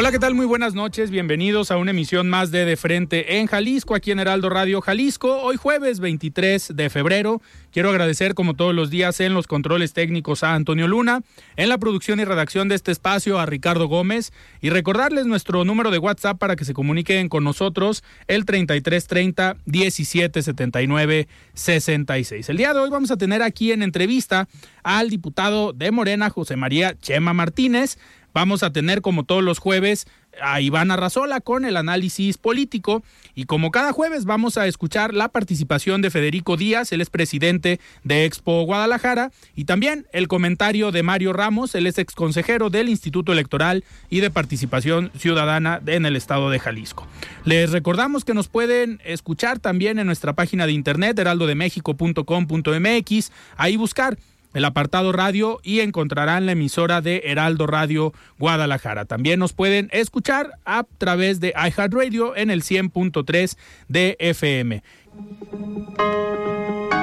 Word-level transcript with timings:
Hola, 0.00 0.12
¿qué 0.12 0.20
tal? 0.20 0.36
Muy 0.36 0.46
buenas 0.46 0.74
noches. 0.74 1.10
Bienvenidos 1.10 1.72
a 1.72 1.76
una 1.76 1.90
emisión 1.90 2.30
más 2.30 2.52
de 2.52 2.64
De 2.64 2.76
Frente 2.76 3.40
en 3.40 3.48
Jalisco, 3.48 3.96
aquí 3.96 4.12
en 4.12 4.20
Heraldo 4.20 4.48
Radio 4.48 4.80
Jalisco. 4.80 5.42
Hoy 5.42 5.56
jueves 5.56 5.98
23 5.98 6.76
de 6.76 6.88
febrero. 6.88 7.42
Quiero 7.72 7.90
agradecer, 7.90 8.34
como 8.34 8.54
todos 8.54 8.72
los 8.76 8.90
días, 8.90 9.18
en 9.18 9.34
los 9.34 9.48
controles 9.48 9.94
técnicos 9.94 10.44
a 10.44 10.54
Antonio 10.54 10.86
Luna, 10.86 11.22
en 11.56 11.68
la 11.68 11.78
producción 11.78 12.20
y 12.20 12.24
redacción 12.24 12.68
de 12.68 12.76
este 12.76 12.92
espacio 12.92 13.40
a 13.40 13.46
Ricardo 13.46 13.88
Gómez 13.88 14.32
y 14.60 14.70
recordarles 14.70 15.26
nuestro 15.26 15.64
número 15.64 15.90
de 15.90 15.98
WhatsApp 15.98 16.38
para 16.38 16.54
que 16.54 16.64
se 16.64 16.74
comuniquen 16.74 17.28
con 17.28 17.42
nosotros, 17.42 18.04
el 18.28 18.44
3330 18.44 19.56
1779 19.64 21.26
66. 21.54 22.48
El 22.48 22.56
día 22.56 22.72
de 22.72 22.78
hoy 22.78 22.90
vamos 22.90 23.10
a 23.10 23.16
tener 23.16 23.42
aquí 23.42 23.72
en 23.72 23.82
entrevista 23.82 24.48
al 24.84 25.10
diputado 25.10 25.72
de 25.72 25.90
Morena, 25.90 26.30
José 26.30 26.54
María 26.54 26.96
Chema 27.00 27.32
Martínez. 27.32 27.98
Vamos 28.34 28.62
a 28.62 28.72
tener, 28.72 29.02
como 29.02 29.24
todos 29.24 29.42
los 29.42 29.58
jueves, 29.58 30.06
a 30.40 30.60
Iván 30.60 30.90
Arrazola 30.90 31.40
con 31.40 31.64
el 31.64 31.76
análisis 31.76 32.38
político. 32.38 33.02
Y 33.34 33.44
como 33.44 33.70
cada 33.70 33.92
jueves, 33.92 34.24
vamos 34.24 34.58
a 34.58 34.66
escuchar 34.66 35.14
la 35.14 35.28
participación 35.28 36.02
de 36.02 36.10
Federico 36.10 36.56
Díaz, 36.56 36.90
él 36.92 37.00
es 37.00 37.10
presidente 37.10 37.78
de 38.04 38.24
Expo 38.24 38.62
Guadalajara, 38.62 39.32
y 39.54 39.64
también 39.64 40.06
el 40.12 40.28
comentario 40.28 40.92
de 40.92 41.02
Mario 41.02 41.32
Ramos, 41.32 41.74
él 41.74 41.86
es 41.86 41.98
exconsejero 41.98 42.70
del 42.70 42.88
Instituto 42.88 43.32
Electoral 43.32 43.84
y 44.10 44.20
de 44.20 44.30
Participación 44.30 45.10
Ciudadana 45.16 45.80
en 45.86 46.06
el 46.06 46.16
estado 46.16 46.50
de 46.50 46.58
Jalisco. 46.58 47.06
Les 47.44 47.70
recordamos 47.70 48.24
que 48.24 48.34
nos 48.34 48.48
pueden 48.48 49.00
escuchar 49.04 49.58
también 49.58 49.98
en 49.98 50.06
nuestra 50.06 50.34
página 50.34 50.66
de 50.66 50.72
internet, 50.72 51.18
heraldodemexico.com.mx, 51.18 53.32
ahí 53.56 53.76
buscar 53.76 54.18
el 54.54 54.64
apartado 54.64 55.12
radio 55.12 55.60
y 55.62 55.80
encontrarán 55.80 56.46
la 56.46 56.52
emisora 56.52 57.00
de 57.00 57.22
Heraldo 57.24 57.66
Radio 57.66 58.12
Guadalajara. 58.38 59.04
También 59.04 59.38
nos 59.40 59.52
pueden 59.52 59.88
escuchar 59.92 60.58
a 60.64 60.84
través 60.98 61.40
de 61.40 61.54
iHeartRadio 61.56 62.36
en 62.36 62.50
el 62.50 62.62
100.3 62.62 63.56
de 63.88 64.16
FM. 64.18 64.82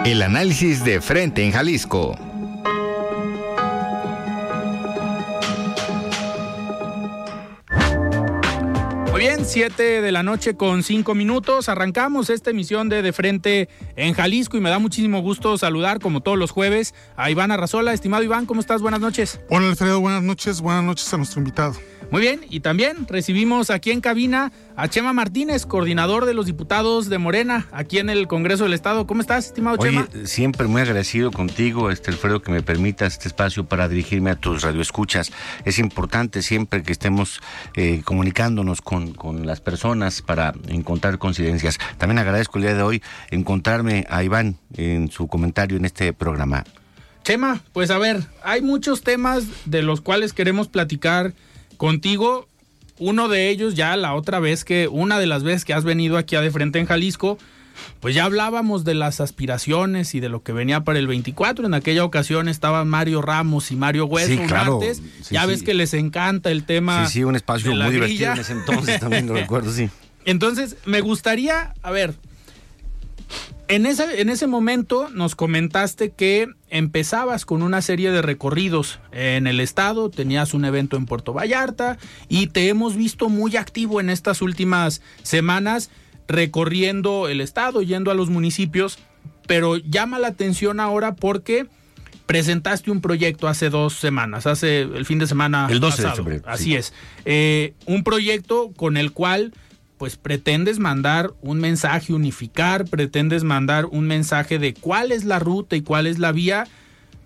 El 0.05 0.21
análisis 0.21 0.83
de 0.83 1.01
frente 1.01 1.43
en 1.43 1.51
Jalisco. 1.51 2.34
Muy 9.15 9.21
bien, 9.21 9.45
7 9.45 10.01
de 10.01 10.11
la 10.11 10.23
noche 10.23 10.57
con 10.57 10.83
5 10.83 11.15
minutos. 11.15 11.69
Arrancamos 11.69 12.29
esta 12.29 12.49
emisión 12.49 12.89
de 12.89 13.01
De 13.01 13.13
Frente 13.13 13.69
en 13.95 14.13
Jalisco 14.13 14.57
y 14.57 14.59
me 14.59 14.69
da 14.69 14.77
muchísimo 14.77 15.21
gusto 15.21 15.57
saludar, 15.57 16.01
como 16.01 16.19
todos 16.19 16.37
los 16.37 16.51
jueves, 16.51 16.93
a 17.15 17.31
Iván 17.31 17.49
Arrazola. 17.49 17.93
Estimado 17.93 18.23
Iván, 18.23 18.45
¿cómo 18.45 18.59
estás? 18.59 18.81
Buenas 18.81 18.99
noches. 18.99 19.39
Hola 19.49 19.69
Alfredo, 19.69 20.01
buenas 20.01 20.21
noches. 20.21 20.59
Buenas 20.59 20.83
noches 20.83 21.13
a 21.13 21.15
nuestro 21.15 21.39
invitado. 21.39 21.75
Muy 22.11 22.21
bien, 22.21 22.41
y 22.49 22.59
también 22.59 23.07
recibimos 23.07 23.69
aquí 23.69 23.91
en 23.91 23.99
cabina 23.99 24.51
a 24.75 24.87
Chema 24.87 25.11
Martínez, 25.11 25.65
coordinador 25.65 26.25
de 26.25 26.33
los 26.33 26.45
diputados 26.45 27.09
de 27.09 27.17
Morena, 27.17 27.67
aquí 27.71 27.97
en 27.97 28.09
el 28.09 28.27
Congreso 28.27 28.63
del 28.63 28.73
Estado. 28.73 29.07
¿Cómo 29.07 29.21
estás, 29.21 29.47
estimado 29.47 29.77
Chema? 29.77 30.07
Siempre 30.23 30.67
muy 30.67 30.81
agradecido 30.81 31.31
contigo, 31.31 31.89
este 31.89 32.11
Alfredo, 32.11 32.41
que 32.41 32.51
me 32.51 32.61
permitas 32.61 33.13
este 33.13 33.27
espacio 33.27 33.65
para 33.65 33.89
dirigirme 33.89 34.29
a 34.29 34.35
tus 34.35 34.61
radioescuchas. 34.61 35.31
Es 35.65 35.79
importante 35.79 36.41
siempre 36.41 36.83
que 36.83 36.91
estemos 36.91 37.41
eh, 37.75 38.01
comunicándonos 38.05 38.81
con, 38.81 39.13
con 39.13 39.45
las 39.45 39.59
personas 39.59 40.21
para 40.21 40.53
encontrar 40.67 41.17
coincidencias. 41.17 41.79
También 41.97 42.19
agradezco 42.19 42.59
el 42.59 42.65
día 42.65 42.75
de 42.75 42.83
hoy 42.83 43.03
encontrarme 43.31 44.05
a 44.09 44.23
Iván 44.23 44.57
en 44.77 45.09
su 45.09 45.27
comentario 45.27 45.77
en 45.77 45.85
este 45.85 46.13
programa. 46.13 46.63
Chema, 47.23 47.63
pues 47.73 47.89
a 47.89 47.97
ver, 47.97 48.21
hay 48.43 48.61
muchos 48.61 49.01
temas 49.01 49.45
de 49.65 49.81
los 49.81 50.01
cuales 50.01 50.31
queremos 50.31 50.67
platicar 50.67 51.33
contigo. 51.75 52.47
Uno 52.97 53.27
de 53.27 53.49
ellos 53.49 53.75
ya 53.75 53.95
la 53.97 54.13
otra 54.13 54.39
vez 54.39 54.63
que, 54.63 54.87
una 54.87 55.19
de 55.19 55.27
las 55.27 55.43
veces 55.43 55.65
que 55.65 55.73
has 55.73 55.83
venido 55.83 56.17
aquí 56.17 56.35
a 56.35 56.41
de 56.41 56.49
frente 56.51 56.79
en 56.79 56.85
Jalisco, 56.85 57.37
pues 57.99 58.15
ya 58.15 58.23
hablábamos 58.23 58.85
de 58.85 58.93
las 58.93 59.19
aspiraciones 59.19 60.15
y 60.15 60.21
de 60.21 60.29
lo 60.29 60.43
que 60.43 60.53
venía 60.53 60.85
para 60.85 60.97
el 60.99 61.07
24. 61.07 61.65
En 61.65 61.73
aquella 61.73 62.05
ocasión 62.05 62.47
estaban 62.47 62.87
Mario 62.87 63.21
Ramos 63.21 63.69
y 63.71 63.75
Mario 63.75 64.05
Hueso 64.05 64.29
Sí, 64.29 64.37
claro. 64.47 64.79
Sí, 64.81 65.01
ya 65.31 65.41
sí. 65.41 65.47
ves 65.47 65.63
que 65.63 65.73
les 65.73 65.93
encanta 65.93 66.51
el 66.51 66.63
tema. 66.63 67.05
Sí, 67.07 67.13
sí, 67.13 67.23
un 67.25 67.35
espacio 67.35 67.71
muy 67.71 67.79
grilla. 67.79 67.91
divertido 67.91 68.31
en 68.33 68.39
ese 68.39 68.53
entonces, 68.53 68.99
también 69.01 69.27
lo 69.27 69.33
recuerdo, 69.35 69.71
sí. 69.73 69.89
Entonces, 70.23 70.77
me 70.85 71.01
gustaría, 71.01 71.73
a 71.83 71.91
ver, 71.91 72.15
en 73.67 73.85
ese, 73.85 74.21
en 74.21 74.29
ese 74.29 74.47
momento 74.47 75.09
nos 75.09 75.35
comentaste 75.35 76.11
que 76.11 76.47
empezabas 76.75 77.45
con 77.45 77.63
una 77.63 77.81
serie 77.81 78.11
de 78.11 78.21
recorridos 78.21 78.99
en 79.13 79.47
el 79.47 79.61
estado, 79.61 80.09
tenías 80.09 80.53
un 80.53 80.65
evento 80.65 80.97
en 80.97 81.05
Puerto 81.05 81.31
Vallarta 81.31 81.97
y 82.27 82.47
te 82.47 82.67
hemos 82.67 82.97
visto 82.97 83.29
muy 83.29 83.55
activo 83.55 84.01
en 84.01 84.09
estas 84.09 84.41
últimas 84.41 85.01
semanas 85.23 85.89
recorriendo 86.27 87.29
el 87.29 87.39
estado, 87.39 87.81
yendo 87.81 88.11
a 88.11 88.13
los 88.13 88.29
municipios, 88.29 88.99
pero 89.47 89.77
llama 89.77 90.19
la 90.19 90.27
atención 90.27 90.81
ahora 90.81 91.15
porque 91.15 91.67
presentaste 92.25 92.91
un 92.91 92.99
proyecto 92.99 93.47
hace 93.47 93.69
dos 93.69 93.93
semanas, 93.93 94.45
hace 94.45 94.81
el 94.81 95.05
fin 95.05 95.19
de 95.19 95.27
semana 95.27 95.67
El 95.69 95.79
12 95.79 96.03
de 96.03 96.11
febrero, 96.11 96.43
Así 96.45 96.63
sí. 96.65 96.75
es. 96.75 96.93
Eh, 97.23 97.73
un 97.85 98.03
proyecto 98.03 98.73
con 98.75 98.97
el 98.97 99.13
cual 99.13 99.53
pues 100.05 100.17
pretendes 100.17 100.77
mandar 100.77 101.33
un 101.41 101.57
mensaje, 101.57 102.13
unificar, 102.13 102.85
pretendes 102.85 103.43
mandar 103.43 103.87
un 103.87 104.05
mensaje 104.05 104.59
de 104.59 104.75
cuál 104.75 105.11
es 105.11 105.25
la 105.25 105.39
ruta 105.39 105.75
y 105.75 105.81
cuál 105.81 106.05
es 106.05 106.19
la 106.19 106.31
vía 106.31 106.67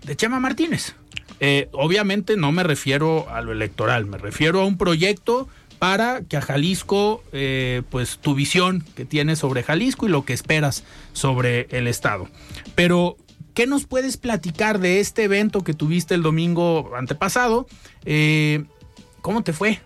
de 0.05 0.15
Chema 0.15 0.39
Martínez. 0.39 0.95
Eh, 1.41 1.67
obviamente 1.73 2.37
no 2.37 2.53
me 2.53 2.63
refiero 2.63 3.29
a 3.29 3.41
lo 3.41 3.51
electoral, 3.51 4.05
me 4.05 4.17
refiero 4.17 4.61
a 4.61 4.65
un 4.65 4.77
proyecto 4.77 5.49
para 5.77 6.21
que 6.21 6.37
a 6.37 6.41
Jalisco, 6.41 7.21
eh, 7.33 7.81
pues 7.89 8.17
tu 8.19 8.33
visión 8.33 8.81
que 8.95 9.03
tienes 9.03 9.39
sobre 9.39 9.61
Jalisco 9.61 10.05
y 10.05 10.09
lo 10.11 10.23
que 10.23 10.31
esperas 10.31 10.85
sobre 11.11 11.67
el 11.71 11.85
Estado. 11.85 12.29
Pero, 12.75 13.17
¿qué 13.55 13.67
nos 13.67 13.87
puedes 13.87 14.15
platicar 14.15 14.79
de 14.79 15.01
este 15.01 15.25
evento 15.25 15.65
que 15.65 15.73
tuviste 15.73 16.15
el 16.15 16.21
domingo 16.21 16.91
antepasado? 16.95 17.67
Eh, 18.05 18.63
¿Cómo 19.19 19.43
te 19.43 19.51
fue? 19.51 19.81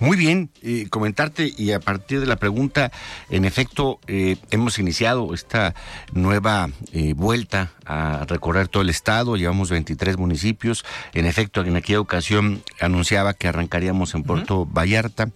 Muy 0.00 0.16
bien, 0.16 0.50
eh, 0.62 0.86
comentarte 0.90 1.52
y 1.56 1.72
a 1.72 1.80
partir 1.80 2.20
de 2.20 2.26
la 2.26 2.36
pregunta, 2.36 2.92
en 3.30 3.44
efecto, 3.44 3.98
eh, 4.06 4.36
hemos 4.50 4.78
iniciado 4.78 5.34
esta 5.34 5.74
nueva 6.12 6.70
eh, 6.92 7.14
vuelta 7.14 7.72
a 7.84 8.24
recorrer 8.28 8.68
todo 8.68 8.82
el 8.82 8.90
estado, 8.90 9.36
llevamos 9.36 9.70
23 9.70 10.16
municipios, 10.16 10.84
en 11.14 11.26
efecto, 11.26 11.62
en 11.62 11.74
aquella 11.74 12.00
ocasión 12.00 12.62
anunciaba 12.80 13.34
que 13.34 13.48
arrancaríamos 13.48 14.14
en 14.14 14.22
Puerto 14.22 14.66
Vallarta. 14.66 15.30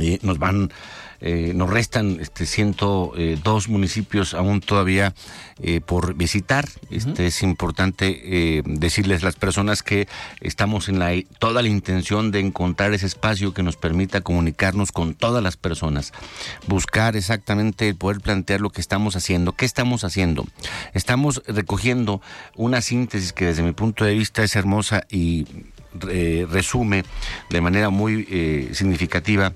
Eh, 0.00 0.18
nos 0.22 0.38
van 0.38 0.72
eh, 1.20 1.52
nos 1.54 1.70
restan 1.70 2.18
este 2.20 2.46
102 2.46 3.68
municipios 3.68 4.34
aún 4.34 4.60
todavía 4.60 5.14
eh, 5.62 5.80
por 5.80 6.14
visitar. 6.14 6.68
Este 6.90 7.26
es 7.26 7.42
importante 7.42 8.62
decirles 8.64 9.22
a 9.22 9.26
las 9.26 9.36
personas 9.36 9.82
que 9.82 10.08
estamos 10.40 10.88
en 10.88 10.98
la 10.98 11.12
toda 11.38 11.62
la 11.62 11.68
intención 11.68 12.30
de 12.30 12.40
encontrar 12.40 12.92
ese 12.92 13.06
espacio 13.06 13.54
que 13.54 13.62
nos 13.62 13.76
permita 13.76 14.20
comunicarnos 14.20 14.92
con 14.92 15.14
todas 15.14 15.42
las 15.42 15.56
personas, 15.56 16.12
buscar 16.66 17.16
exactamente 17.16 17.94
poder 17.94 18.20
plantear 18.20 18.60
lo 18.60 18.70
que 18.70 18.80
estamos 18.80 19.16
haciendo. 19.16 19.52
¿Qué 19.52 19.64
estamos 19.64 20.04
haciendo? 20.04 20.46
Estamos 20.92 21.42
recogiendo 21.46 22.20
una 22.56 22.80
síntesis 22.80 23.32
que 23.32 23.46
desde 23.46 23.62
mi 23.62 23.72
punto 23.72 24.04
de 24.04 24.14
vista 24.14 24.42
es 24.42 24.56
hermosa 24.56 25.04
y 25.10 25.46
eh, 26.08 26.46
resume 26.50 27.04
de 27.50 27.60
manera 27.60 27.88
muy 27.88 28.26
eh, 28.28 28.70
significativa 28.72 29.52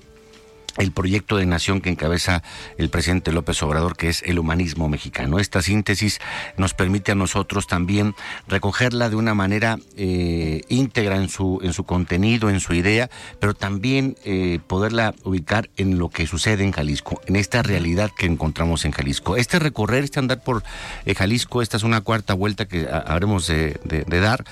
el 0.79 0.91
proyecto 0.91 1.37
de 1.37 1.45
nación 1.45 1.81
que 1.81 1.89
encabeza 1.89 2.41
el 2.77 2.89
presidente 2.89 3.31
López 3.31 3.61
Obrador, 3.61 3.97
que 3.97 4.09
es 4.09 4.23
el 4.23 4.39
humanismo 4.39 4.89
mexicano. 4.89 5.37
Esta 5.39 5.61
síntesis 5.61 6.19
nos 6.57 6.73
permite 6.73 7.11
a 7.11 7.15
nosotros 7.15 7.67
también 7.67 8.15
recogerla 8.47 9.09
de 9.09 9.15
una 9.15 9.33
manera 9.33 9.77
eh, 9.97 10.61
íntegra 10.69 11.17
en 11.17 11.29
su, 11.29 11.59
en 11.61 11.73
su 11.73 11.83
contenido, 11.83 12.49
en 12.49 12.61
su 12.61 12.73
idea, 12.73 13.09
pero 13.39 13.53
también 13.53 14.15
eh, 14.23 14.59
poderla 14.65 15.13
ubicar 15.23 15.69
en 15.75 15.99
lo 15.99 16.09
que 16.09 16.25
sucede 16.25 16.63
en 16.63 16.71
Jalisco, 16.71 17.21
en 17.25 17.35
esta 17.35 17.61
realidad 17.61 18.11
que 18.17 18.25
encontramos 18.25 18.85
en 18.85 18.91
Jalisco. 18.91 19.35
Este 19.35 19.59
recorrer, 19.59 20.05
este 20.05 20.19
andar 20.19 20.41
por 20.41 20.63
eh, 21.05 21.13
Jalisco, 21.13 21.61
esta 21.61 21.77
es 21.77 21.83
una 21.83 22.01
cuarta 22.01 22.33
vuelta 22.33 22.67
que 22.67 22.87
habremos 22.89 23.47
de, 23.47 23.79
dar 24.07 24.45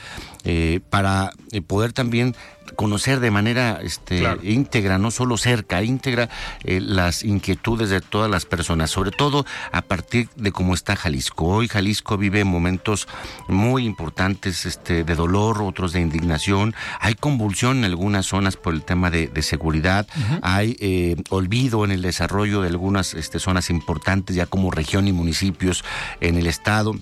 para 0.89 1.31
poder 1.67 1.93
también 1.93 2.35
conocer 2.75 3.19
de 3.19 3.31
manera 3.31 3.79
este, 3.81 4.23
íntegra, 4.43 4.97
no 4.97 5.11
solo 5.11 5.37
cerca, 5.37 5.83
íntegra 5.83 6.29
eh, 6.63 6.79
las 6.81 7.23
inquietudes 7.23 7.89
de 7.89 8.01
todas 8.01 8.29
las 8.29 8.45
personas, 8.45 8.91
sobre 8.91 9.11
todo 9.11 9.45
a 9.71 9.81
partir 9.81 10.29
de 10.35 10.51
cómo 10.51 10.73
está 10.73 10.95
Jalisco. 10.95 11.45
Hoy 11.45 11.67
Jalisco 11.67 12.17
vive 12.17 12.43
momentos 12.43 13.07
muy 13.47 13.85
importantes 13.85 14.65
este, 14.65 15.03
de 15.03 15.15
dolor, 15.15 15.61
otros 15.61 15.93
de 15.93 16.01
indignación. 16.01 16.75
Hay 16.99 17.15
convulsión 17.15 17.79
en 17.79 17.85
algunas 17.85 18.25
zonas 18.25 18.57
por 18.57 18.73
el 18.73 18.83
tema 18.83 19.09
de, 19.09 19.27
seguridad, 19.41 20.07
hay 20.41 20.75
eh, 20.79 21.15
olvido 21.29 21.85
en 21.85 21.91
el 21.91 22.01
desarrollo 22.01 22.61
de 22.61 22.67
algunas 22.67 23.13
este, 23.13 23.39
zonas 23.39 23.69
importantes 23.69 24.35
ya 24.35 24.45
como 24.45 24.71
región 24.71 25.07
y 25.07 25.13
municipios 25.13 25.85
en 26.21 26.37
el 26.37 26.47
estado 26.47 26.95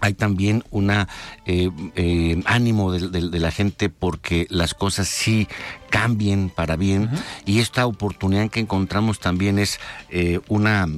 hay 0.00 0.14
también 0.14 0.64
una 0.70 1.08
eh, 1.46 1.70
eh, 1.94 2.42
ánimo 2.44 2.92
de, 2.92 3.20
la 3.40 3.50
gente 3.50 3.88
porque 3.88 4.46
las 4.50 4.74
cosas 4.74 5.08
sí 5.08 5.48
cambien 5.90 6.50
para 6.50 6.76
bien. 6.76 7.10
Y 7.44 7.60
esta 7.60 7.86
oportunidad 7.86 8.50
que 8.50 8.60
encontramos 8.60 9.20
también 9.20 9.58
es 9.58 9.78
eh, 10.10 10.40
una 10.48 10.88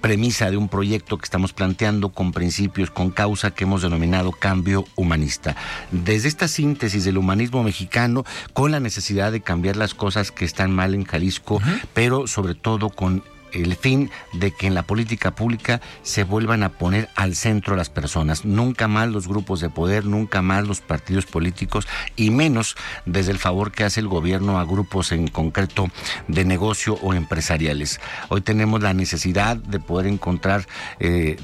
premisa 0.00 0.50
de 0.50 0.56
un 0.56 0.68
proyecto 0.68 1.16
que 1.18 1.24
estamos 1.24 1.52
planteando 1.52 2.10
con 2.10 2.32
principios, 2.32 2.90
con 2.90 3.10
causa 3.10 3.52
que 3.52 3.64
hemos 3.64 3.82
denominado 3.82 4.32
cambio 4.32 4.84
humanista. 4.96 5.56
Desde 5.90 6.28
esta 6.28 6.48
síntesis 6.48 7.04
del 7.04 7.18
humanismo 7.18 7.62
mexicano 7.62 8.24
con 8.52 8.70
la 8.70 8.80
necesidad 8.80 9.32
de 9.32 9.40
cambiar 9.40 9.76
las 9.76 9.94
cosas 9.94 10.32
que 10.32 10.44
están 10.44 10.72
mal 10.72 10.94
en 10.94 11.04
Jalisco, 11.04 11.60
pero 11.94 12.26
sobre 12.26 12.54
todo 12.54 12.90
con 12.90 13.22
el 13.52 13.76
fin 13.76 14.10
de 14.32 14.50
que 14.50 14.66
en 14.66 14.74
la 14.74 14.82
política 14.82 15.34
pública 15.34 15.80
se 16.02 16.24
vuelvan 16.24 16.62
a 16.62 16.70
poner 16.70 17.08
al 17.14 17.34
centro 17.34 17.76
las 17.76 17.90
personas. 17.90 18.44
Nunca 18.44 18.88
más 18.88 19.08
los 19.08 19.28
grupos 19.28 19.60
de 19.60 19.70
poder, 19.70 20.04
nunca 20.04 20.42
más 20.42 20.66
los 20.66 20.80
partidos 20.80 21.26
políticos 21.26 21.86
y 22.16 22.30
menos 22.30 22.76
desde 23.06 23.32
el 23.32 23.38
favor 23.38 23.72
que 23.72 23.84
hace 23.84 24.00
el 24.00 24.08
gobierno 24.08 24.58
a 24.58 24.64
grupos 24.64 25.12
en 25.12 25.28
concreto 25.28 25.88
de 26.26 26.44
negocio 26.44 26.98
o 27.02 27.14
empresariales. 27.14 28.00
Hoy 28.28 28.40
tenemos 28.40 28.82
la 28.82 28.94
necesidad 28.94 29.56
de 29.56 29.78
poder 29.78 30.06
encontrar 30.06 30.66
eh, 31.00 31.36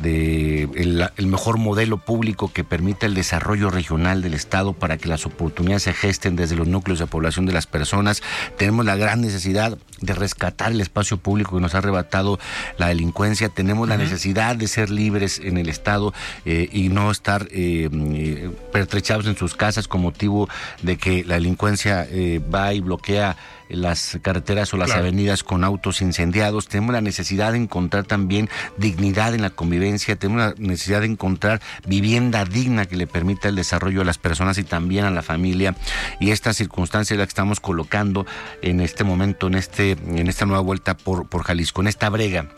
el, 1.17 1.27
mejor 1.27 1.59
modelo 1.59 1.99
público 1.99 2.53
que 2.53 2.65
permita 2.65 3.07
el 3.07 3.15
desarrollo 3.15 3.71
regional 3.71 4.23
del 4.23 4.35
Estado 4.35 4.73
para 4.73 4.99
que 4.99 5.09
las 5.09 5.27
oportunidades 5.27 5.85
se 5.85 5.93
gesten 5.93 6.37
desde 6.37 6.57
los 6.57 6.69
núcleos 6.69 6.99
de 6.99 7.07
población 7.07 7.47
de 7.47 7.53
las 7.53 7.67
personas. 7.67 8.23
Tenemos 8.57 8.85
la 8.85 8.97
gran 8.97 9.21
necesidad 9.21 9.79
de 10.01 10.15
rescatar 10.15 10.73
el 10.73 10.81
espacio 10.81 11.17
público 11.17 11.57
que 11.57 11.63
nos 11.63 11.75
ha 11.75 11.81
arrebatado 11.95 12.39
la 12.77 12.89
delincuencia. 12.89 13.49
Tenemos 13.49 13.89
la 13.89 13.97
necesidad 13.97 14.57
de 14.57 14.67
ser 14.67 14.91
libres 14.91 15.41
en 15.43 15.57
el 15.59 15.69
Estado 15.69 16.13
eh, 16.45 16.69
y 16.73 16.89
no 16.89 17.11
estar 17.11 17.49
eh, 17.51 17.89
eh, 17.93 18.51
pertrechados 18.73 19.27
en 19.27 19.37
sus 19.37 19.55
casas 19.55 19.89
con 19.89 20.03
motivo 20.03 20.49
de 20.83 20.97
que 20.97 21.25
la 21.25 21.35
delincuencia 21.35 22.07
va 22.53 22.75
y 22.75 22.81
bloquea 22.81 23.37
las 23.77 24.19
carreteras 24.23 24.73
o 24.75 24.77
las 24.77 24.93
avenidas 24.93 25.43
con 25.43 25.65
autos 25.65 26.01
incendiados. 26.01 26.69
Tenemos 26.69 26.93
la 26.93 27.01
necesidad 27.01 27.53
de 27.53 27.59
encontrar 27.59 28.05
también 28.05 28.49
dignidad 28.77 29.35
en 29.35 29.43
la 29.43 29.51
convivencia. 29.51 30.17
Tenemos 30.17 30.43
la 30.43 30.55
necesidad 30.59 31.01
de 31.01 31.07
encontrar 31.07 31.61
vivienda 31.87 32.45
digna 32.45 32.87
que 32.87 32.97
le 32.97 33.07
permita 33.07 33.49
el 33.49 33.57
desarrollo 33.57 34.03
a 34.03 34.05
las 34.05 34.19
personas 34.19 34.59
y 34.59 34.65
también 34.65 35.05
a 35.05 35.11
la 35.11 35.23
familia. 35.23 35.75
Y 36.21 36.31
esta 36.31 36.53
circunstancia 36.53 37.15
es 37.15 37.19
la 37.19 37.27
que 37.27 37.31
estamos 37.31 37.61
colocando 37.61 38.27
en 38.63 38.81
este 38.81 39.05
momento, 39.05 39.47
en 39.47 39.55
este, 39.55 39.93
en 39.93 40.29
esta 40.29 40.47
nueva 40.47 40.63
vuelta 40.63 40.97
por, 40.97 41.29
por 41.29 41.43
Jalisco, 41.43 41.81
en 41.81 41.89
esta 41.89 42.09
brega. 42.11 42.49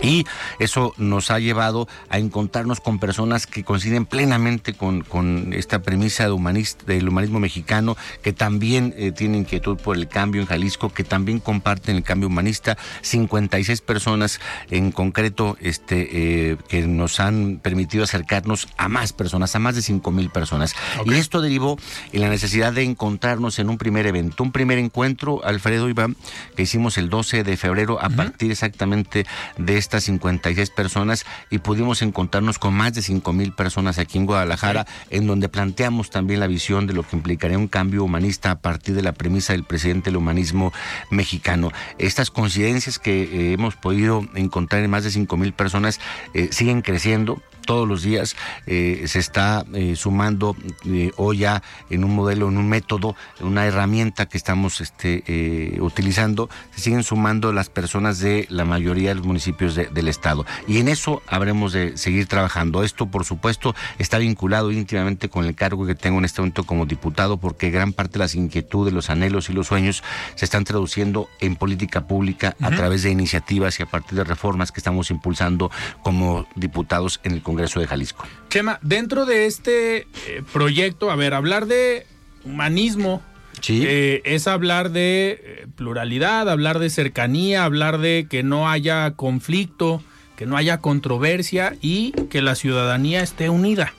Y 0.00 0.26
eso 0.58 0.94
nos 0.96 1.30
ha 1.30 1.38
llevado 1.38 1.88
a 2.08 2.18
encontrarnos 2.18 2.80
con 2.80 2.98
personas 2.98 3.46
que 3.46 3.64
coinciden 3.64 4.06
plenamente 4.06 4.74
con, 4.74 5.04
esta 5.52 5.82
premisa 5.82 6.24
de 6.24 6.32
humanista, 6.32 6.84
del 6.86 7.08
humanismo 7.08 7.40
mexicano, 7.40 7.96
que 8.22 8.32
también 8.32 8.94
eh, 8.96 9.12
tienen 9.12 9.40
inquietud 9.40 9.76
por 9.78 9.96
el 9.96 10.08
cambio 10.08 10.40
en 10.40 10.46
Jalisco, 10.46 10.90
que 10.90 11.04
también 11.04 11.38
comparten 11.38 11.96
el 11.96 12.02
cambio 12.02 12.28
humanista. 12.28 12.76
56 13.02 13.80
personas 13.80 14.40
en 14.70 14.92
concreto 14.92 15.56
este, 15.60 16.50
eh, 16.50 16.56
que 16.68 16.86
nos 16.86 17.20
han 17.20 17.60
permitido 17.62 18.04
acercarnos 18.04 18.68
a 18.76 18.88
más 18.88 19.12
personas, 19.12 19.54
a 19.54 19.58
más 19.58 19.74
de 19.74 19.82
5 19.82 20.10
mil 20.10 20.30
personas. 20.30 20.74
Y 21.04 21.14
esto 21.14 21.40
derivó 21.40 21.78
en 22.12 22.20
la 22.20 22.28
necesidad 22.28 22.72
de 22.72 22.82
encontrarnos 22.82 23.58
en 23.58 23.70
un 23.70 23.78
primer 23.78 24.06
evento, 24.06 24.42
un 24.42 24.52
primer 24.52 24.78
encuentro, 24.78 25.44
Alfredo 25.44 25.88
Iván, 25.88 26.16
que 26.56 26.62
hicimos 26.62 26.98
el 26.98 27.08
12 27.08 27.44
de 27.44 27.56
febrero 27.56 28.00
a 28.00 28.08
partir 28.08 28.50
exactamente 28.50 29.26
de 29.58 29.76
estas 29.84 30.04
56 30.04 30.70
personas 30.70 31.24
y 31.50 31.58
pudimos 31.58 32.02
encontrarnos 32.02 32.58
con 32.58 32.74
más 32.74 32.94
de 32.94 33.02
5 33.02 33.32
mil 33.32 33.52
personas 33.52 33.98
aquí 33.98 34.18
en 34.18 34.26
Guadalajara, 34.26 34.86
en 35.10 35.26
donde 35.26 35.48
planteamos 35.48 36.10
también 36.10 36.40
la 36.40 36.46
visión 36.46 36.86
de 36.86 36.94
lo 36.94 37.02
que 37.02 37.16
implicaría 37.16 37.58
un 37.58 37.68
cambio 37.68 38.02
humanista 38.02 38.50
a 38.50 38.58
partir 38.58 38.94
de 38.94 39.02
la 39.02 39.12
premisa 39.12 39.52
del 39.52 39.64
presidente 39.64 40.10
del 40.10 40.16
humanismo 40.16 40.72
mexicano. 41.10 41.70
Estas 41.98 42.30
coincidencias 42.30 42.98
que 42.98 43.22
eh, 43.22 43.52
hemos 43.52 43.76
podido 43.76 44.26
encontrar 44.34 44.82
en 44.82 44.90
más 44.90 45.04
de 45.04 45.10
5 45.10 45.36
mil 45.36 45.52
personas 45.52 46.00
eh, 46.32 46.48
siguen 46.50 46.82
creciendo 46.82 47.42
todos 47.64 47.88
los 47.88 48.02
días 48.02 48.36
eh, 48.66 49.04
se 49.06 49.18
está 49.18 49.64
eh, 49.74 49.96
sumando 49.96 50.56
eh, 50.86 51.10
hoy 51.16 51.38
ya 51.38 51.62
en 51.90 52.04
un 52.04 52.14
modelo, 52.14 52.48
en 52.48 52.58
un 52.58 52.68
método, 52.68 53.16
una 53.40 53.66
herramienta 53.66 54.26
que 54.26 54.36
estamos 54.36 54.80
este, 54.80 55.78
utilizando, 55.80 56.48
se 56.74 56.82
siguen 56.82 57.02
sumando 57.02 57.52
las 57.52 57.68
personas 57.68 58.18
de 58.18 58.46
la 58.50 58.64
mayoría 58.64 59.10
de 59.10 59.16
los 59.16 59.26
municipios 59.26 59.74
del 59.74 60.08
estado. 60.08 60.46
Y 60.66 60.78
en 60.78 60.88
eso 60.88 61.22
habremos 61.26 61.72
de 61.72 61.96
seguir 61.96 62.26
trabajando. 62.26 62.82
Esto, 62.82 63.06
por 63.06 63.24
supuesto, 63.24 63.74
está 63.98 64.18
vinculado 64.18 64.70
íntimamente 64.70 65.28
con 65.28 65.44
el 65.44 65.54
cargo 65.54 65.86
que 65.86 65.94
tengo 65.94 66.18
en 66.18 66.24
este 66.24 66.40
momento 66.40 66.64
como 66.64 66.86
diputado, 66.86 67.38
porque 67.38 67.70
gran 67.70 67.92
parte 67.92 68.14
de 68.14 68.18
las 68.20 68.34
inquietudes, 68.34 68.92
los 68.92 69.10
anhelos 69.10 69.48
y 69.48 69.52
los 69.52 69.68
sueños 69.68 70.02
se 70.34 70.44
están 70.44 70.64
traduciendo 70.64 71.28
en 71.40 71.56
política 71.56 72.06
pública 72.06 72.56
a 72.60 72.70
través 72.70 73.02
de 73.02 73.10
iniciativas 73.10 73.78
y 73.80 73.82
a 73.82 73.86
partir 73.86 74.18
de 74.18 74.24
reformas 74.24 74.72
que 74.72 74.80
estamos 74.80 75.10
impulsando 75.10 75.70
como 76.02 76.46
diputados 76.54 77.20
en 77.24 77.32
el 77.32 77.42
Congreso 77.42 77.53
Congreso 77.54 77.78
de 77.78 77.86
Jalisco. 77.86 78.26
Chema, 78.50 78.80
dentro 78.82 79.26
de 79.26 79.46
este 79.46 80.08
eh, 80.26 80.42
proyecto, 80.52 81.12
a 81.12 81.14
ver, 81.14 81.34
hablar 81.34 81.66
de 81.66 82.04
humanismo 82.44 83.22
eh, 83.68 84.22
es 84.24 84.48
hablar 84.48 84.90
de 84.90 85.40
eh, 85.40 85.66
pluralidad, 85.76 86.50
hablar 86.50 86.80
de 86.80 86.90
cercanía, 86.90 87.64
hablar 87.64 87.98
de 87.98 88.26
que 88.28 88.42
no 88.42 88.68
haya 88.68 89.12
conflicto, 89.12 90.02
que 90.36 90.46
no 90.46 90.56
haya 90.56 90.78
controversia 90.78 91.76
y 91.80 92.10
que 92.28 92.42
la 92.42 92.56
ciudadanía 92.56 93.22
esté 93.22 93.48
unida. 93.50 93.94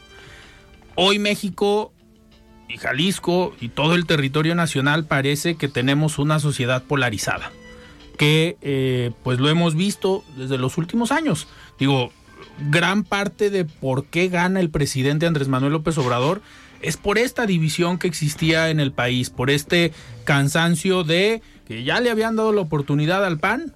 Hoy 0.96 1.18
México 1.18 1.94
y 2.68 2.76
Jalisco 2.76 3.56
y 3.62 3.70
todo 3.70 3.96
el 3.96 4.06
territorio 4.06 4.54
nacional 4.54 5.06
parece 5.06 5.56
que 5.56 5.70
tenemos 5.70 6.20
una 6.20 6.42
sociedad 6.42 6.84
polarizada, 6.84 7.54
que 8.18 9.14
pues 9.24 9.40
lo 9.40 9.48
hemos 9.48 9.76
visto 9.76 10.26
desde 10.36 10.58
los 10.58 10.78
últimos 10.78 11.14
años. 11.14 11.48
Digo, 11.80 12.12
gran 12.70 13.04
parte 13.04 13.50
de 13.50 13.66
por 13.66 14.06
qué 14.06 14.28
gana 14.30 14.60
el 14.60 14.70
presidente 14.70 15.26
Andrés 15.26 15.48
Manuel 15.48 15.74
López 15.74 15.98
Obrador 15.98 16.42
es 16.82 16.98
por 16.98 17.18
esta 17.18 17.46
división 17.46 17.98
que 17.98 18.08
existía 18.08 18.70
en 18.70 18.80
el 18.80 18.92
país, 18.92 19.30
por 19.30 19.50
este 19.50 19.92
cansancio 20.24 21.04
de 21.04 21.42
que 21.66 21.84
ya 21.84 22.00
le 22.00 22.12
habían 22.12 22.36
dado 22.36 22.52
la 22.54 22.62
oportunidad 22.62 23.26
al 23.26 23.40
PAN 23.40 23.74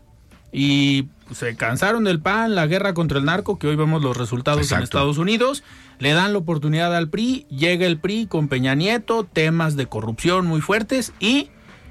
y 0.52 1.08
se 1.34 1.56
cansaron 1.56 2.04
del 2.04 2.20
PAN, 2.20 2.56
la 2.56 2.68
guerra 2.68 2.94
contra 2.94 3.20
el 3.20 3.26
narco, 3.26 3.60
que 3.60 3.68
hoy 3.68 3.76
vemos 3.76 4.02
los 4.02 4.18
resultados 4.18 4.72
en 4.72 4.82
Estados 4.82 5.18
Unidos, 5.18 5.64
le 6.00 6.14
dan 6.14 6.34
la 6.34 6.40
oportunidad 6.40 6.96
al 6.96 7.10
PRI, 7.10 7.46
llega 7.50 7.86
el 7.86 8.00
PRI 8.00 8.26
con 8.26 8.48
Peña 8.48 8.76
Nieto, 8.76 9.26
temas 9.26 9.76
de 9.76 9.86
corrupción 9.86 10.48
muy 10.48 10.62
fuertes 10.62 11.14
y 11.20 11.50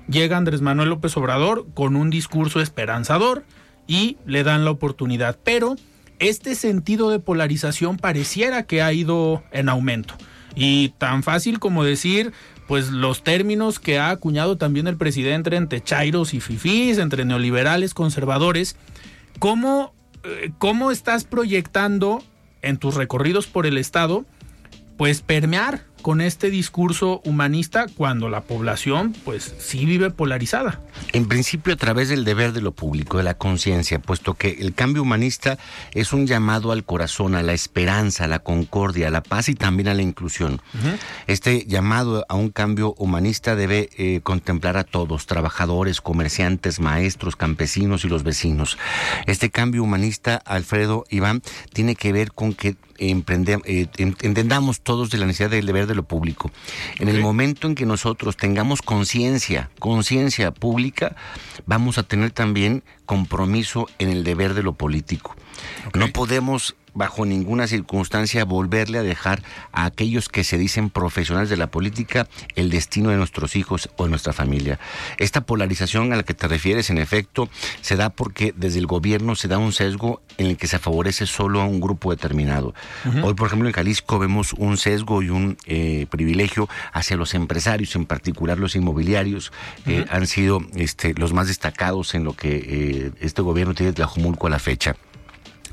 llega 0.08 0.36
Andrés 0.36 0.60
Manuel 0.60 0.88
López 0.88 1.16
Obrador 1.16 1.66
con 1.74 1.94
un 1.94 2.10
discurso 2.10 2.60
esperanzador 2.60 3.44
y 3.86 4.18
le 4.26 4.42
dan 4.42 4.64
la 4.64 4.70
oportunidad. 4.70 5.38
Pero 5.44 5.76
este 6.18 6.54
sentido 6.54 7.10
de 7.10 7.18
polarización 7.18 7.96
pareciera 7.96 8.64
que 8.64 8.82
ha 8.82 8.92
ido 8.92 9.42
en 9.52 9.68
aumento. 9.68 10.14
Y 10.54 10.90
tan 10.98 11.22
fácil 11.22 11.58
como 11.58 11.84
decir, 11.84 12.32
pues 12.66 12.90
los 12.90 13.22
términos 13.22 13.78
que 13.78 13.98
ha 13.98 14.10
acuñado 14.10 14.56
también 14.56 14.86
el 14.88 14.96
presidente 14.96 15.54
entre 15.56 15.82
chairos 15.82 16.34
y 16.34 16.40
fifís, 16.40 16.98
entre 16.98 17.24
neoliberales, 17.24 17.94
conservadores, 17.94 18.76
¿cómo, 19.38 19.94
eh, 20.24 20.50
cómo 20.58 20.90
estás 20.90 21.24
proyectando 21.24 22.22
en 22.62 22.76
tus 22.76 22.94
recorridos 22.94 23.46
por 23.46 23.66
el 23.66 23.78
Estado, 23.78 24.24
pues 24.96 25.22
permear 25.22 25.84
con 26.08 26.22
este 26.22 26.48
discurso 26.48 27.20
humanista 27.26 27.84
cuando 27.94 28.30
la 28.30 28.40
población 28.40 29.14
pues 29.26 29.54
sí 29.58 29.84
vive 29.84 30.08
polarizada. 30.08 30.80
En 31.12 31.28
principio 31.28 31.74
a 31.74 31.76
través 31.76 32.08
del 32.08 32.24
deber 32.24 32.54
de 32.54 32.62
lo 32.62 32.72
público, 32.72 33.18
de 33.18 33.24
la 33.24 33.34
conciencia, 33.34 33.98
puesto 33.98 34.32
que 34.32 34.56
el 34.58 34.72
cambio 34.72 35.02
humanista 35.02 35.58
es 35.92 36.14
un 36.14 36.26
llamado 36.26 36.72
al 36.72 36.84
corazón, 36.84 37.34
a 37.34 37.42
la 37.42 37.52
esperanza, 37.52 38.24
a 38.24 38.26
la 38.26 38.38
concordia, 38.38 39.08
a 39.08 39.10
la 39.10 39.22
paz 39.22 39.50
y 39.50 39.54
también 39.54 39.86
a 39.88 39.92
la 39.92 40.00
inclusión. 40.00 40.62
Este 41.26 41.66
llamado 41.66 42.24
a 42.30 42.36
un 42.36 42.48
cambio 42.48 42.94
humanista 42.96 43.54
debe 43.54 43.90
eh, 43.98 44.20
contemplar 44.22 44.78
a 44.78 44.84
todos, 44.84 45.26
trabajadores, 45.26 46.00
comerciantes, 46.00 46.80
maestros, 46.80 47.36
campesinos 47.36 48.06
y 48.06 48.08
los 48.08 48.22
vecinos. 48.22 48.78
Este 49.26 49.50
cambio 49.50 49.82
humanista, 49.82 50.36
Alfredo 50.46 51.04
Iván, 51.10 51.42
tiene 51.74 51.96
que 51.96 52.14
ver 52.14 52.32
con 52.32 52.54
que 52.54 52.76
entendamos 52.98 54.80
todos 54.80 55.10
de 55.10 55.18
la 55.18 55.26
necesidad 55.26 55.50
del 55.50 55.66
deber 55.66 55.86
de 55.86 55.94
lo 55.94 56.02
público. 56.02 56.50
En 56.98 57.08
el 57.08 57.20
momento 57.20 57.66
en 57.66 57.74
que 57.74 57.86
nosotros 57.86 58.36
tengamos 58.36 58.82
conciencia, 58.82 59.70
conciencia 59.78 60.50
pública, 60.50 61.16
vamos 61.66 61.98
a 61.98 62.02
tener 62.02 62.30
también 62.30 62.82
compromiso 63.06 63.88
en 63.98 64.10
el 64.10 64.24
deber 64.24 64.54
de 64.54 64.62
lo 64.62 64.74
político. 64.74 65.36
No 65.94 66.08
podemos 66.08 66.76
bajo 66.98 67.24
ninguna 67.24 67.66
circunstancia 67.66 68.44
volverle 68.44 68.98
a 68.98 69.02
dejar 69.02 69.42
a 69.72 69.86
aquellos 69.86 70.28
que 70.28 70.44
se 70.44 70.58
dicen 70.58 70.90
profesionales 70.90 71.48
de 71.48 71.56
la 71.56 71.68
política 71.68 72.28
el 72.56 72.70
destino 72.70 73.10
de 73.10 73.16
nuestros 73.16 73.56
hijos 73.56 73.88
o 73.96 74.04
de 74.04 74.10
nuestra 74.10 74.32
familia. 74.32 74.78
Esta 75.16 75.42
polarización 75.42 76.12
a 76.12 76.16
la 76.16 76.24
que 76.24 76.34
te 76.34 76.48
refieres, 76.48 76.90
en 76.90 76.98
efecto, 76.98 77.48
se 77.80 77.96
da 77.96 78.10
porque 78.10 78.52
desde 78.56 78.80
el 78.80 78.86
gobierno 78.86 79.36
se 79.36 79.48
da 79.48 79.58
un 79.58 79.72
sesgo 79.72 80.20
en 80.36 80.46
el 80.46 80.56
que 80.56 80.66
se 80.66 80.78
favorece 80.78 81.26
solo 81.26 81.60
a 81.60 81.64
un 81.64 81.80
grupo 81.80 82.10
determinado. 82.10 82.74
Hoy, 83.22 83.34
por 83.34 83.46
ejemplo, 83.46 83.68
en 83.68 83.74
Jalisco 83.74 84.18
vemos 84.18 84.52
un 84.52 84.76
sesgo 84.76 85.22
y 85.22 85.30
un 85.30 85.56
eh, 85.66 86.06
privilegio 86.10 86.68
hacia 86.92 87.16
los 87.16 87.34
empresarios, 87.34 87.94
en 87.94 88.06
particular 88.06 88.58
los 88.58 88.74
inmobiliarios, 88.74 89.52
que 89.84 90.04
han 90.10 90.26
sido 90.26 90.60
este, 90.74 91.14
los 91.14 91.32
más 91.32 91.46
destacados 91.46 92.14
en 92.14 92.24
lo 92.24 92.32
que 92.34 92.56
eh, 92.56 93.12
este 93.20 93.42
gobierno 93.42 93.74
tiene 93.74 93.92
de 93.92 93.96
Tlajumulco 93.96 94.48
a 94.48 94.50
la 94.50 94.58
fecha. 94.58 94.96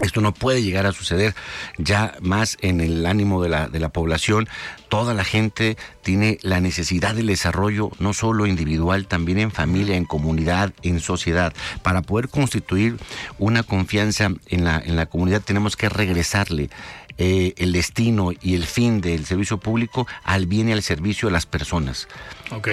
Esto 0.02 0.22
no 0.22 0.34
puede 0.34 0.62
llegar 0.62 0.86
a 0.86 0.92
suceder 0.92 1.36
ya 1.78 2.16
más 2.22 2.58
en 2.62 2.82
el 2.82 3.06
ánimo 3.06 3.42
de 3.42 3.50
la, 3.50 3.68
de 3.68 3.80
la 3.80 3.90
población. 3.90 4.48
Toda 4.90 5.14
la 5.14 5.24
gente 5.24 5.78
tiene 6.04 6.38
la 6.42 6.60
necesidad 6.60 7.16
del 7.16 7.28
desarrollo, 7.28 7.92
no 8.00 8.14
solo 8.14 8.46
individual, 8.46 9.08
también 9.08 9.40
en 9.40 9.52
familia, 9.52 9.96
en 9.96 10.06
comunidad, 10.06 10.74
en 10.84 11.00
sociedad. 11.00 11.54
Para 11.82 12.02
poder 12.02 12.30
constituir 12.30 12.98
una 13.40 13.64
confianza 13.64 14.30
en 14.48 14.64
la, 14.66 14.82
en 14.84 14.96
la 14.96 15.06
comunidad 15.06 15.42
tenemos 15.42 15.76
que 15.76 15.90
regresarle 15.90 16.70
eh, 17.18 17.54
el 17.58 17.72
destino 17.72 18.32
y 18.42 18.56
el 18.56 18.66
fin 18.66 19.02
del 19.02 19.26
servicio 19.26 19.58
público 19.58 20.08
al 20.24 20.48
bien 20.48 20.70
y 20.70 20.74
al 20.74 20.84
servicio 20.84 21.28
de 21.28 21.34
las 21.34 21.46
personas. 21.46 22.08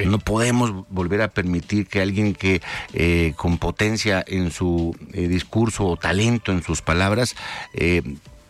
No 0.06 0.18
podemos 0.18 0.86
volver 0.88 1.22
a 1.22 1.28
permitir 1.28 1.86
que 1.86 2.00
alguien 2.00 2.34
que 2.34 2.60
eh, 2.92 3.34
con 3.36 3.58
potencia 3.58 4.24
en 4.26 4.50
su 4.50 4.96
eh, 5.12 5.28
discurso 5.28 5.86
o 5.86 5.96
talento 5.96 6.52
en 6.52 6.62
sus 6.62 6.82
palabras 6.82 7.36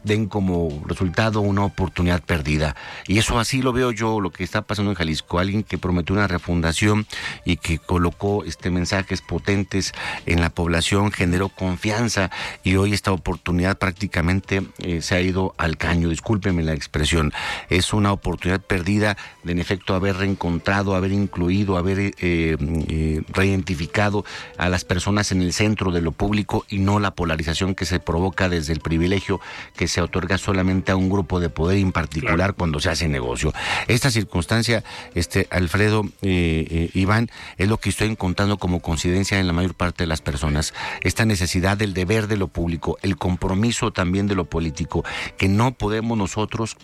den 0.04 0.26
como 0.26 0.82
resultado 0.87 1.40
una 1.40 1.64
oportunidad 1.64 2.23
perdida. 2.23 2.75
Y 3.06 3.18
eso 3.18 3.38
así 3.38 3.62
lo 3.62 3.73
veo 3.73 3.90
yo, 3.92 4.21
lo 4.21 4.30
que 4.30 4.44
está 4.44 4.62
pasando 4.62 4.90
en 4.90 4.97
Jalisco. 4.97 5.38
Alguien 5.38 5.62
que 5.62 5.78
prometió 5.78 6.14
una 6.14 6.28
refundación 6.28 7.06
y 7.44 7.56
que 7.56 7.78
colocó 7.78 8.44
este 8.44 8.71
mensajes 8.71 9.21
potentes 9.21 9.92
en 10.26 10.40
la 10.40 10.50
población, 10.50 11.12
generó 11.12 11.49
confianza 11.49 12.30
y 12.62 12.76
hoy 12.76 12.92
esta 12.92 13.12
oportunidad 13.12 13.78
prácticamente 13.78 14.62
eh, 14.78 15.02
se 15.02 15.14
ha 15.14 15.21
ido 15.21 15.54
al 15.59 15.76
caño. 15.76 16.09
Discúlpeme 16.09 16.62
la 16.62 16.73
expresión. 16.73 17.32
Es 17.68 17.92
una 17.92 18.12
oportunidad 18.12 18.61
perdida 18.61 19.16
de 19.44 19.52
en 19.52 19.59
efecto 19.59 19.94
haber 19.94 20.16
reencontrado, 20.16 20.94
haber 20.94 21.12
incluido, 21.12 21.76
haber 21.76 21.99
eh, 21.99 22.12
eh, 22.18 23.23
reidentificado 23.28 24.25
a 24.56 24.68
las 24.68 24.85
personas 24.85 25.30
en 25.30 25.42
el 25.42 25.52
centro 25.52 25.92
de 25.92 26.00
lo 26.00 26.12
público 26.12 26.64
y 26.68 26.78
no 26.78 26.99
la 26.99 27.12
polarización 27.12 27.75
que 27.75 27.85
se 27.85 28.00
provoca 28.00 28.49
desde 28.49 28.73
el 28.73 28.80
privilegio 28.80 29.40
que 29.76 29.88
se 29.88 29.91
otorga 30.00 30.38
solamente 30.38 30.92
a 30.92 30.96
un 30.96 31.11
grupo 31.11 31.40
de 31.40 31.50
poder 31.50 31.78
en 31.78 31.92
particular 31.92 32.54
cuando 32.54 32.80
se 32.80 32.90
hace 32.90 33.08
negocio. 33.08 33.52
Esta 33.88 34.11
circunstancia, 34.11 34.84
este 35.14 35.49
Alfredo 35.50 36.04
eh, 36.22 36.66
eh, 36.70 36.90
Iván, 36.94 37.30
es 37.58 37.68
lo 37.68 37.78
que 37.78 37.90
estoy 37.90 38.08
encontrando 38.08 38.58
como 38.58 38.80
coincidencia 38.80 39.38
en 39.38 39.46
la 39.46 39.52
mayor 39.52 39.75
parte 39.75 40.04
de 40.04 40.08
las 40.08 40.20
personas. 40.20 40.75
Esta 41.02 41.25
necesidad 41.25 41.76
del 41.76 41.94
deber 41.94 42.28
de 42.28 42.37
lo 42.37 42.49
público, 42.49 42.99
el 43.02 43.16
compromiso 43.16 43.92
también 43.92 44.26
de 44.26 44.34
lo 44.34 44.44
político, 44.46 45.04
que 45.37 45.49
no 45.49 45.72
podemos 45.72 46.16
nosotros 46.16 46.76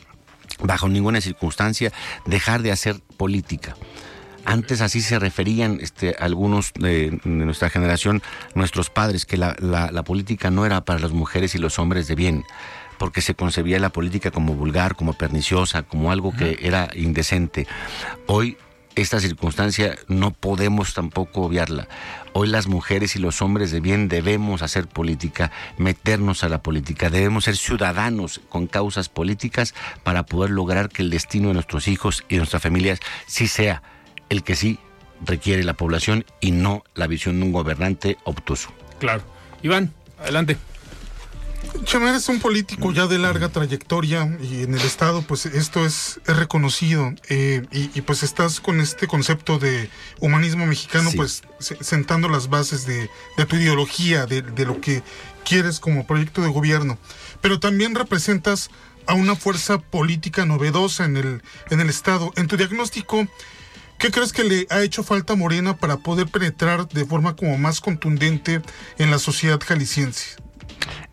bajo 0.63 0.89
ninguna 0.89 1.21
circunstancia 1.21 1.93
dejar 2.27 2.63
de 2.63 2.73
hacer 2.73 3.01
política. 3.17 3.77
Antes 4.45 4.81
así 4.81 5.03
se 5.03 5.19
referían 5.19 5.79
este, 5.83 6.17
algunos 6.19 6.73
de, 6.73 7.21
nuestra 7.25 7.69
generación, 7.69 8.23
nuestros 8.55 8.89
padres, 8.89 9.27
que 9.27 9.37
la, 9.37 9.55
la 9.61 10.03
política 10.05 10.51
no 10.51 10.65
era 10.65 10.85
para 10.85 11.01
las 11.01 11.13
mujeres 11.13 11.55
y 11.55 11.59
los 11.59 11.79
hombres 11.79 12.09
de 12.09 12.15
bien 12.15 12.45
porque 12.99 13.21
se 13.21 13.35
concebía 13.35 13.79
la 13.79 13.91
política 13.91 14.31
como 14.31 14.55
vulgar, 14.55 14.97
como 14.97 15.13
perniciosa, 15.13 15.83
como 15.83 16.11
algo 16.11 16.33
que 16.35 16.59
era 16.63 16.91
indecente. 16.95 17.67
Hoy 18.27 18.57
esta 18.95 19.21
circunstancia 19.21 19.97
no 20.09 20.33
podemos 20.33 20.93
tampoco 20.93 21.43
obviarla. 21.43 21.89
Hoy 22.33 22.49
las 22.49 22.67
mujeres 22.67 23.15
y 23.15 23.21
los 23.21 23.41
hombres 23.43 23.71
de 23.71 23.81
bien 23.81 24.09
debemos 24.09 24.63
hacer 24.63 24.89
política, 24.89 25.53
meternos 25.77 26.43
a 26.43 26.49
la 26.49 26.63
política, 26.63 27.09
debemos 27.09 27.45
ser 27.45 27.57
ciudadanos 27.57 28.41
con 28.49 28.67
causas 28.67 29.09
políticas 29.09 29.75
para 30.03 30.25
poder 30.25 30.51
lograr 30.51 30.89
que 30.89 31.03
el 31.03 31.11
destino 31.11 31.49
de 31.49 31.55
nuestros 31.55 31.87
hijos 31.87 32.25
y 32.29 32.35
de 32.35 32.39
nuestras 32.39 32.63
familias 32.63 32.99
sí 33.27 33.47
sea 33.47 33.83
el 34.29 34.43
que 34.43 34.57
sí 34.57 34.79
requiere 35.25 35.65
la 35.65 35.75
población 35.75 36.25
y 36.41 36.51
no 36.51 36.85
la 36.95 37.07
visión 37.07 37.39
de 37.39 37.47
un 37.47 37.53
gobernante 37.53 38.19
obtuso. 38.25 38.71
Claro. 38.99 39.23
Iván, 39.63 39.93
adelante. 40.21 40.57
Chema, 41.85 42.11
eres 42.11 42.29
un 42.29 42.39
político 42.41 42.93
ya 42.93 43.07
de 43.07 43.19
larga 43.19 43.49
trayectoria 43.49 44.37
y 44.43 44.63
en 44.63 44.75
el 44.75 44.81
Estado 44.81 45.23
pues 45.23 45.47
esto 45.47 45.85
es, 45.85 46.21
reconocido 46.27 47.15
eh, 47.29 47.63
y, 47.73 48.01
pues 48.03 48.23
estás 48.23 48.61
con 48.61 48.81
este 48.81 49.07
concepto 49.07 49.59
de 49.59 49.91
humanismo 50.21 50.67
mexicano 50.67 51.11
pues 51.17 51.43
sentando 51.59 52.29
las 52.29 52.49
bases 52.49 52.87
de, 52.87 53.09
tu 53.47 53.57
ideología, 53.57 54.27
de, 54.27 54.43
lo 54.65 54.81
que 54.81 55.03
quieres 55.45 55.81
como 55.81 56.07
proyecto 56.07 56.43
de 56.43 56.49
gobierno, 56.49 56.99
pero 57.41 57.59
también 57.59 57.95
representas 57.95 58.71
a 59.07 59.15
una 59.15 59.35
fuerza 59.35 59.79
política 59.79 60.45
novedosa 60.45 61.07
en 61.07 61.17
el, 61.17 61.43
en 61.71 61.81
el 61.81 61.89
Estado. 61.89 62.33
En 62.37 62.49
tu 62.49 62.59
diagnóstico, 62.59 63.27
¿qué 63.99 64.11
crees 64.11 64.33
que 64.33 64.45
le 64.45 64.67
ha 64.69 64.83
hecho 64.83 65.03
falta 65.03 65.33
a 65.33 65.37
Morena 65.37 65.77
para 65.77 65.97
poder 65.97 66.29
penetrar 66.29 66.89
de 66.89 67.07
forma 67.07 67.35
como 67.35 67.57
más 67.57 67.81
contundente 67.81 68.61
en 68.99 69.11
la 69.11 69.19
sociedad 69.19 69.59
jalisciense? 69.65 70.48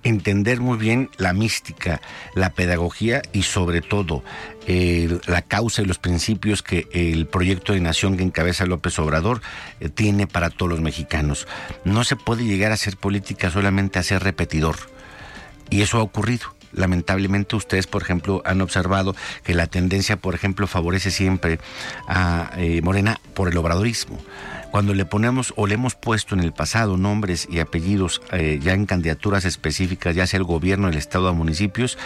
Entender 0.05 0.61
muy 0.61 0.77
bien 0.77 1.09
la 1.17 1.33
mística, 1.33 1.99
la 2.35 2.51
pedagogía 2.51 3.23
y 3.33 3.43
sobre 3.43 3.81
todo 3.81 4.23
eh, 4.67 5.19
la 5.25 5.41
causa 5.41 5.81
y 5.81 5.85
los 5.85 5.97
principios 5.97 6.61
que 6.61 6.87
el 6.93 7.25
proyecto 7.25 7.73
de 7.73 7.81
nación 7.81 8.15
que 8.15 8.23
encabeza 8.23 8.65
López 8.65 8.97
Obrador 8.99 9.41
eh, 9.79 9.89
tiene 9.89 10.27
para 10.27 10.51
todos 10.51 10.71
los 10.71 10.81
mexicanos. 10.81 11.47
No 11.83 12.03
se 12.03 12.15
puede 12.15 12.45
llegar 12.45 12.71
a 12.71 12.75
hacer 12.75 12.97
política 12.97 13.49
solamente 13.49 13.99
a 13.99 14.03
ser 14.03 14.23
repetidor. 14.23 14.75
Y 15.71 15.81
eso 15.81 15.97
ha 15.97 16.03
ocurrido 16.03 16.55
lamentablemente 16.71 17.55
ustedes, 17.55 17.87
por 17.87 18.01
ejemplo, 18.01 18.41
han 18.45 18.61
observado 18.61 19.15
que 19.43 19.53
la 19.53 19.65
tendencia, 19.67 20.17
por 20.17 20.35
ejemplo, 20.35 20.67
favorece 20.67 21.09
siempre 21.09 21.59
a 22.07 22.51
eh, 22.57 22.81
Morena 22.81 23.19
por 23.33 23.47
el 23.47 23.57
obradorismo 23.57 24.19
cuando 24.75 24.93
le 24.93 25.05
ponemos 25.05 25.53
o 25.55 25.67
le 25.67 25.75
hemos 25.75 25.95
puesto 25.95 26.35
en 26.35 26.41
el 26.41 26.51
pasado 26.51 26.97
nombres 26.97 27.47
y 27.49 27.59
apellidos 27.59 28.21
eh, 28.33 28.59
ya 28.61 28.73
en 28.73 28.85
candidaturas 28.85 29.45
específicas, 29.45 30.13
ya 30.13 30.27
sea 30.27 30.37
el 30.37 30.43
gobierno, 30.43 30.89
el 30.89 30.97
estado 30.97 31.29
o 31.29 31.33
municipios, 31.33 31.97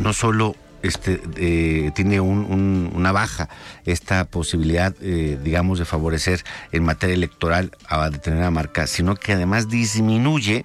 no 0.00 0.12
solo 0.12 0.56
este, 0.82 1.92
tiene 1.94 2.18
una 2.20 3.12
baja 3.12 3.48
esta 3.84 4.24
posibilidad, 4.24 4.92
eh, 5.02 5.38
digamos, 5.40 5.78
de 5.78 5.84
favorecer 5.84 6.42
en 6.72 6.82
materia 6.82 7.14
electoral 7.14 7.70
a 7.86 8.10
determinada 8.10 8.50
marca, 8.50 8.88
sino 8.88 9.14
que 9.14 9.34
además 9.34 9.68
disminuye 9.68 10.64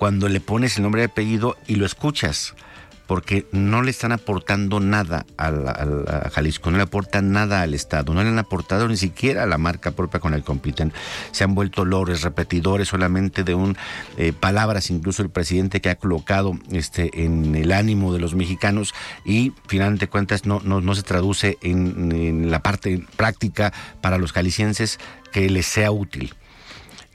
cuando 0.00 0.28
le 0.28 0.40
pones 0.40 0.76
el 0.76 0.82
nombre 0.82 1.02
y 1.02 1.04
apellido 1.04 1.56
y 1.68 1.76
lo 1.76 1.86
escuchas 1.86 2.56
porque 3.06 3.46
no 3.52 3.82
le 3.82 3.90
están 3.90 4.12
aportando 4.12 4.80
nada 4.80 5.26
a, 5.36 6.30
Jalisco, 6.30 6.70
no 6.70 6.78
le 6.78 6.84
aportan 6.84 7.32
nada 7.32 7.62
al 7.62 7.74
Estado, 7.74 8.14
no 8.14 8.22
le 8.22 8.28
han 8.28 8.38
aportado 8.38 8.88
ni 8.88 8.96
siquiera 8.96 9.42
a 9.42 9.46
la 9.46 9.58
marca 9.58 9.90
propia 9.90 10.20
con 10.20 10.32
la 10.32 10.38
que 10.38 10.44
compiten. 10.44 10.92
Se 11.32 11.44
han 11.44 11.54
vuelto 11.54 11.84
lores, 11.84 12.22
repetidores 12.22 12.88
solamente 12.88 13.44
de 13.44 13.54
un 13.54 13.76
eh, 14.16 14.32
palabras, 14.32 14.90
incluso 14.90 15.22
el 15.22 15.30
presidente 15.30 15.80
que 15.80 15.90
ha 15.90 15.96
colocado 15.96 16.58
este 16.70 17.24
en 17.24 17.54
el 17.54 17.72
ánimo 17.72 18.12
de 18.12 18.20
los 18.20 18.34
mexicanos 18.34 18.94
y 19.24 19.52
finalmente 19.66 20.08
cuentas 20.08 20.46
no, 20.46 20.60
no, 20.64 20.80
no 20.80 20.94
se 20.94 21.02
traduce 21.02 21.58
en, 21.62 22.12
en 22.12 22.50
la 22.50 22.60
parte 22.60 23.04
práctica 23.16 23.72
para 24.00 24.18
los 24.18 24.32
jaliscienses 24.32 24.98
que 25.32 25.50
les 25.50 25.66
sea 25.66 25.90
útil. 25.90 26.34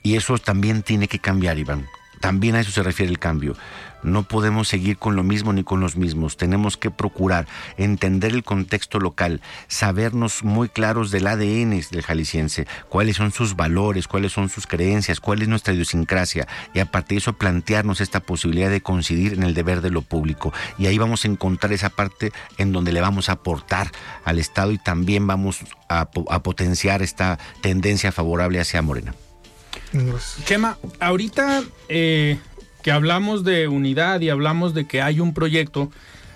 Y 0.04 0.16
eso 0.16 0.38
también 0.38 0.84
tiene 0.84 1.08
que 1.08 1.20
cambiar, 1.20 1.58
Iván. 1.58 1.88
También 2.20 2.56
a 2.56 2.60
eso 2.60 2.72
se 2.72 2.84
refiere 2.84 3.12
el 3.12 3.20
cambio. 3.20 3.56
No 4.04 4.24
podemos 4.24 4.68
seguir 4.68 4.98
con 4.98 5.16
lo 5.16 5.24
mismo 5.24 5.54
ni 5.54 5.64
con 5.64 5.80
los 5.80 5.96
mismos. 5.96 6.38
Tenemos 6.38 6.78
que 6.78 6.92
procurar 6.92 7.48
entender 7.78 8.32
el 8.32 8.44
contexto 8.44 9.00
local, 9.00 9.42
sabernos 9.68 10.44
muy 10.44 10.70
claros 10.70 11.12
del 11.12 11.28
ADN 11.28 11.70
del 11.70 12.04
jalisciense, 12.04 12.68
cuáles 12.90 13.18
son 13.18 13.32
sus 13.32 13.56
valores, 13.56 14.08
cuáles 14.08 14.32
son 14.32 14.50
sus 14.50 14.68
creencias, 14.68 15.20
cuál 15.20 15.42
es 15.42 15.48
nuestra 15.48 15.74
idiosincrasia 15.74 16.48
y 16.74 16.80
a 16.80 16.86
partir 16.86 17.18
de 17.18 17.20
eso 17.20 17.34
plantearnos 17.34 18.02
esta 18.02 18.20
posibilidad 18.20 18.70
de 18.70 18.82
coincidir 18.82 19.34
en 19.34 19.44
el 19.44 19.54
deber 19.54 19.82
de 19.82 19.90
lo 19.90 20.02
público. 20.02 20.54
Y 20.78 20.88
ahí 20.88 20.98
vamos 20.98 21.26
a 21.26 21.28
encontrar 21.28 21.74
esa 21.74 21.90
parte 21.90 22.32
en 22.58 22.72
donde 22.72 22.92
le 22.92 23.02
vamos 23.02 23.30
a 23.30 23.34
aportar 23.34 23.92
al 24.24 24.40
Estado 24.40 24.72
y 24.72 24.78
también 24.78 25.28
vamos 25.28 25.60
a, 25.88 26.10
potenciar 26.10 27.02
esta 27.02 27.40
tendencia 27.62 28.12
favorable 28.12 28.60
hacia 28.60 28.82
Morena. 28.82 29.14
Chema, 30.46 30.78
ahorita 31.00 31.64
eh, 31.88 32.38
que 32.82 32.92
hablamos 32.92 33.44
de 33.44 33.68
unidad 33.68 34.22
y 34.22 34.30
hablamos 34.30 34.74
de 34.74 34.86
que 34.86 35.02
hay 35.02 35.20
un 35.20 35.34
proyecto, 35.34 35.92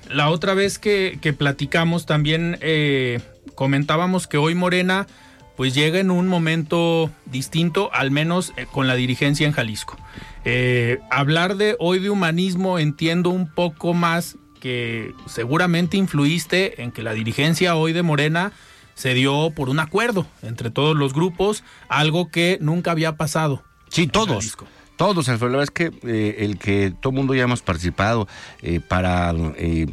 la 0.09 0.29
otra 0.29 0.53
vez 0.53 0.79
que, 0.79 1.17
platicamos 1.37 2.05
también 2.05 2.57
eh, 2.61 3.21
comentábamos 3.55 4.27
que 4.27 4.37
hoy 4.37 4.55
Morena 4.55 5.07
pues 5.55 5.75
llega 5.75 5.99
en 5.99 6.09
un 6.09 6.27
momento 6.27 7.11
distinto, 7.25 7.91
al 7.93 8.11
menos 8.11 8.53
eh, 8.57 8.65
con 8.71 8.87
la 8.87 8.95
dirigencia 8.95 9.45
en 9.45 9.53
Jalisco. 9.53 9.97
Eh, 10.45 10.99
hablar 11.09 11.55
de 11.55 11.75
hoy 11.79 11.99
de 11.99 12.09
humanismo 12.09 12.79
entiendo 12.79 13.29
un 13.29 13.49
poco 13.49 13.93
más 13.93 14.37
que 14.59 15.13
seguramente 15.27 15.97
influiste 15.97 16.81
en 16.81 16.91
que 16.91 17.03
la 17.03 17.13
dirigencia 17.13 17.75
hoy 17.75 17.93
de 17.93 18.01
Morena 18.01 18.51
se 18.95 19.13
dio 19.13 19.51
por 19.55 19.69
un 19.69 19.79
acuerdo 19.79 20.25
entre 20.41 20.69
todos 20.69 20.95
los 20.95 21.13
grupos, 21.13 21.63
algo 21.87 22.29
que 22.29 22.57
nunca 22.61 22.91
había 22.91 23.15
pasado. 23.15 23.63
Sí, 23.89 24.07
todos. 24.07 24.55
Todos, 25.03 25.27
la 25.27 25.35
verdad 25.35 25.63
es 25.63 25.69
que 25.69 25.91
eh, 26.03 26.37
el 26.45 26.57
que 26.57 26.93
todo 26.97 27.11
el 27.11 27.17
mundo 27.17 27.35
ya 27.35 27.43
hemos 27.43 27.61
participado 27.61 28.25
eh, 28.61 28.79
para, 28.79 29.33
eh, 29.57 29.85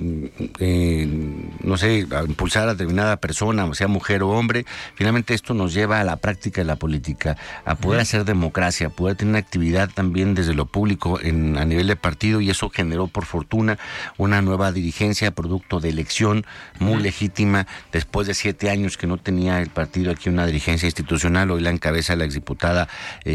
no 1.65 1.77
sé, 1.77 2.07
impulsar 2.29 2.69
a 2.69 2.75
determinada 2.75 3.17
persona, 3.17 3.69
sea 3.75 3.89
mujer 3.89 4.23
o 4.23 4.29
hombre, 4.29 4.65
finalmente 4.95 5.35
esto 5.35 5.53
nos 5.53 5.75
lleva 5.75 5.99
a 5.99 6.05
la 6.05 6.15
práctica 6.15 6.61
de 6.61 6.65
la 6.65 6.77
política, 6.77 7.37
a 7.65 7.75
poder 7.75 7.99
hacer 7.99 8.25
democracia, 8.25 8.87
a 8.87 8.91
poder 8.91 9.17
tener 9.17 9.31
una 9.31 9.41
actividad 9.41 9.91
también 9.93 10.37
desde 10.37 10.55
lo 10.55 10.67
público 10.67 11.19
en, 11.21 11.59
a 11.59 11.65
nivel 11.65 11.89
de 11.89 11.97
partido 11.97 12.41
y 12.41 12.49
eso 12.49 12.71
generó 12.71 13.09
por 13.09 13.25
fortuna 13.25 13.81
una 14.17 14.43
nueva 14.43 14.71
dirigencia, 14.71 15.33
producto 15.33 15.81
de 15.81 15.89
elección 15.89 16.47
muy 16.79 17.03
legítima, 17.03 17.67
después 17.91 18.29
de 18.29 18.35
siete 18.35 18.71
años 18.71 18.97
que 18.97 19.09
no 19.09 19.17
tenía 19.17 19.61
el 19.61 19.71
partido 19.71 20.13
aquí 20.13 20.29
una 20.29 20.47
dirigencia 20.47 20.87
institucional, 20.87 21.51
hoy 21.51 21.63
la 21.63 21.71
encabeza 21.71 22.15
la 22.15 22.27
exdiputada 22.27 22.87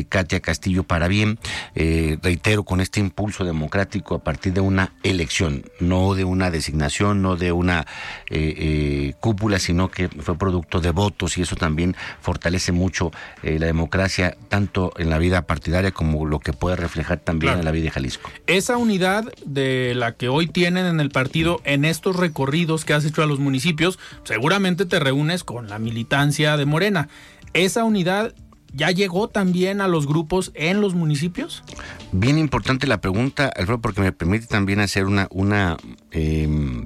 Katia 0.07 0.39
Castillo 0.39 0.83
para 0.83 1.09
bien. 1.09 1.37
Eh, 1.73 2.17
reitero, 2.21 2.63
con 2.63 2.81
este 2.81 2.99
impulso 2.99 3.43
democrático 3.43 4.15
a 4.15 4.19
partir 4.23 4.53
de 4.53 4.61
una 4.61 4.93
elección, 5.03 5.63
no 5.79 6.13
de 6.13 6.23
una 6.23 6.51
designación, 6.51 7.21
no 7.21 7.35
de 7.35 7.51
una 7.51 7.87
eh, 8.29 8.53
eh, 8.57 9.13
cúpula, 9.19 9.59
sino 9.59 9.89
que 9.89 10.09
fue 10.09 10.37
producto 10.37 10.79
de 10.79 10.91
votos 10.91 11.37
y 11.37 11.41
eso 11.41 11.55
también 11.55 11.95
fortalece 12.21 12.71
mucho 12.71 13.11
la 13.41 13.65
democracia, 13.65 14.35
tanto 14.49 14.91
en 14.97 15.09
la 15.09 15.17
vida 15.17 15.43
partidaria 15.43 15.91
como 15.91 16.25
lo 16.25 16.39
que 16.39 16.53
puede 16.53 16.75
reflejar 16.75 17.19
también 17.19 17.59
en 17.59 17.65
la 17.65 17.71
vida 17.71 17.85
de 17.85 17.91
Jalisco. 17.91 18.29
Esa 18.47 18.77
unidad 18.77 19.31
de 19.45 19.93
la 19.95 20.13
que 20.13 20.29
hoy 20.29 20.47
tienen 20.47 20.85
en 20.85 20.99
el 20.99 21.09
partido, 21.09 21.61
en 21.63 21.85
estos 21.85 22.15
recorridos 22.15 22.85
que 22.85 22.93
has 22.93 23.05
hecho 23.05 23.21
a 23.23 23.25
los 23.25 23.39
municipios, 23.39 23.99
seguramente 24.23 24.85
te 24.85 24.99
reúnes 24.99 25.43
con 25.43 25.69
la 25.69 25.79
militancia 25.79 26.57
de 26.57 26.65
Morena. 26.65 27.09
Esa 27.53 27.85
unidad 27.85 28.33
¿Ya 28.75 28.91
llegó 28.91 29.29
también 29.29 29.79
a 29.79 29.87
los 29.87 30.05
grupos 30.05 30.51
en 30.53 30.81
los 30.81 30.95
municipios? 30.95 31.63
Bien 32.11 32.37
importante 32.37 32.87
la 32.87 32.99
pregunta, 32.99 33.47
Alfredo, 33.55 33.79
porque 33.79 34.01
me 34.01 34.11
permite 34.11 34.47
también 34.47 34.81
hacer 34.81 35.05
una, 35.05 35.27
una 35.31 35.77
em, 36.11 36.85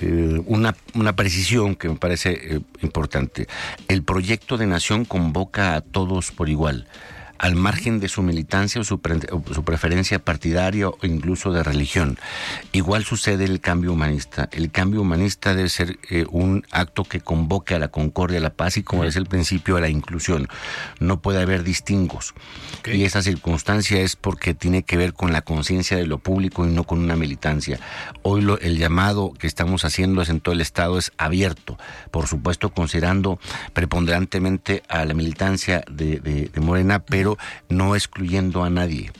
eh, 0.00 0.42
una, 0.46 0.74
una, 0.94 1.14
precisión 1.14 1.76
que 1.76 1.88
me 1.88 1.94
parece 1.94 2.56
eh, 2.56 2.60
importante. 2.82 3.46
El 3.86 4.02
proyecto 4.02 4.56
de 4.56 4.66
nación 4.66 5.04
convoca 5.04 5.76
a 5.76 5.80
todos 5.80 6.32
por 6.32 6.48
igual 6.48 6.88
al 7.38 7.54
margen 7.54 8.00
de 8.00 8.08
su 8.08 8.22
militancia 8.22 8.80
o 8.80 8.84
su, 8.84 9.00
preferencia 9.00 10.18
partidaria 10.18 10.88
o 10.88 10.98
incluso 11.02 11.52
de 11.52 11.62
religión. 11.62 12.18
Igual 12.72 13.04
sucede 13.04 13.44
el 13.44 13.60
cambio 13.60 13.92
humanista. 13.92 14.48
El 14.52 14.70
cambio 14.70 15.02
humanista 15.02 15.54
debe 15.54 15.68
ser 15.68 15.98
eh, 16.10 16.26
un 16.30 16.64
acto 16.70 17.04
que 17.04 17.20
convoque 17.20 17.74
a 17.74 17.78
la 17.78 17.88
concordia, 17.88 18.38
a 18.38 18.42
la 18.42 18.50
paz 18.50 18.76
y 18.76 18.82
como 18.82 19.04
es 19.04 19.16
el 19.16 19.26
principio 19.26 19.76
a 19.76 19.80
la 19.80 19.88
inclusión. 19.88 20.48
No 21.00 21.20
puede 21.20 21.42
haber 21.42 21.62
distingos. 21.62 22.34
Y 22.84 23.04
esa 23.04 23.22
circunstancia 23.22 24.00
es 24.00 24.16
porque 24.16 24.54
tiene 24.54 24.82
que 24.82 24.96
ver 24.96 25.12
con 25.12 25.32
la 25.32 25.42
conciencia 25.42 25.96
de 25.96 26.06
lo 26.06 26.18
público 26.18 26.66
y 26.66 26.70
no 26.70 26.84
con 26.84 26.98
una 26.98 27.16
militancia. 27.16 27.80
Hoy 28.22 28.42
lo, 28.42 28.58
el 28.60 28.78
llamado 28.78 29.32
que 29.38 29.46
estamos 29.46 29.84
haciendo 29.84 30.22
es 30.22 30.28
en 30.28 30.40
todo 30.40 30.54
el 30.54 30.60
Estado 30.60 30.98
es 30.98 31.12
abierto, 31.18 31.78
por 32.10 32.26
supuesto 32.26 32.70
considerando 32.70 33.38
preponderantemente 33.72 34.82
a 34.88 35.04
la 35.04 35.14
militancia 35.14 35.84
de, 35.90 36.20
de 36.20 36.60
Morena, 36.60 37.00
pero 37.00 37.25
no 37.68 37.94
excluyendo 37.94 38.64
a 38.64 38.70
nadie. 38.70 39.10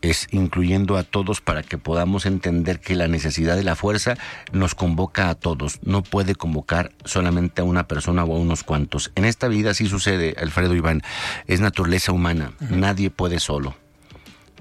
Es 0.00 0.26
incluyendo 0.32 0.96
a 0.96 1.04
todos 1.04 1.40
para 1.40 1.62
que 1.62 1.78
podamos 1.78 2.26
entender 2.26 2.80
que 2.80 2.96
la 2.96 3.06
necesidad 3.06 3.56
de 3.56 3.62
la 3.62 3.76
fuerza 3.76 4.16
nos 4.52 4.74
convoca 4.74 5.28
a 5.28 5.36
todos. 5.36 5.78
No 5.82 6.02
puede 6.02 6.34
convocar 6.34 6.90
solamente 7.04 7.62
a 7.62 7.64
una 7.64 7.86
persona 7.86 8.24
o 8.24 8.34
a 8.34 8.38
unos 8.38 8.64
cuantos. 8.64 9.12
En 9.14 9.24
esta 9.24 9.46
vida 9.46 9.74
sí 9.74 9.88
sucede, 9.88 10.34
Alfredo 10.38 10.74
Iván. 10.74 11.02
Es 11.46 11.60
naturaleza 11.60 12.10
humana. 12.10 12.52
Nadie 12.68 13.10
puede 13.10 13.38
solo 13.38 13.76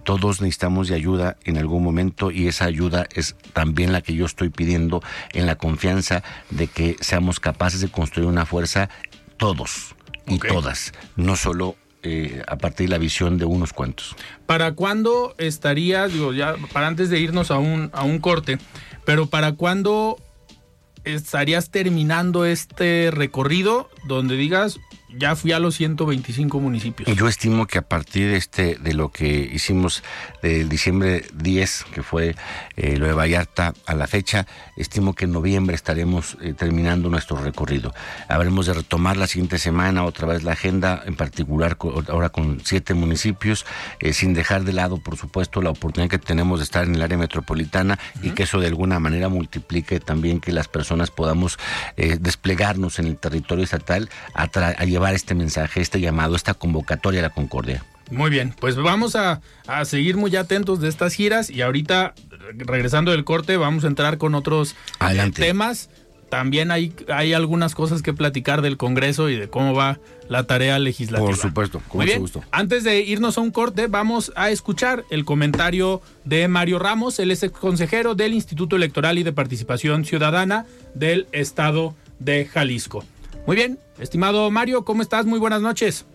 todos 0.03 0.41
necesitamos 0.41 0.87
de 0.87 0.95
ayuda 0.95 1.37
en 1.43 1.57
algún 1.57 1.83
momento 1.83 2.31
y 2.31 2.47
esa 2.47 2.65
ayuda 2.65 3.07
es 3.13 3.35
también 3.53 3.91
la 3.91 4.01
que 4.01 4.15
yo 4.15 4.25
estoy 4.25 4.49
pidiendo 4.49 5.01
en 5.33 5.45
la 5.45 5.55
confianza 5.55 6.23
de 6.49 6.67
que 6.67 6.97
seamos 7.01 7.39
capaces 7.39 7.81
de 7.81 7.89
construir 7.89 8.27
una 8.27 8.45
fuerza 8.45 8.89
todos 9.37 9.95
y 10.27 10.39
todas, 10.39 10.93
no 11.15 11.35
solo 11.35 11.75
eh, 12.03 12.41
a 12.47 12.57
partir 12.57 12.87
de 12.87 12.91
la 12.91 12.97
visión 12.97 13.37
de 13.37 13.45
unos 13.45 13.73
cuantos. 13.73 14.15
¿Para 14.45 14.73
cuándo 14.73 15.35
estarías, 15.37 16.11
digo, 16.11 16.33
ya 16.33 16.55
para 16.73 16.87
antes 16.87 17.09
de 17.09 17.19
irnos 17.19 17.51
a 17.51 17.59
un, 17.59 17.89
a 17.93 18.03
un 18.03 18.19
corte, 18.19 18.57
pero 19.05 19.27
para 19.27 19.53
cuándo 19.53 20.17
estarías 21.03 21.69
terminando 21.69 22.45
este 22.45 23.09
recorrido 23.11 23.89
donde 24.07 24.35
digas, 24.35 24.79
ya 25.17 25.35
fui 25.35 25.51
a 25.51 25.59
los 25.59 25.75
125 25.75 26.59
municipios. 26.59 27.15
Yo 27.15 27.27
estimo 27.27 27.67
que 27.67 27.77
a 27.77 27.81
partir 27.81 28.29
de 28.29 28.37
este 28.37 28.75
de 28.75 28.93
lo 28.93 29.09
que 29.09 29.49
hicimos 29.53 30.03
del 30.41 30.69
diciembre 30.69 31.25
10, 31.33 31.85
que 31.93 32.03
fue 32.03 32.35
eh, 32.77 32.97
lo 32.97 33.07
de 33.07 33.13
Vallarta 33.13 33.73
a 33.85 33.95
la 33.95 34.07
fecha, 34.07 34.47
estimo 34.77 35.13
que 35.13 35.25
en 35.25 35.33
noviembre 35.33 35.75
estaremos 35.75 36.37
eh, 36.41 36.53
terminando 36.53 37.09
nuestro 37.09 37.37
recorrido. 37.37 37.93
Habremos 38.27 38.65
de 38.65 38.73
retomar 38.73 39.17
la 39.17 39.27
siguiente 39.27 39.59
semana 39.59 40.03
otra 40.03 40.27
vez 40.27 40.43
la 40.43 40.53
agenda, 40.53 41.01
en 41.05 41.15
particular 41.15 41.77
ahora 42.09 42.29
con 42.29 42.61
siete 42.63 42.93
municipios, 42.93 43.65
eh, 43.99 44.13
sin 44.13 44.33
dejar 44.33 44.63
de 44.63 44.73
lado, 44.73 44.97
por 44.97 45.17
supuesto, 45.17 45.61
la 45.61 45.71
oportunidad 45.71 46.09
que 46.09 46.19
tenemos 46.19 46.59
de 46.59 46.63
estar 46.63 46.85
en 46.85 46.95
el 46.95 47.01
área 47.01 47.17
metropolitana 47.17 47.99
y 48.21 48.31
que 48.31 48.43
eso 48.43 48.59
de 48.59 48.67
alguna 48.67 48.99
manera 48.99 49.29
multiplique 49.29 49.99
también 49.99 50.39
que 50.39 50.51
las 50.51 50.67
personas 50.67 51.11
podamos 51.11 51.57
desplegarnos 51.97 52.99
en 52.99 53.07
el 53.07 53.17
territorio 53.17 53.63
estatal 53.63 54.09
a, 54.33 54.43
a 54.43 54.85
llevar 54.85 55.00
este 55.09 55.33
mensaje, 55.33 55.81
este 55.81 55.99
llamado, 55.99 56.35
esta 56.35 56.53
convocatoria 56.53 57.21
a 57.21 57.23
la 57.23 57.29
concordia. 57.31 57.83
Muy 58.11 58.29
bien, 58.29 58.53
pues 58.59 58.75
vamos 58.75 59.15
a, 59.15 59.41
seguir 59.85 60.17
muy 60.17 60.35
atentos 60.35 60.81
de 60.81 60.89
estas 60.89 61.13
giras 61.13 61.49
y 61.49 61.61
ahorita, 61.61 62.13
regresando 62.57 63.11
del 63.11 63.23
corte, 63.23 63.57
vamos 63.57 63.85
a 63.85 63.87
entrar 63.87 64.17
con 64.17 64.35
otros 64.35 64.75
eh, 64.99 65.31
temas. 65.33 65.89
También 66.29 66.71
hay, 66.71 66.93
hay 67.09 67.33
algunas 67.33 67.75
cosas 67.75 68.01
que 68.01 68.13
platicar 68.13 68.61
del 68.61 68.77
Congreso 68.77 69.29
y 69.29 69.35
de 69.35 69.49
cómo 69.49 69.73
va 69.73 69.99
la 70.29 70.43
tarea 70.43 70.79
legislativa. 70.79 71.27
Por 71.27 71.37
supuesto, 71.37 71.81
con 71.89 72.05
mucho 72.05 72.19
gusto. 72.19 72.43
Antes 72.51 72.85
de 72.85 73.01
irnos 73.01 73.37
a 73.37 73.41
un 73.41 73.51
corte, 73.51 73.87
vamos 73.87 74.31
a 74.35 74.49
escuchar 74.49 75.03
el 75.09 75.25
comentario 75.25 76.01
de 76.23 76.47
Mario 76.47 76.79
Ramos, 76.79 77.19
él 77.19 77.31
es 77.31 77.43
ex 77.43 77.57
consejero 77.57 78.15
del 78.15 78.33
Instituto 78.33 78.77
Electoral 78.77 79.17
y 79.17 79.23
de 79.23 79.33
Participación 79.33 80.05
Ciudadana 80.05 80.65
del 80.95 81.27
Estado 81.33 81.95
de 82.19 82.45
Jalisco. 82.45 83.03
Muy 83.45 83.55
bien, 83.55 83.79
estimado 83.99 84.51
Mario, 84.51 84.85
¿cómo 84.85 85.01
estás? 85.01 85.25
Muy 85.25 85.39
buenas 85.39 85.61
noches. 85.61 86.05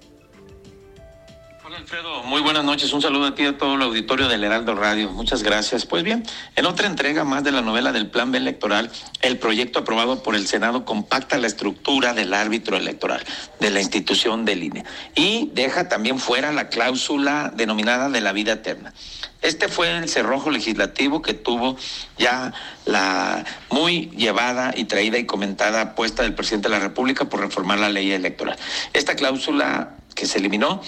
Alfredo, 1.87 2.25
muy 2.25 2.41
buenas 2.41 2.65
noches. 2.65 2.93
Un 2.93 3.01
saludo 3.01 3.27
a 3.27 3.37
ti 3.37 3.45
y 3.45 3.47
a 3.47 3.59
todo 3.59 3.77
el 3.77 3.83
auditorio 3.83 4.27
del 4.27 4.43
Heraldo 4.43 4.75
Radio. 4.75 5.09
Muchas 5.13 5.45
gracias. 5.45 5.87
Pues 5.87 6.03
bien, 6.03 6.25
en 6.57 6.67
otra 6.67 6.89
entrega 6.89 7.23
más 7.23 7.45
de 7.45 7.53
la 7.53 7.63
novela 7.63 7.93
del 7.93 8.11
Plan 8.11 8.33
B 8.33 8.39
electoral, 8.39 8.91
el 9.23 9.39
proyecto 9.39 9.79
aprobado 9.79 10.21
por 10.21 10.35
el 10.35 10.49
Senado 10.49 10.85
compacta 10.85 11.39
la 11.39 11.47
estructura 11.47 12.13
del 12.13 12.35
árbitro 12.35 12.77
electoral 12.77 13.25
de 13.61 13.71
la 13.71 13.81
institución 13.81 14.45
del 14.45 14.65
INE 14.65 14.85
y 15.15 15.53
deja 15.55 15.89
también 15.89 16.19
fuera 16.19 16.51
la 16.51 16.71
cláusula 16.71 17.53
denominada 17.55 18.09
de 18.11 18.21
la 18.21 18.33
vida 18.33 18.55
eterna. 18.55 18.93
Este 19.41 19.69
fue 19.69 19.97
el 19.97 20.09
cerrojo 20.09 20.51
legislativo 20.51 21.23
que 21.23 21.35
tuvo 21.35 21.77
ya 22.19 22.53
la 22.85 23.45
muy 23.71 24.11
llevada 24.17 24.75
y 24.77 24.87
traída 24.87 25.19
y 25.19 25.27
comentada 25.27 25.83
apuesta 25.83 26.25
del 26.25 26.35
presidente 26.35 26.69
de 26.69 26.75
la 26.75 26.81
República 26.81 27.27
por 27.27 27.39
reformar 27.39 27.79
la 27.79 27.91
ley 27.91 28.11
electoral. 28.11 28.59
Esta 28.93 29.15
cláusula 29.15 29.95
que 30.17 30.27
se 30.27 30.39
eliminó 30.39 30.81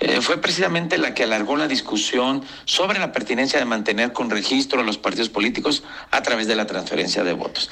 eh, 0.00 0.20
fue 0.20 0.40
precisamente 0.40 0.98
la 0.98 1.14
que 1.14 1.22
alargó 1.22 1.56
la 1.56 1.68
discusión 1.68 2.42
sobre 2.64 2.98
la 2.98 3.12
pertinencia 3.12 3.58
de 3.58 3.64
mantener 3.64 4.12
con 4.12 4.30
registro 4.30 4.80
a 4.80 4.84
los 4.84 4.98
partidos 4.98 5.28
políticos 5.28 5.84
a 6.10 6.22
través 6.22 6.46
de 6.46 6.56
la 6.56 6.66
transferencia 6.66 7.24
de 7.24 7.32
votos. 7.32 7.70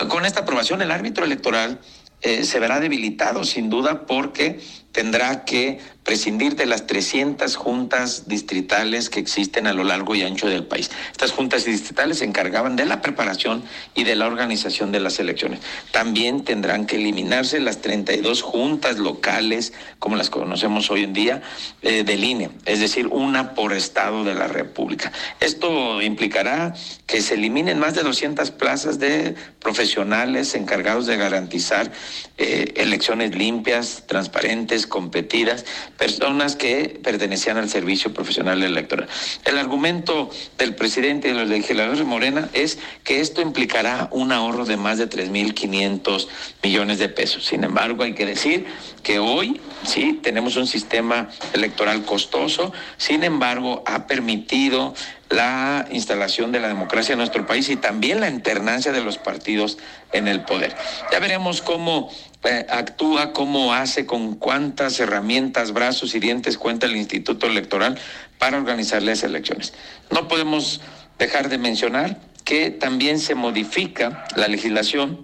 Eh, 0.00 0.08
con 0.08 0.24
esta 0.24 0.40
aprobación, 0.40 0.82
el 0.82 0.90
árbitro 0.90 1.24
electoral 1.24 1.80
eh, 2.22 2.44
se 2.44 2.58
verá 2.60 2.80
debilitado 2.80 3.44
sin 3.44 3.70
duda 3.70 4.06
porque 4.06 4.60
tendrá 4.92 5.44
que 5.44 5.78
prescindir 6.04 6.56
de 6.56 6.66
las 6.66 6.86
300 6.86 7.54
juntas 7.56 8.26
distritales 8.26 9.10
que 9.10 9.20
existen 9.20 9.66
a 9.66 9.72
lo 9.72 9.84
largo 9.84 10.14
y 10.14 10.22
ancho 10.22 10.48
del 10.48 10.64
país. 10.64 10.90
Estas 11.12 11.30
juntas 11.30 11.64
distritales 11.64 12.18
se 12.18 12.24
encargaban 12.24 12.74
de 12.74 12.86
la 12.86 13.00
preparación 13.00 13.62
y 13.94 14.04
de 14.04 14.16
la 14.16 14.26
organización 14.26 14.90
de 14.92 15.00
las 15.00 15.20
elecciones. 15.20 15.60
También 15.92 16.42
tendrán 16.42 16.86
que 16.86 16.96
eliminarse 16.96 17.60
las 17.60 17.80
32 17.80 18.42
juntas 18.42 18.98
locales, 18.98 19.72
como 19.98 20.16
las 20.16 20.30
conocemos 20.30 20.90
hoy 20.90 21.04
en 21.04 21.12
día, 21.12 21.42
eh, 21.82 22.02
del 22.02 22.24
INE, 22.24 22.50
es 22.64 22.80
decir, 22.80 23.06
una 23.06 23.54
por 23.54 23.72
estado 23.72 24.24
de 24.24 24.34
la 24.34 24.48
República. 24.48 25.12
Esto 25.38 26.02
implicará 26.02 26.74
que 27.06 27.20
se 27.20 27.34
eliminen 27.34 27.78
más 27.78 27.94
de 27.94 28.02
200 28.02 28.50
plazas 28.52 28.98
de 28.98 29.34
profesionales 29.60 30.54
encargados 30.54 31.06
de 31.06 31.16
garantizar 31.16 31.92
eh, 32.38 32.72
elecciones 32.76 33.34
limpias, 33.34 34.04
transparentes, 34.06 34.79
competidas, 34.86 35.64
personas 35.96 36.56
que 36.56 37.00
pertenecían 37.02 37.56
al 37.56 37.68
servicio 37.68 38.12
profesional 38.12 38.62
electoral. 38.62 39.08
El 39.44 39.58
argumento 39.58 40.30
del 40.58 40.74
presidente 40.74 41.28
y 41.28 41.32
de 41.32 41.38
los 41.38 41.48
legisladores 41.48 42.04
Morena 42.04 42.48
es 42.52 42.78
que 43.04 43.20
esto 43.20 43.42
implicará 43.42 44.08
un 44.10 44.32
ahorro 44.32 44.64
de 44.64 44.76
más 44.76 44.98
de 44.98 45.08
3.500 45.08 46.28
millones 46.62 46.98
de 46.98 47.08
pesos. 47.08 47.46
Sin 47.46 47.64
embargo, 47.64 48.02
hay 48.02 48.14
que 48.14 48.26
decir 48.26 48.66
que 49.02 49.18
hoy 49.18 49.60
sí 49.84 50.20
tenemos 50.22 50.56
un 50.56 50.66
sistema 50.66 51.28
electoral 51.52 52.04
costoso, 52.04 52.72
sin 52.96 53.24
embargo, 53.24 53.82
ha 53.86 54.06
permitido 54.06 54.94
la 55.30 55.86
instalación 55.92 56.50
de 56.50 56.60
la 56.60 56.68
democracia 56.68 57.12
en 57.12 57.18
nuestro 57.18 57.46
país 57.46 57.68
y 57.68 57.76
también 57.76 58.20
la 58.20 58.28
internancia 58.28 58.92
de 58.92 59.00
los 59.00 59.16
partidos 59.16 59.78
en 60.12 60.26
el 60.28 60.42
poder. 60.42 60.76
Ya 61.12 61.20
veremos 61.20 61.62
cómo 61.62 62.10
actúa, 62.42 63.32
cómo 63.32 63.74
hace, 63.74 64.06
con 64.06 64.34
cuántas 64.36 64.98
herramientas, 65.00 65.72
brazos 65.72 66.14
y 66.14 66.20
dientes 66.20 66.56
cuenta 66.56 66.86
el 66.86 66.96
Instituto 66.96 67.46
Electoral 67.46 67.98
para 68.38 68.56
organizar 68.56 69.02
las 69.02 69.22
elecciones. 69.22 69.74
No 70.10 70.28
podemos 70.28 70.80
dejar 71.18 71.48
de 71.50 71.58
mencionar 71.58 72.20
que 72.44 72.70
también 72.70 73.18
se 73.18 73.34
modifica 73.34 74.24
la 74.36 74.48
legislación 74.48 75.20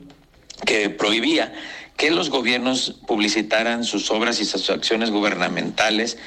que 0.64 0.90
prohibía 0.90 1.52
que 1.96 2.10
los 2.10 2.28
gobiernos 2.30 3.00
publicitaran 3.06 3.84
sus 3.84 4.10
obras 4.10 4.40
y 4.40 4.44
sus 4.44 4.68
acciones 4.68 5.10
gubernamentales 5.10 6.18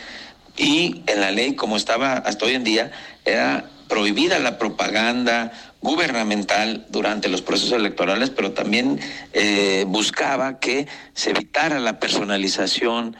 y 0.58 1.04
en 1.08 1.22
la 1.22 1.32
ley 1.32 1.56
como 1.56 1.78
estaba 1.78 2.14
hasta 2.14 2.46
hoy 2.46 2.56
en 2.56 2.64
día 2.64 2.92
era 3.24 3.70
prohibida 3.88 4.40
la 4.40 4.58
propaganda 4.58 5.52
gubernamental 5.82 6.86
durante 6.90 7.30
los 7.30 7.42
procesos 7.42 7.74
electorales, 7.74 8.30
pero 8.30 8.52
también 8.52 9.00
eh, 9.34 9.86
buscaba 9.88 10.60
que 10.60 10.88
se 11.14 11.32
evitara 11.32 11.80
la 11.80 12.00
personalización 12.00 13.16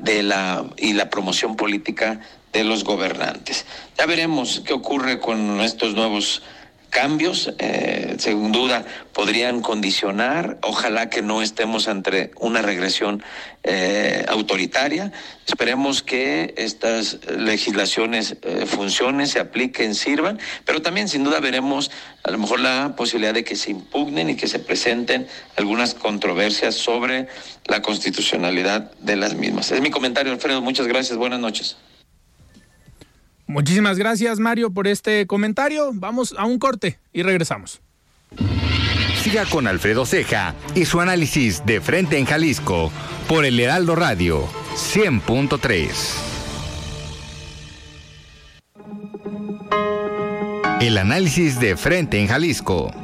de 0.00 0.22
la 0.22 0.64
y 0.76 0.92
la 0.92 1.10
promoción 1.10 1.56
política 1.56 2.20
de 2.52 2.64
los 2.64 2.84
gobernantes. 2.84 3.66
Ya 3.98 4.06
veremos 4.06 4.62
qué 4.64 4.72
ocurre 4.72 5.18
con 5.18 5.60
estos 5.60 5.94
nuevos 5.94 6.42
cambios, 6.94 7.52
eh, 7.58 8.14
sin 8.18 8.52
duda, 8.52 8.86
podrían 9.12 9.60
condicionar. 9.60 10.58
Ojalá 10.62 11.10
que 11.10 11.22
no 11.22 11.42
estemos 11.42 11.88
ante 11.88 12.30
una 12.38 12.62
regresión 12.62 13.20
eh, 13.64 14.24
autoritaria. 14.28 15.10
Esperemos 15.44 16.04
que 16.04 16.54
estas 16.56 17.18
legislaciones 17.36 18.36
eh, 18.42 18.64
funcionen, 18.66 19.26
se 19.26 19.40
apliquen, 19.40 19.96
sirvan, 19.96 20.38
pero 20.64 20.82
también 20.82 21.08
sin 21.08 21.24
duda 21.24 21.40
veremos 21.40 21.90
a 22.22 22.30
lo 22.30 22.38
mejor 22.38 22.60
la 22.60 22.94
posibilidad 22.94 23.34
de 23.34 23.42
que 23.42 23.56
se 23.56 23.72
impugnen 23.72 24.30
y 24.30 24.36
que 24.36 24.46
se 24.46 24.60
presenten 24.60 25.26
algunas 25.56 25.94
controversias 25.94 26.76
sobre 26.76 27.26
la 27.66 27.82
constitucionalidad 27.82 28.92
de 29.00 29.16
las 29.16 29.34
mismas. 29.34 29.72
Es 29.72 29.80
mi 29.80 29.90
comentario, 29.90 30.32
Alfredo. 30.32 30.62
Muchas 30.62 30.86
gracias. 30.86 31.18
Buenas 31.18 31.40
noches. 31.40 31.76
Muchísimas 33.46 33.98
gracias 33.98 34.40
Mario 34.40 34.70
por 34.70 34.86
este 34.86 35.26
comentario. 35.26 35.90
Vamos 35.92 36.34
a 36.38 36.44
un 36.44 36.58
corte 36.58 36.98
y 37.12 37.22
regresamos. 37.22 37.80
Siga 39.22 39.44
con 39.46 39.66
Alfredo 39.66 40.06
Ceja 40.06 40.54
y 40.74 40.84
su 40.84 41.00
análisis 41.00 41.64
de 41.64 41.80
frente 41.80 42.18
en 42.18 42.26
Jalisco 42.26 42.90
por 43.28 43.44
el 43.44 43.58
Heraldo 43.58 43.96
Radio 43.96 44.46
100.3. 44.74 46.34
El 50.80 50.98
análisis 50.98 51.58
de 51.60 51.76
frente 51.76 52.20
en 52.20 52.28
Jalisco. 52.28 53.03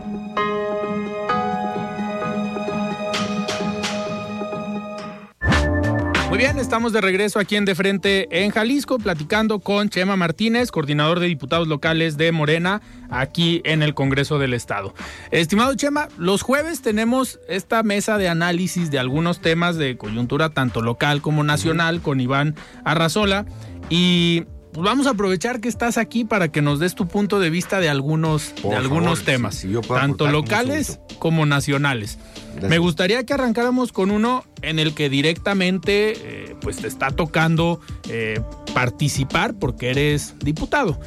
Estamos 6.71 6.93
de 6.93 7.01
regreso 7.01 7.41
aquí 7.41 7.57
en 7.57 7.65
De 7.65 7.75
Frente 7.75 8.29
en 8.31 8.53
Jalisco, 8.53 9.01
platicando 9.01 9.59
con 9.59 9.89
Chema 9.89 10.15
Martínez, 10.15 10.71
coordinador 10.71 11.19
de 11.19 11.27
diputados 11.27 11.67
locales 11.67 12.17
de 12.17 12.31
Morena, 12.31 12.81
aquí 13.11 13.61
en 13.65 13.83
el 13.83 13.93
Congreso 13.93 14.39
del 14.39 14.55
Estado. 14.55 14.95
Estimado 15.33 15.75
Chema, 15.75 16.07
los 16.17 16.43
jueves 16.43 16.81
tenemos 16.81 17.41
esta 17.49 17.83
mesa 17.83 18.19
de 18.19 18.29
análisis 18.29 18.93
de 18.93 19.01
algunos 19.01 19.41
temas 19.41 19.79
de 19.79 19.97
coyuntura 19.97 20.51
tanto 20.51 20.81
local 20.81 21.23
como 21.23 21.43
nacional 21.43 22.03
con 22.03 22.21
Iván 22.21 22.55
Arrazola 22.85 23.47
y 23.89 24.45
pues 24.73 24.85
vamos 24.85 25.07
a 25.07 25.11
aprovechar 25.11 25.61
que 25.61 25.69
estás 25.69 25.99
aquí 25.99 26.25
para 26.25 26.53
que 26.53 26.63
nos 26.63 26.79
des 26.79 26.95
tu 26.95 27.09
punto 27.09 27.41
de 27.41 27.51
vista 27.51 27.81
de 27.81 27.89
algunos, 27.89 28.55
de 28.63 28.77
algunos 28.77 29.25
temas, 29.25 29.67
tanto 29.89 30.29
locales 30.29 31.01
como 31.19 31.45
nacionales. 31.45 32.19
Me 32.63 32.79
gustaría 32.79 33.25
que 33.25 33.35
arrancáramos 33.35 33.93
con 33.93 34.11
uno 34.11 34.45
en 34.63 34.79
el 34.79 34.95
que 34.95 35.09
directamente 35.09 36.15
eh, 36.17 36.57
pues 36.61 36.77
te 36.77 36.89
está 36.89 37.11
tocando 37.11 37.81
eh, 38.09 38.41
participar 38.75 39.55
porque 39.55 39.91
eres 39.91 40.35
diputado. 40.39 41.01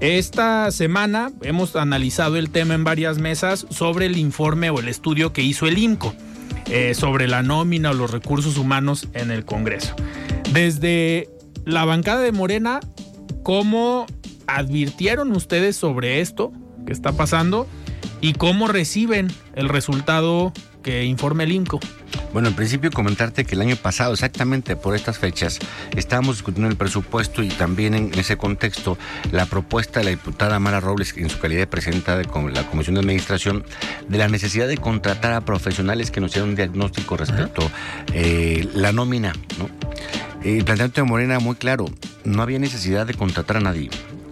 Esta 0.00 0.70
semana 0.70 1.30
hemos 1.42 1.76
analizado 1.76 2.36
el 2.38 2.50
tema 2.50 2.72
en 2.74 2.84
varias 2.84 3.18
mesas 3.18 3.66
sobre 3.68 4.06
el 4.06 4.16
informe 4.16 4.70
o 4.70 4.80
el 4.80 4.88
estudio 4.88 5.34
que 5.34 5.42
hizo 5.42 5.66
el 5.66 5.76
INCO 5.76 6.14
eh, 6.66 6.94
sobre 6.94 7.28
la 7.28 7.42
nómina 7.42 7.90
o 7.90 7.94
los 7.94 8.10
recursos 8.10 8.56
humanos 8.56 9.08
en 9.12 9.30
el 9.30 9.44
Congreso. 9.44 9.94
Desde 10.52 11.28
la 11.66 11.84
bancada 11.84 12.20
de 12.20 12.32
Morena, 12.32 12.80
¿cómo 13.50 14.06
advirtieron 14.46 15.32
ustedes 15.32 15.74
sobre 15.74 16.20
esto 16.20 16.52
que 16.86 16.92
está 16.92 17.10
pasando 17.10 17.66
y 18.20 18.34
cómo 18.34 18.68
reciben 18.68 19.26
el 19.56 19.68
resultado 19.68 20.52
que 20.84 21.02
informe 21.04 21.42
el 21.42 21.50
INCO. 21.50 21.80
Bueno, 22.32 22.46
en 22.46 22.54
principio 22.54 22.92
comentarte 22.92 23.44
que 23.44 23.56
el 23.56 23.62
año 23.62 23.74
pasado, 23.74 24.12
exactamente 24.12 24.76
por 24.76 24.94
estas 24.94 25.18
fechas, 25.18 25.58
estábamos 25.96 26.36
discutiendo 26.36 26.68
el 26.68 26.76
presupuesto 26.76 27.42
y 27.42 27.48
también 27.48 27.94
en 27.94 28.14
ese 28.16 28.36
contexto 28.36 28.96
la 29.32 29.46
propuesta 29.46 29.98
de 29.98 30.04
la 30.04 30.10
diputada 30.10 30.60
Mara 30.60 30.78
Robles, 30.78 31.12
en 31.16 31.28
su 31.28 31.40
calidad 31.40 31.62
de 31.62 31.66
presidenta 31.66 32.16
de 32.16 32.26
la 32.52 32.66
Comisión 32.68 32.94
de 32.94 33.00
Administración, 33.00 33.64
de 34.06 34.16
la 34.16 34.28
necesidad 34.28 34.68
de 34.68 34.76
contratar 34.76 35.32
a 35.32 35.40
profesionales 35.40 36.12
que 36.12 36.20
nos 36.20 36.32
dieran 36.32 36.50
un 36.50 36.56
diagnóstico 36.56 37.16
respecto 37.16 37.62
a 37.62 37.70
eh, 38.14 38.68
la 38.74 38.92
nómina. 38.92 39.32
¿no? 39.58 39.68
El 40.44 40.64
planteamiento 40.64 41.00
de 41.00 41.06
Morena 41.08 41.40
muy 41.40 41.56
claro, 41.56 41.86
no 42.24 42.42
había 42.42 42.58
necesidad 42.58 43.06
de 43.06 43.14
contratar 43.14 43.56
a 43.58 43.60
nadie 43.60 43.90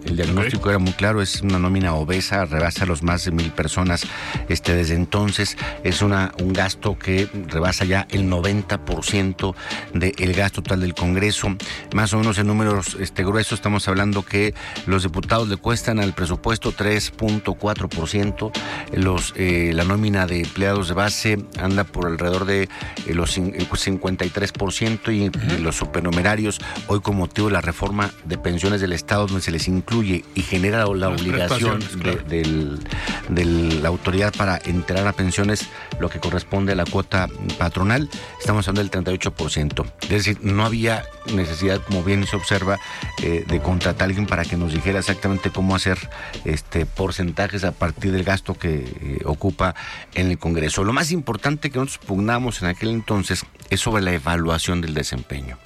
El 0.09 0.16
diagnóstico 0.16 0.71
era 0.71 0.79
muy 0.79 0.92
claro, 0.92 1.21
es 1.21 1.42
una 1.42 1.59
nómina 1.59 1.94
obesa, 1.94 2.47
rebasa 2.47 2.87
los 2.87 3.03
más 3.03 3.27
de 3.27 3.31
mil 3.31 3.51
personas 3.53 4.07
este, 4.49 4.75
desde 4.75 4.94
entonces. 4.94 5.59
Es 5.85 6.01
una, 6.01 6.33
un 6.40 6.55
gasto 6.55 6.99
que 6.99 7.29
rebasa 7.49 7.85
ya 7.85 8.07
el 8.11 8.31
90% 8.31 9.55
del 9.92 10.33
gasto 10.33 10.62
total 10.62 10.81
del 10.81 10.94
Congreso. 10.94 11.55
Más 11.92 12.14
o 12.14 12.18
menos 12.18 12.38
en 12.38 12.47
números 12.47 12.97
este, 12.99 13.23
gruesos 13.23 13.59
estamos 13.59 13.87
hablando 13.87 14.25
que 14.25 14.55
los 14.87 15.03
diputados 15.03 15.47
le 15.49 15.59
cuestan 15.59 16.01
al 16.01 16.14
presupuesto 16.14 16.73
3.4%. 16.73 18.51
Los, 18.94 19.35
eh, 19.37 19.73
la 19.75 19.85
nómina 19.85 20.27
de 20.27 20.40
empleados 20.40 20.88
de 20.88 20.94
base 20.94 21.38
anda 21.59 21.85
por 21.85 22.07
alrededor 22.07 22.47
de 22.47 22.62
eh, 22.62 22.68
los 23.12 23.38
53% 23.38 25.01
pues, 25.05 25.16
y, 25.16 25.31
los 25.62 25.77
supernumerarios 25.77 26.61
hoy 26.87 27.01
con 27.01 27.16
motivo 27.16 27.49
de 27.49 27.53
la 27.53 27.61
reforma 27.61 28.11
de 28.25 28.38
pensiones 28.38 28.81
del 28.81 28.94
Estado 28.94 29.27
donde 29.27 29.42
se 29.42 29.51
les 29.51 29.68
incluye 29.68 29.97
y 30.02 30.42
genera 30.42 30.87
la 30.87 31.08
obligación 31.08 31.80
de, 32.28 33.44
la 33.80 33.88
autoridad 33.88 34.32
para 34.34 34.58
enterar 34.64 35.06
a 35.06 35.12
pensiones 35.12 35.68
lo 36.00 36.08
que 36.08 36.20
corresponde 36.20 36.72
a 36.72 36.74
la 36.74 36.84
cuota 36.84 37.28
patronal, 37.58 38.08
estamos 38.40 38.68
hablando 38.68 38.88
del 38.88 39.04
38%. 39.04 39.84
Es 40.02 40.08
decir, 40.08 40.38
no 40.42 40.64
había 40.64 41.04
necesidad, 41.32 41.80
como 41.82 42.02
bien 42.02 42.26
se 42.26 42.37
observa, 42.37 42.78
eh, 43.22 43.44
de 43.46 43.61
contratar 43.61 44.02
a 44.02 44.04
alguien 44.06 44.26
para 44.26 44.44
que 44.44 44.56
nos 44.56 44.72
dijera 44.72 44.98
exactamente 44.98 45.50
cómo 45.50 45.74
hacer 45.74 45.98
este 46.44 46.87
porcentajes 46.87 47.64
a 47.64 47.72
partir 47.72 48.12
del 48.12 48.24
gasto 48.24 48.54
que 48.54 48.84
eh, 49.00 49.18
ocupa 49.24 49.74
en 50.14 50.30
el 50.30 50.38
Congreso. 50.38 50.84
Lo 50.84 50.92
más 50.92 51.11
importante 51.11 51.70
que 51.70 51.78
nosotros 51.78 52.06
pugnamos 52.06 52.62
en 52.62 52.68
aquel 52.68 52.90
entonces 52.90 53.44
es 53.70 53.80
sobre 53.80 54.02
la 54.02 54.12
evaluación 54.12 54.80
del 54.80 54.94
desempeño. 54.94 55.58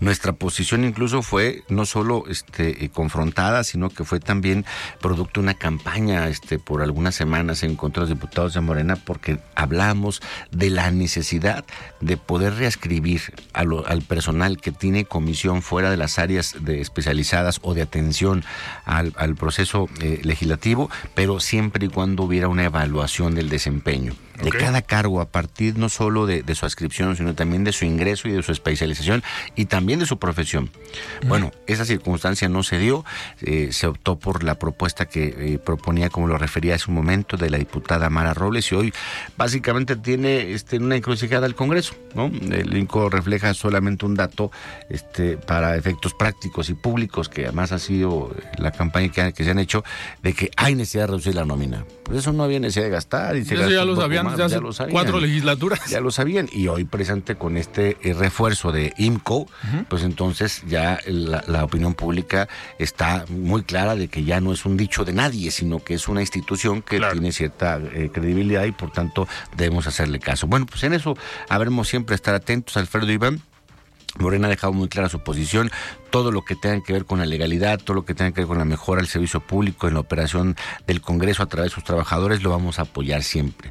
Nuestra 0.00 0.32
posición 0.32 0.84
incluso 0.84 1.22
fue 1.22 1.62
no 1.68 1.86
solo 1.86 2.24
este, 2.28 2.84
eh, 2.84 2.90
confrontada, 2.90 3.64
sino 3.64 3.90
que 3.90 4.04
fue 4.04 4.20
también 4.20 4.64
producto 5.00 5.40
de 5.40 5.44
una 5.44 5.54
campaña 5.54 6.28
este, 6.28 6.58
por 6.58 6.82
algunas 6.82 7.14
semanas 7.14 7.62
en 7.62 7.76
contra 7.76 8.02
de 8.02 8.10
los 8.10 8.18
diputados 8.18 8.54
de 8.54 8.60
Morena, 8.60 8.96
porque 8.96 9.38
hablamos 9.54 10.22
de 10.50 10.70
la 10.70 10.90
necesidad 10.90 11.64
de 12.00 12.16
poder 12.16 12.54
reescribir 12.54 13.22
al 13.52 14.02
personal 14.02 14.60
que 14.60 14.72
tiene 14.72 15.04
comisión 15.04 15.62
fuera 15.62 15.90
de 15.90 15.96
las 15.96 16.18
áreas 16.18 16.56
de 16.60 16.80
especializadas 16.80 17.60
o 17.62 17.74
de 17.74 17.82
atención 17.82 18.44
al, 18.84 19.12
proceso 19.36 19.88
eh, 20.00 20.20
legislativo, 20.22 20.90
pero 21.14 21.40
siempre 21.40 21.86
y 21.86 21.88
cuando 21.88 22.24
hubiera 22.24 22.48
una 22.48 22.64
evaluación 22.64 23.34
del 23.34 23.48
desempeño 23.48 24.14
de 24.42 24.50
cada 24.50 24.82
cargo 24.82 25.20
a 25.20 25.28
partir 25.28 25.78
no 25.78 25.88
solo 25.88 26.26
de, 26.26 26.54
su 26.54 26.66
adscripción, 26.66 27.16
sino 27.16 27.34
también 27.34 27.64
de 27.64 27.72
su 27.72 27.84
ingreso 27.84 28.28
y 28.28 28.32
de 28.32 28.42
su 28.42 28.52
especialización 28.52 29.22
y 29.56 29.66
también 29.66 29.98
de 29.98 30.06
su 30.06 30.18
profesión. 30.18 30.70
Bueno, 31.26 31.52
esa 31.66 31.84
circunstancia 31.84 32.48
no 32.48 32.62
se 32.62 32.78
dio, 32.78 33.04
eh, 33.40 33.68
se 33.72 33.86
optó 33.86 34.18
por 34.18 34.42
la 34.42 34.56
propuesta 34.56 35.06
que 35.06 35.34
eh, 35.54 35.58
proponía, 35.58 36.10
como 36.10 36.26
lo 36.26 36.38
refería 36.38 36.74
hace 36.74 36.86
un 36.88 36.94
momento, 36.94 37.36
de 37.36 37.50
la 37.50 37.58
diputada 37.58 38.10
Mara 38.10 38.34
Robles 38.34 38.70
y 38.72 38.74
hoy 38.74 38.92
básicamente 39.36 39.96
tiene 39.96 40.52
este, 40.52 40.78
una 40.78 40.96
encrucijada 40.96 41.46
al 41.46 41.54
Congreso. 41.54 41.94
¿no? 42.14 42.26
El 42.26 42.76
INCO 42.76 43.08
refleja 43.08 43.54
solamente 43.54 44.04
un 44.06 44.14
dato 44.14 44.50
este, 44.88 45.36
para 45.36 45.76
efectos 45.76 46.14
prácticos 46.14 46.68
y 46.68 46.74
públicos, 46.74 47.28
que 47.28 47.44
además 47.44 47.72
ha 47.72 47.78
sido 47.78 48.34
la 48.58 48.72
campaña 48.72 49.08
que, 49.10 49.32
que 49.32 49.44
se 49.44 49.50
han 49.50 49.58
hecho, 49.58 49.84
de 50.22 50.34
que 50.34 50.50
hay 50.56 50.74
necesidad 50.74 51.04
de 51.04 51.06
reducir 51.08 51.34
la 51.34 51.44
nómina. 51.44 51.84
Pues 52.04 52.18
eso 52.18 52.32
no 52.32 52.44
había 52.44 52.60
necesidad 52.60 52.84
de 52.84 52.90
gastar. 52.90 53.36
Y 53.36 53.44
se 53.44 53.54
eso 53.54 53.70
ya 53.70 53.84
lo 53.84 53.94
sabían 54.30 54.48
desde 54.50 54.68
hace 54.68 54.90
cuatro 54.90 55.20
legislaturas. 55.20 55.80
Ya 55.90 56.00
lo 56.00 56.10
sabían. 56.10 56.48
Y 56.52 56.68
hoy 56.68 56.84
presente 56.84 57.36
con 57.36 57.56
este 57.56 57.96
eh, 58.02 58.14
refuerzo 58.14 58.72
de 58.72 58.92
IMCO, 58.96 59.46
pues 59.88 60.02
entonces 60.02 60.62
ya 60.66 60.98
la, 61.06 61.64
opinión 61.64 61.94
pública 61.94 62.48
está 62.78 63.24
muy 63.28 63.62
clara 63.62 63.94
de 63.94 64.08
que 64.08 64.24
ya 64.24 64.40
no 64.40 64.52
es 64.52 64.64
un 64.64 64.76
dicho 64.76 65.04
de 65.04 65.12
nadie, 65.12 65.50
sino 65.50 65.78
que 65.78 65.94
es 65.94 66.08
una 66.08 66.20
institución 66.20 66.82
que 66.82 67.00
tiene 67.00 67.32
cierta 67.32 67.78
eh, 67.78 68.10
credibilidad 68.12 68.64
y 68.64 68.72
por 68.72 68.90
tanto 68.90 69.28
debemos 69.56 69.86
hacerle 69.86 70.18
caso. 70.18 70.46
Bueno, 70.46 70.66
pues 70.66 70.82
en 70.84 70.92
eso 70.92 71.16
habremos 71.48 71.88
siempre 71.88 72.14
estar 72.14 72.34
atentos, 72.34 72.76
Alfredo 72.76 73.10
Iván. 73.10 73.42
Morena 74.18 74.46
ha 74.46 74.50
dejado 74.50 74.72
muy 74.72 74.88
clara 74.88 75.08
su 75.08 75.20
posición, 75.20 75.70
todo 76.10 76.30
lo 76.30 76.44
que 76.44 76.54
tenga 76.54 76.82
que 76.84 76.92
ver 76.92 77.06
con 77.06 77.18
la 77.18 77.26
legalidad, 77.26 77.80
todo 77.80 77.94
lo 77.94 78.04
que 78.04 78.14
tenga 78.14 78.32
que 78.32 78.42
ver 78.42 78.48
con 78.48 78.58
la 78.58 78.66
mejora 78.66 79.00
del 79.00 79.08
servicio 79.08 79.40
público 79.40 79.88
en 79.88 79.94
la 79.94 80.00
operación 80.00 80.56
del 80.86 81.00
Congreso 81.00 81.42
a 81.42 81.46
través 81.46 81.70
de 81.70 81.74
sus 81.74 81.84
trabajadores, 81.84 82.42
lo 82.42 82.50
vamos 82.50 82.78
a 82.78 82.82
apoyar 82.82 83.22
siempre. 83.22 83.70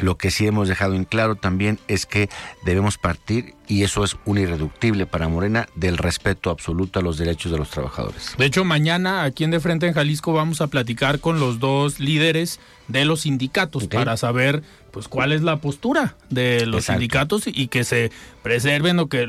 Lo 0.00 0.16
que 0.16 0.30
sí 0.30 0.46
hemos 0.46 0.68
dejado 0.68 0.94
en 0.94 1.04
claro 1.04 1.34
también 1.34 1.80
es 1.88 2.06
que 2.06 2.28
debemos 2.64 2.96
partir, 2.96 3.54
y 3.66 3.82
eso 3.82 4.04
es 4.04 4.16
un 4.24 4.38
irreductible 4.38 5.06
para 5.06 5.28
Morena, 5.28 5.66
del 5.74 5.98
respeto 5.98 6.50
absoluto 6.50 7.00
a 7.00 7.02
los 7.02 7.18
derechos 7.18 7.50
de 7.50 7.58
los 7.58 7.70
trabajadores. 7.70 8.34
De 8.38 8.46
hecho, 8.46 8.64
mañana 8.64 9.24
aquí 9.24 9.42
en 9.42 9.50
De 9.50 9.58
Frente 9.58 9.88
en 9.88 9.94
Jalisco 9.94 10.32
vamos 10.32 10.60
a 10.60 10.68
platicar 10.68 11.18
con 11.18 11.40
los 11.40 11.58
dos 11.58 11.98
líderes 11.98 12.60
de 12.86 13.04
los 13.04 13.22
sindicatos 13.22 13.88
para 13.88 14.16
saber 14.16 14.62
pues 14.90 15.08
cuál 15.08 15.32
es 15.32 15.42
la 15.42 15.56
postura 15.58 16.16
de 16.30 16.66
los 16.66 16.86
sindicatos 16.86 17.44
y 17.46 17.68
que 17.68 17.84
se 17.84 18.10
preserven 18.42 18.98
o 18.98 19.08
que 19.08 19.28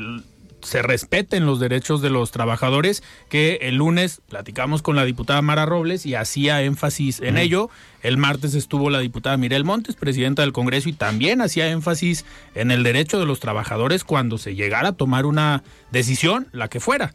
se 0.62 0.82
respeten 0.82 1.46
los 1.46 1.60
derechos 1.60 2.02
de 2.02 2.10
los 2.10 2.30
trabajadores, 2.30 3.02
que 3.28 3.58
el 3.62 3.76
lunes 3.76 4.20
platicamos 4.28 4.82
con 4.82 4.96
la 4.96 5.04
diputada 5.04 5.42
Mara 5.42 5.66
Robles 5.66 6.06
y 6.06 6.14
hacía 6.14 6.62
énfasis 6.62 7.20
en 7.20 7.38
ello. 7.38 7.70
El 8.02 8.16
martes 8.16 8.54
estuvo 8.54 8.90
la 8.90 9.00
diputada 9.00 9.36
Mirel 9.36 9.64
Montes, 9.64 9.96
presidenta 9.96 10.42
del 10.42 10.52
Congreso, 10.52 10.88
y 10.88 10.92
también 10.92 11.40
hacía 11.40 11.70
énfasis 11.70 12.24
en 12.54 12.70
el 12.70 12.82
derecho 12.82 13.18
de 13.18 13.26
los 13.26 13.40
trabajadores 13.40 14.04
cuando 14.04 14.38
se 14.38 14.54
llegara 14.54 14.88
a 14.88 14.92
tomar 14.92 15.26
una 15.26 15.62
decisión, 15.90 16.48
la 16.52 16.68
que 16.68 16.80
fuera. 16.80 17.14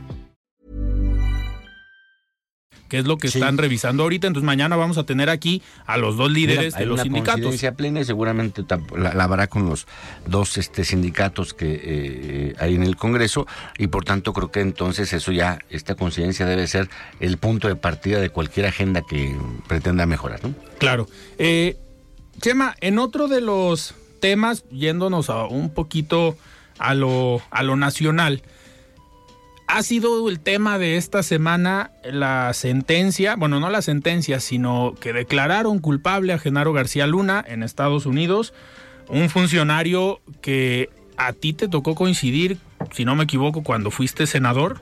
que 2.91 2.97
es 2.97 3.05
lo 3.05 3.17
que 3.17 3.27
están 3.27 3.57
revisando 3.57 4.03
ahorita. 4.03 4.27
Entonces 4.27 4.45
mañana 4.45 4.75
vamos 4.75 4.97
a 4.97 5.05
tener 5.05 5.29
aquí 5.29 5.63
a 5.85 5.95
los 5.95 6.17
dos 6.17 6.29
líderes 6.29 6.73
de 6.73 6.85
los 6.85 6.95
una 6.95 7.03
sindicatos. 7.03 7.55
plena 7.77 8.01
y 8.01 8.03
seguramente 8.03 8.65
la, 8.97 9.11
habrá 9.11 9.47
con 9.47 9.65
los 9.69 9.87
dos 10.27 10.57
este, 10.57 10.83
sindicatos 10.83 11.53
que 11.53 11.79
eh, 11.81 12.55
hay 12.59 12.75
en 12.75 12.83
el 12.83 12.97
Congreso 12.97 13.47
y 13.77 13.87
por 13.87 14.03
tanto 14.03 14.33
creo 14.33 14.51
que 14.51 14.59
entonces 14.59 15.13
eso 15.13 15.31
ya, 15.31 15.59
esta 15.69 15.95
coincidencia 15.95 16.45
debe 16.45 16.67
ser 16.67 16.89
el 17.21 17.37
punto 17.37 17.69
de 17.69 17.77
partida 17.77 18.19
de 18.19 18.29
cualquier 18.29 18.65
agenda 18.65 19.03
que 19.07 19.37
pretenda 19.69 20.05
mejorar. 20.05 20.43
¿no? 20.43 20.53
Claro. 20.77 21.07
Eh, 21.37 21.77
Chema, 22.41 22.75
en 22.81 22.99
otro 22.99 23.29
de 23.29 23.39
los 23.39 23.95
temas, 24.19 24.65
yéndonos 24.69 25.29
a 25.29 25.45
un 25.45 25.73
poquito 25.73 26.35
a 26.77 26.93
lo, 26.93 27.41
a 27.51 27.63
lo 27.63 27.77
nacional, 27.77 28.41
ha 29.71 29.83
sido 29.83 30.27
el 30.27 30.39
tema 30.41 30.77
de 30.77 30.97
esta 30.97 31.23
semana 31.23 31.91
la 32.03 32.53
sentencia, 32.53 33.35
bueno, 33.37 33.59
no 33.61 33.69
la 33.69 33.81
sentencia, 33.81 34.41
sino 34.41 34.93
que 34.99 35.13
declararon 35.13 35.79
culpable 35.79 36.33
a 36.33 36.39
Genaro 36.39 36.73
García 36.73 37.07
Luna 37.07 37.43
en 37.47 37.63
Estados 37.63 38.05
Unidos, 38.05 38.53
un 39.07 39.29
funcionario 39.29 40.19
que 40.41 40.89
a 41.15 41.31
ti 41.31 41.53
te 41.53 41.69
tocó 41.69 41.95
coincidir, 41.95 42.57
si 42.91 43.05
no 43.05 43.15
me 43.15 43.23
equivoco, 43.23 43.63
cuando 43.63 43.91
fuiste 43.91 44.27
senador. 44.27 44.81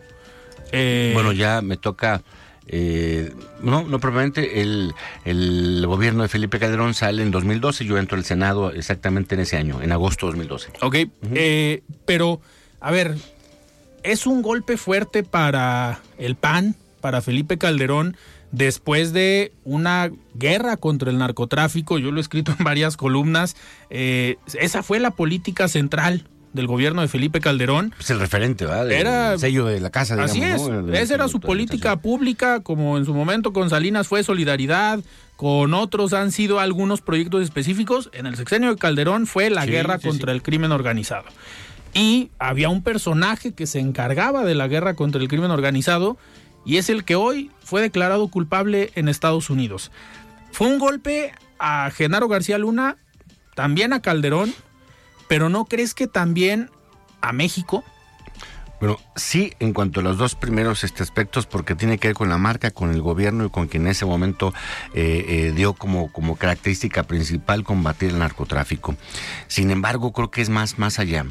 Eh, 0.72 1.12
bueno, 1.14 1.34
ya 1.34 1.62
me 1.62 1.78
toca... 1.78 2.24
Eh, 2.72 3.32
no, 3.62 3.84
no 3.84 4.00
propiamente, 4.00 4.62
el, 4.62 4.94
el, 5.26 5.84
gobierno 5.88 6.22
de 6.24 6.30
Felipe 6.30 6.60
Calderón 6.60 6.94
sale 6.94 7.24
en 7.24 7.32
2012, 7.32 7.84
yo 7.86 7.98
entro 7.98 8.16
al 8.16 8.26
Senado 8.26 8.72
exactamente 8.72 9.34
en 9.34 9.42
ese 9.42 9.58
año, 9.58 9.82
en 9.82 9.92
agosto 9.92 10.28
de 10.28 10.34
2012. 10.34 10.74
Ok, 10.82 10.96
eh, 11.34 11.82
pero, 12.06 12.42
a 12.80 12.92
ver, 12.92 13.16
es 14.04 14.26
un 14.28 14.42
golpe 14.42 14.78
fuerte 14.78 15.24
para 15.24 16.00
el 16.18 16.36
PAN, 16.36 16.76
para 17.02 17.22
Felipe 17.22 17.58
Calderón, 17.58 18.18
después 18.52 19.14
de 19.14 19.54
una 19.64 20.12
guerra 20.34 20.78
contra 20.78 21.12
el 21.12 21.18
narcotráfico, 21.18 21.98
yo 22.00 22.12
lo 22.12 22.18
he 22.18 22.22
escrito 22.22 22.54
en 22.58 22.64
varias 22.64 22.98
columnas, 22.98 23.56
eh, 23.90 24.38
esa 24.60 24.84
fue 24.84 25.00
la 25.00 25.12
política 25.12 25.68
central 25.68 26.28
del 26.54 26.66
gobierno 26.66 27.02
de 27.02 27.08
Felipe 27.08 27.42
Calderón. 27.42 27.94
Es 28.00 28.10
el 28.10 28.20
referente, 28.20 28.66
¿verdad? 28.66 28.92
era 28.92 29.34
el 29.34 29.40
sello 29.40 29.66
de 29.66 29.80
la 29.80 29.92
casa. 29.92 30.16
Digamos, 30.16 30.32
así 30.32 30.42
es. 30.44 30.68
¿no? 30.68 30.92
Esa 30.94 31.14
era 31.14 31.28
su 31.28 31.40
política 31.40 31.98
pública, 31.98 32.62
como 32.62 32.98
en 32.98 33.06
su 33.06 33.14
momento 33.14 33.54
con 33.54 33.70
Salinas 33.70 34.08
fue 34.08 34.24
solidaridad, 34.24 35.00
con 35.36 35.76
otros 35.76 36.12
han 36.14 36.32
sido 36.32 36.60
algunos 36.60 37.02
proyectos 37.02 37.44
específicos. 37.44 38.10
En 38.14 38.26
el 38.26 38.36
sexenio 38.36 38.72
de 38.72 38.78
Calderón 38.78 39.28
fue 39.28 39.52
la 39.52 39.64
Sí, 39.66 39.70
guerra 39.70 40.00
sí, 40.00 40.08
contra 40.08 40.32
sí. 40.32 40.38
el 40.38 40.42
crimen 40.42 40.72
organizado. 40.72 41.26
Y 41.94 42.32
había 42.40 42.70
un 42.70 42.84
personaje 42.84 43.54
que 43.54 43.68
se 43.68 43.80
encargaba 43.80 44.46
de 44.46 44.56
la 44.56 44.68
guerra 44.68 44.96
contra 44.96 45.22
el 45.22 45.28
crimen 45.28 45.52
organizado 45.52 46.18
y 46.66 46.78
es 46.78 46.90
el 46.90 47.04
que 47.04 47.16
hoy 47.16 47.52
fue 47.64 47.82
declarado 47.82 48.28
culpable 48.30 48.92
en 48.96 49.08
Estados 49.08 49.50
Unidos. 49.50 49.92
Fue 50.52 50.68
un 50.68 50.80
golpe 50.80 51.34
a 51.58 51.90
Genaro 51.92 52.28
García 52.28 52.58
Luna, 52.58 52.98
también 53.56 53.94
a 53.94 54.02
Calderón, 54.02 54.54
pero 55.28 55.50
¿no 55.50 55.66
crees 55.66 55.94
que 55.94 56.08
también 56.08 56.70
a 57.22 57.34
México? 57.34 57.84
Bueno, 58.80 58.98
sí, 59.18 59.54
en 59.60 59.74
cuanto 59.74 60.00
a 60.00 60.04
los 60.04 60.18
dos 60.18 60.36
primeros 60.36 60.86
este, 60.86 61.04
aspectos, 61.04 61.46
porque 61.46 61.76
tiene 61.76 61.98
que 61.98 62.08
ver 62.08 62.16
con 62.16 62.30
la 62.30 62.38
marca, 62.38 62.72
con 62.72 62.92
el 62.92 63.02
gobierno 63.02 63.46
y 63.46 63.50
con 63.50 63.68
quien 63.68 63.84
en 63.84 63.90
ese 63.90 64.06
momento 64.06 64.54
eh, 64.94 65.26
eh, 65.28 65.54
dio 65.54 65.74
como, 65.74 66.12
como 66.14 66.38
característica 66.38 67.04
principal 67.04 67.66
combatir 67.66 68.12
el 68.12 68.20
narcotráfico. 68.20 68.96
Sin 69.48 69.70
embargo, 69.72 70.14
creo 70.14 70.32
que 70.32 70.42
es 70.42 70.50
más, 70.50 70.80
más 70.80 70.98
allá. 70.98 71.26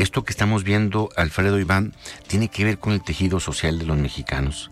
Esto 0.00 0.24
que 0.24 0.30
estamos 0.30 0.64
viendo, 0.64 1.10
Alfredo 1.14 1.58
Iván, 1.58 1.92
tiene 2.26 2.48
que 2.48 2.64
ver 2.64 2.78
con 2.78 2.94
el 2.94 3.02
tejido 3.02 3.38
social 3.38 3.78
de 3.78 3.84
los 3.84 3.98
mexicanos. 3.98 4.70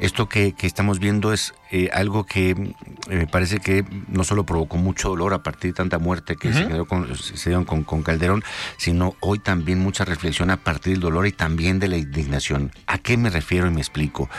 Esto 0.00 0.30
que, 0.30 0.54
que 0.54 0.66
estamos 0.66 0.98
viendo 0.98 1.34
es 1.34 1.52
eh, 1.70 1.90
algo 1.92 2.24
que 2.24 2.52
eh, 2.52 2.74
me 3.06 3.26
parece 3.26 3.58
que 3.58 3.84
no 4.08 4.24
solo 4.24 4.46
provocó 4.46 4.78
mucho 4.78 5.10
dolor 5.10 5.34
a 5.34 5.42
partir 5.42 5.72
de 5.72 5.76
tanta 5.76 5.98
muerte 5.98 6.36
que 6.36 6.54
se, 6.54 6.66
con, 6.86 7.14
se 7.14 7.50
dieron 7.50 7.66
con, 7.66 7.84
con 7.84 8.02
Calderón, 8.02 8.44
sino 8.78 9.14
hoy 9.20 9.40
también 9.40 9.78
mucha 9.78 10.06
reflexión 10.06 10.48
a 10.48 10.56
partir 10.56 10.94
del 10.94 11.00
dolor 11.00 11.26
y 11.26 11.32
también 11.32 11.78
de 11.78 11.88
la 11.88 11.98
indignación. 11.98 12.72
¿A 12.86 12.96
qué 12.96 13.18
me 13.18 13.28
refiero 13.28 13.66
y 13.66 13.70
me 13.72 13.82
explico? 13.82 14.30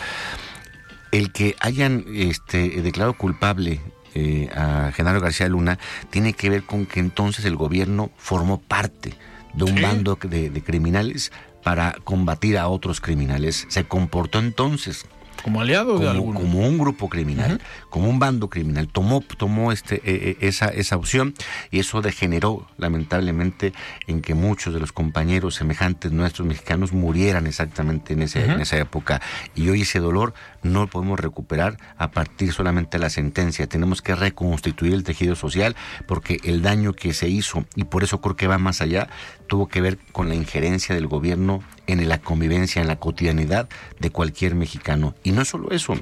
El 1.12 1.32
que 1.32 1.56
hayan 1.60 2.06
este, 2.12 2.82
declarado 2.82 3.14
culpable 3.14 3.82
eh, 4.16 4.50
a 4.52 4.92
Genaro 4.96 5.22
García 5.22 5.48
Luna 5.48 5.78
tiene 6.10 6.34
que 6.34 6.50
ver 6.50 6.64
con 6.64 6.88
que 6.88 7.00
entonces 7.00 7.46
el 7.46 7.56
gobierno 7.56 8.10
formó 8.18 8.60
parte 8.60 9.14
de 9.54 9.64
un 9.64 9.82
bando 9.82 10.18
de, 10.22 10.50
de 10.50 10.64
criminales 10.64 11.32
para 11.64 11.96
combatir 12.04 12.58
a 12.58 12.68
otros 12.68 13.00
criminales. 13.00 13.66
Se 13.70 13.86
comportó 13.86 14.40
entonces 14.40 15.06
Como 15.44 15.62
aliado 15.62 16.00
de 16.00 16.08
como, 16.08 16.12
alguno. 16.12 16.40
como 16.40 16.68
un 16.68 16.78
grupo 16.78 17.10
criminal, 17.10 17.62
como 17.90 18.10
un 18.10 18.18
bando 18.18 18.50
criminal. 18.50 18.88
Tomó, 18.88 19.22
tomó 19.38 19.72
este, 19.72 19.96
eh, 19.98 20.02
eh, 20.06 20.38
esa, 20.40 20.68
esa 20.68 20.96
opción 20.96 21.36
y 21.70 21.80
eso 21.80 22.02
degeneró 22.02 22.68
lamentablemente 22.78 23.74
en 24.08 24.22
que 24.22 24.34
muchos 24.34 24.74
de 24.74 24.80
los 24.80 24.92
compañeros 24.92 25.56
semejantes 25.56 26.12
nuestros 26.12 26.48
mexicanos 26.48 26.94
murieran 26.94 27.46
exactamente 27.46 28.14
en, 28.14 28.24
ese, 28.24 28.46
en 28.46 28.62
esa 28.62 28.78
época. 28.78 29.22
Y 29.54 29.70
hoy 29.70 29.82
ese 29.82 30.00
dolor 30.00 30.34
no 30.64 30.82
lo 30.82 30.88
podemos 30.88 31.20
recuperar 31.20 31.78
a 31.98 32.12
partir 32.12 32.54
solamente 32.54 32.98
de 32.98 33.04
la 33.04 33.10
sentencia. 33.10 33.68
Tenemos 33.68 34.02
que 34.02 34.16
reconstituir 34.16 34.94
el 34.94 35.04
tejido 35.04 35.36
social 35.36 35.76
porque 36.08 36.40
el 36.44 36.62
daño 36.62 36.94
que 36.94 37.14
se 37.14 37.28
hizo, 37.28 37.66
y 37.76 37.84
por 37.84 38.04
eso 38.04 38.22
creo 38.22 38.36
que 38.36 38.48
va 38.48 38.58
más 38.58 38.82
allá, 38.82 39.10
tuvo 39.48 39.68
que 39.68 39.82
ver 39.82 39.98
con 40.12 40.30
la 40.30 40.36
injerencia 40.36 40.96
del 40.96 41.08
gobierno 41.08 41.62
en 41.88 42.08
la 42.08 42.20
convivencia, 42.20 42.82
en 42.82 42.88
la 42.88 43.00
cotidianidad 43.00 43.68
de 44.00 44.10
cualquier 44.10 44.56
mexicano. 44.56 45.16
Y 45.24 45.32
no 45.32 45.46
solo 45.46 45.72
eso. 45.72 45.96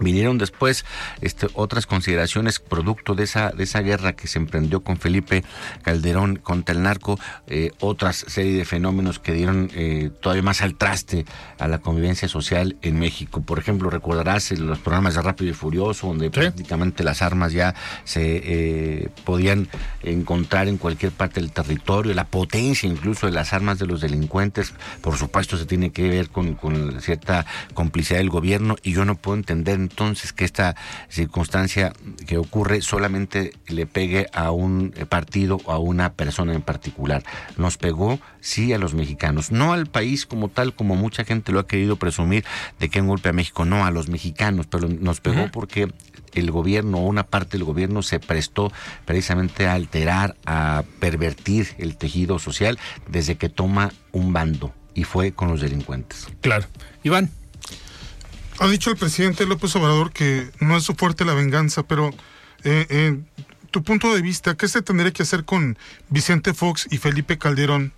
Vinieron 0.00 0.38
después 0.38 0.84
este, 1.20 1.48
otras 1.54 1.86
consideraciones 1.86 2.58
producto 2.58 3.14
de 3.14 3.24
esa, 3.24 3.50
de 3.50 3.64
esa 3.64 3.80
guerra 3.80 4.14
que 4.14 4.28
se 4.28 4.38
emprendió 4.38 4.80
con 4.80 4.98
Felipe 4.98 5.44
Calderón 5.82 6.36
contra 6.36 6.74
el 6.74 6.82
narco, 6.82 7.18
eh, 7.46 7.72
otras 7.80 8.24
serie 8.28 8.56
de 8.56 8.64
fenómenos 8.64 9.18
que 9.18 9.32
dieron 9.32 9.70
eh, 9.74 10.10
todavía 10.20 10.42
más 10.42 10.62
al 10.62 10.74
traste 10.74 11.24
a 11.58 11.68
la 11.68 11.78
convivencia 11.78 12.28
social 12.28 12.76
en 12.82 12.98
México. 12.98 13.42
Por 13.42 13.58
ejemplo, 13.58 13.90
recordarás 13.90 14.50
los 14.52 14.78
programas 14.78 15.14
de 15.14 15.22
Rápido 15.22 15.50
y 15.50 15.54
Furioso, 15.54 16.08
donde 16.08 16.30
prácticamente 16.30 17.04
las 17.04 17.22
armas 17.22 17.52
ya 17.52 17.74
se 18.04 18.40
eh, 18.44 19.08
podían 19.24 19.68
encontrar 20.02 20.68
en 20.68 20.78
cualquier 20.78 21.12
parte 21.12 21.40
del 21.40 21.52
territorio, 21.52 22.14
la 22.14 22.26
potencia 22.26 22.88
incluso 22.88 23.26
de 23.26 23.32
las 23.32 23.52
armas 23.52 23.78
de 23.78 23.86
los 23.86 24.00
delincuentes, 24.00 24.74
por 25.00 25.16
supuesto 25.16 25.56
se 25.56 25.66
tiene 25.66 25.90
que 25.90 26.08
ver 26.08 26.30
con, 26.30 26.54
con 26.54 27.00
cierta 27.00 27.46
complicidad 27.74 28.18
del 28.18 28.30
gobierno 28.30 28.76
y 28.82 28.92
yo 28.92 29.04
no 29.04 29.16
puedo 29.16 29.36
entender 29.36 29.87
entonces 29.88 30.32
que 30.32 30.44
esta 30.44 30.76
circunstancia 31.08 31.92
que 32.26 32.38
ocurre 32.38 32.82
solamente 32.82 33.52
le 33.66 33.86
pegue 33.86 34.26
a 34.32 34.50
un 34.50 34.92
partido 35.08 35.60
o 35.64 35.72
a 35.72 35.78
una 35.78 36.12
persona 36.12 36.54
en 36.54 36.62
particular. 36.62 37.22
Nos 37.56 37.76
pegó, 37.76 38.20
sí, 38.40 38.72
a 38.72 38.78
los 38.78 38.94
mexicanos, 38.94 39.50
no 39.50 39.72
al 39.72 39.86
país 39.86 40.26
como 40.26 40.48
tal, 40.48 40.74
como 40.74 40.94
mucha 40.94 41.24
gente 41.24 41.52
lo 41.52 41.60
ha 41.60 41.66
querido 41.66 41.96
presumir 41.96 42.44
de 42.78 42.88
que 42.88 43.00
un 43.00 43.08
golpe 43.08 43.30
a 43.30 43.32
México, 43.32 43.64
no 43.64 43.84
a 43.84 43.90
los 43.90 44.08
mexicanos, 44.08 44.66
pero 44.66 44.88
nos 44.88 45.20
pegó 45.20 45.50
porque 45.50 45.88
el 46.34 46.50
gobierno 46.50 46.98
o 46.98 47.06
una 47.06 47.24
parte 47.24 47.56
del 47.56 47.64
gobierno 47.64 48.02
se 48.02 48.20
prestó 48.20 48.72
precisamente 49.04 49.66
a 49.66 49.74
alterar, 49.74 50.36
a 50.46 50.84
pervertir 51.00 51.68
el 51.78 51.96
tejido 51.96 52.38
social 52.38 52.78
desde 53.08 53.36
que 53.36 53.48
toma 53.48 53.92
un 54.12 54.32
bando 54.32 54.72
y 54.94 55.04
fue 55.04 55.32
con 55.32 55.48
los 55.48 55.60
delincuentes. 55.60 56.28
Claro. 56.40 56.66
Iván. 57.02 57.30
Ha 58.60 58.68
dicho 58.68 58.90
el 58.90 58.96
presidente 58.96 59.46
López 59.46 59.74
Obrador 59.76 60.12
que 60.12 60.50
no 60.60 60.76
es 60.76 60.84
su 60.84 60.94
fuerte 60.94 61.24
la 61.24 61.34
venganza, 61.34 61.84
pero 61.84 62.10
eh, 62.64 62.86
eh, 62.90 63.20
tu 63.70 63.84
punto 63.84 64.12
de 64.12 64.20
vista, 64.20 64.56
¿qué 64.56 64.66
se 64.66 64.82
tendría 64.82 65.12
que 65.12 65.22
hacer 65.22 65.44
con 65.44 65.78
Vicente 66.08 66.54
Fox 66.54 66.88
y 66.90 66.98
Felipe 66.98 67.38
Calderón? 67.38 67.92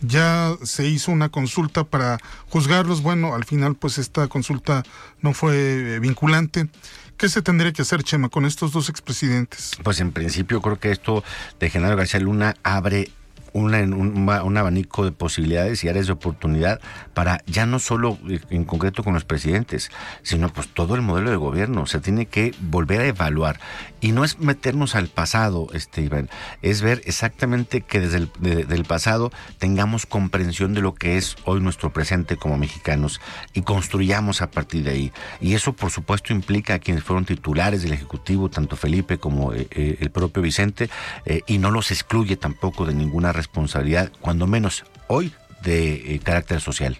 Ya 0.00 0.54
se 0.62 0.86
hizo 0.86 1.12
una 1.12 1.28
consulta 1.28 1.84
para 1.84 2.18
juzgarlos. 2.48 3.02
Bueno, 3.02 3.34
al 3.34 3.44
final, 3.44 3.76
pues 3.76 3.98
esta 3.98 4.26
consulta 4.28 4.82
no 5.20 5.32
fue 5.32 5.54
eh, 5.94 5.98
vinculante. 6.00 6.68
¿Qué 7.16 7.28
se 7.28 7.42
tendría 7.42 7.72
que 7.72 7.82
hacer, 7.82 8.02
Chema, 8.02 8.28
con 8.28 8.44
estos 8.44 8.72
dos 8.72 8.88
expresidentes? 8.88 9.72
Pues 9.82 10.00
en 10.00 10.10
principio 10.10 10.60
creo 10.60 10.80
que 10.80 10.90
esto 10.90 11.22
de 11.60 11.70
Genaro 11.70 11.96
García 11.96 12.18
Luna 12.18 12.56
abre 12.64 13.10
un, 13.54 14.58
abanico 14.58 15.04
de 15.04 15.12
posibilidades 15.12 15.82
y 15.82 15.88
áreas 15.88 16.06
de 16.06 16.12
oportunidad 16.12 16.80
para 17.14 17.42
ya 17.46 17.64
no 17.64 17.78
solo 17.78 18.18
en 18.50 18.64
concreto 18.64 19.02
con 19.02 19.14
los 19.14 19.24
presidentes, 19.24 19.90
sino 20.22 20.52
pues 20.52 20.68
todo 20.68 20.94
el 20.94 21.02
modelo 21.02 21.30
de 21.30 21.36
gobierno. 21.36 21.86
Se 21.86 22.00
tiene 22.00 22.26
que 22.26 22.54
volver 22.60 23.00
a 23.00 23.06
evaluar. 23.06 23.58
Y 24.00 24.12
no 24.12 24.22
es 24.22 24.38
meternos 24.38 24.94
al 24.94 25.08
pasado, 25.08 25.68
este 25.72 26.02
Iván, 26.02 26.28
es 26.60 26.82
ver 26.82 27.00
exactamente 27.06 27.80
que 27.80 28.00
desde 28.00 28.18
el 28.18 28.84
pasado 28.84 29.32
tengamos 29.58 30.04
comprensión 30.04 30.74
de 30.74 30.82
lo 30.82 30.94
que 30.94 31.16
es 31.16 31.36
hoy 31.44 31.60
nuestro 31.60 31.90
presente 31.92 32.36
como 32.36 32.58
mexicanos 32.58 33.20
y 33.54 33.62
construyamos 33.62 34.42
a 34.42 34.50
partir 34.50 34.84
de 34.84 34.90
ahí. 34.90 35.12
Y 35.40 35.54
eso 35.54 35.72
por 35.72 35.90
supuesto 35.90 36.32
implica 36.32 36.74
a 36.74 36.78
quienes 36.78 37.04
fueron 37.04 37.24
titulares 37.24 37.82
del 37.82 37.92
Ejecutivo, 37.92 38.50
tanto 38.50 38.76
Felipe 38.76 39.18
como 39.18 39.52
eh, 39.52 39.68
eh, 39.70 39.96
el 40.00 40.10
propio 40.10 40.42
Vicente, 40.42 40.90
eh, 41.24 41.42
y 41.46 41.58
no 41.58 41.70
los 41.70 41.90
excluye 41.90 42.36
tampoco 42.36 42.84
de 42.84 42.94
ninguna 42.94 43.32
responsabilidad, 43.32 43.43
cuando 43.48 44.46
menos 44.46 44.84
hoy, 45.06 45.32
de 45.62 46.14
eh, 46.14 46.20
carácter 46.22 46.60
social. 46.60 46.96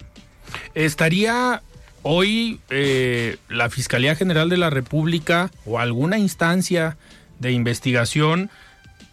¿Estaría 0.75 1.63
hoy 2.03 2.61
eh, 2.71 3.37
la 3.49 3.71
Fiscalía 3.71 4.17
General 4.17 4.49
de 4.49 4.57
la 4.57 4.71
República 4.71 5.51
o 5.67 5.79
alguna 5.79 6.19
instancia 6.19 6.97
de 7.39 7.53
investigación 7.53 8.51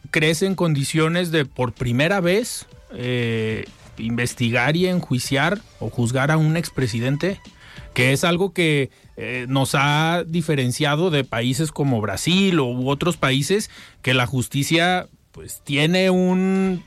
crece 0.10 0.46
en 0.46 0.56
condiciones 0.56 1.32
de 1.32 1.46
por 1.46 1.74
primera 1.74 2.20
vez 2.20 2.66
eh, 2.94 3.66
investigar 3.98 4.76
y 4.76 4.88
enjuiciar 4.88 5.60
o 5.80 5.90
juzgar 5.90 6.32
a 6.32 6.38
un 6.38 6.58
expresidente? 6.58 7.40
Que 7.94 8.14
es 8.14 8.24
algo 8.24 8.54
que 8.54 8.90
nos 9.48 9.76
ha 9.76 10.24
diferenciado 10.26 11.12
de 11.12 11.24
países 11.24 11.72
como 11.72 12.02
Brasil 12.02 12.60
u 12.60 12.90
otros 12.90 13.18
países 13.18 13.70
que 14.02 14.16
la 14.16 14.26
justicia 14.26 15.08
pues 15.32 15.62
tiene 15.64 16.10
un, 16.10 16.84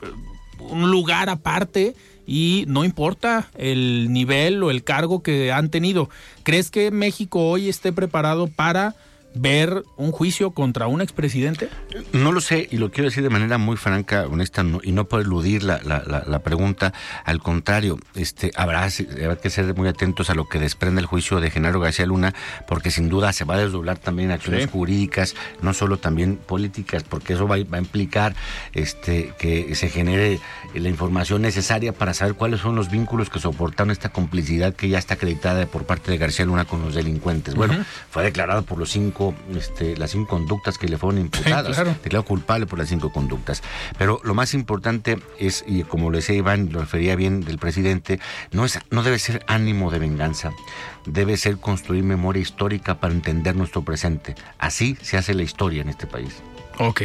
un 0.70 0.90
lugar 0.90 1.28
aparte 1.28 1.94
y 2.26 2.64
no 2.68 2.84
importa 2.84 3.48
el 3.56 4.12
nivel 4.12 4.62
o 4.62 4.70
el 4.70 4.82
cargo 4.82 5.22
que 5.22 5.52
han 5.52 5.70
tenido. 5.70 6.08
¿Crees 6.42 6.70
que 6.70 6.90
México 6.90 7.48
hoy 7.48 7.68
esté 7.68 7.92
preparado 7.92 8.48
para 8.48 8.94
ver 9.34 9.84
un 9.96 10.12
juicio 10.12 10.52
contra 10.52 10.86
un 10.86 11.00
expresidente? 11.00 11.68
No 12.12 12.32
lo 12.32 12.40
sé 12.40 12.68
y 12.70 12.78
lo 12.78 12.90
quiero 12.90 13.08
decir 13.08 13.22
de 13.22 13.30
manera 13.30 13.58
muy 13.58 13.76
franca, 13.76 14.26
honesta 14.26 14.64
y 14.82 14.92
no 14.92 15.06
por 15.06 15.20
eludir 15.20 15.62
la, 15.62 15.80
la, 15.82 16.38
pregunta. 16.40 16.92
Al 17.24 17.40
contrario, 17.40 17.98
este, 18.14 18.52
habrá, 18.56 18.88
que 18.88 19.50
ser 19.50 19.74
muy 19.74 19.88
atentos 19.88 20.30
a 20.30 20.34
lo 20.34 20.48
que 20.48 20.58
desprende 20.58 21.00
el 21.00 21.06
juicio 21.06 21.40
de 21.40 21.50
Genaro 21.50 21.80
García 21.80 22.06
Luna, 22.06 22.34
porque 22.68 22.90
sin 22.90 23.08
duda 23.08 23.32
se 23.32 23.44
va 23.44 23.54
a 23.54 23.58
desdoblar 23.58 23.98
también 23.98 24.30
acciones 24.30 24.70
jurídicas, 24.70 25.34
no 25.62 25.74
solo 25.74 25.98
también 25.98 26.36
políticas, 26.36 27.02
porque 27.02 27.32
eso 27.32 27.48
va, 27.48 27.56
a 27.56 27.58
implicar 27.58 28.34
este, 28.72 29.32
que 29.38 29.74
se 29.74 29.88
genere 29.88 30.40
la 30.74 30.88
información 30.88 31.42
necesaria 31.42 31.92
para 31.92 32.14
saber 32.14 32.34
cuáles 32.34 32.60
son 32.60 32.76
los 32.76 32.90
vínculos 32.90 33.30
que 33.30 33.40
soportaron 33.40 33.90
esta 33.90 34.10
complicidad 34.10 34.74
que 34.74 34.88
ya 34.88 34.98
está 34.98 35.14
acreditada 35.14 35.66
por 35.66 35.84
parte 35.84 36.10
de 36.10 36.18
García 36.18 36.44
Luna 36.44 36.64
con 36.64 36.82
los 36.82 36.94
delincuentes. 36.94 37.54
Bueno, 37.54 37.84
fue 38.10 38.22
declarado 38.22 38.62
por 38.62 38.78
los 38.78 38.90
cinco 38.90 39.23
este, 39.54 39.96
las 39.96 40.10
cinco 40.10 40.30
conductas 40.30 40.76
que 40.76 40.88
le 40.88 40.98
fueron 40.98 41.20
imputadas. 41.20 41.76
Declarado 42.02 42.24
culpable 42.24 42.66
por 42.66 42.78
las 42.78 42.88
cinco 42.88 43.12
conductas. 43.12 43.62
Pero 43.96 44.20
lo 44.24 44.34
más 44.34 44.52
importante 44.52 45.18
es, 45.38 45.64
y 45.66 45.84
como 45.84 46.10
lo 46.10 46.16
decía 46.16 46.34
Iván, 46.34 46.70
lo 46.72 46.80
refería 46.80 47.14
bien 47.14 47.42
del 47.42 47.58
presidente, 47.58 48.20
no, 48.50 48.64
es, 48.64 48.80
no 48.90 49.02
debe 49.02 49.18
ser 49.18 49.44
ánimo 49.46 49.90
de 49.90 50.00
venganza, 50.00 50.52
debe 51.06 51.36
ser 51.36 51.58
construir 51.58 52.02
memoria 52.02 52.42
histórica 52.42 53.00
para 53.00 53.14
entender 53.14 53.54
nuestro 53.54 53.82
presente. 53.82 54.34
Así 54.58 54.98
se 55.00 55.16
hace 55.16 55.32
la 55.34 55.44
historia 55.44 55.82
en 55.82 55.88
este 55.88 56.06
país. 56.06 56.34
Ok. 56.78 57.02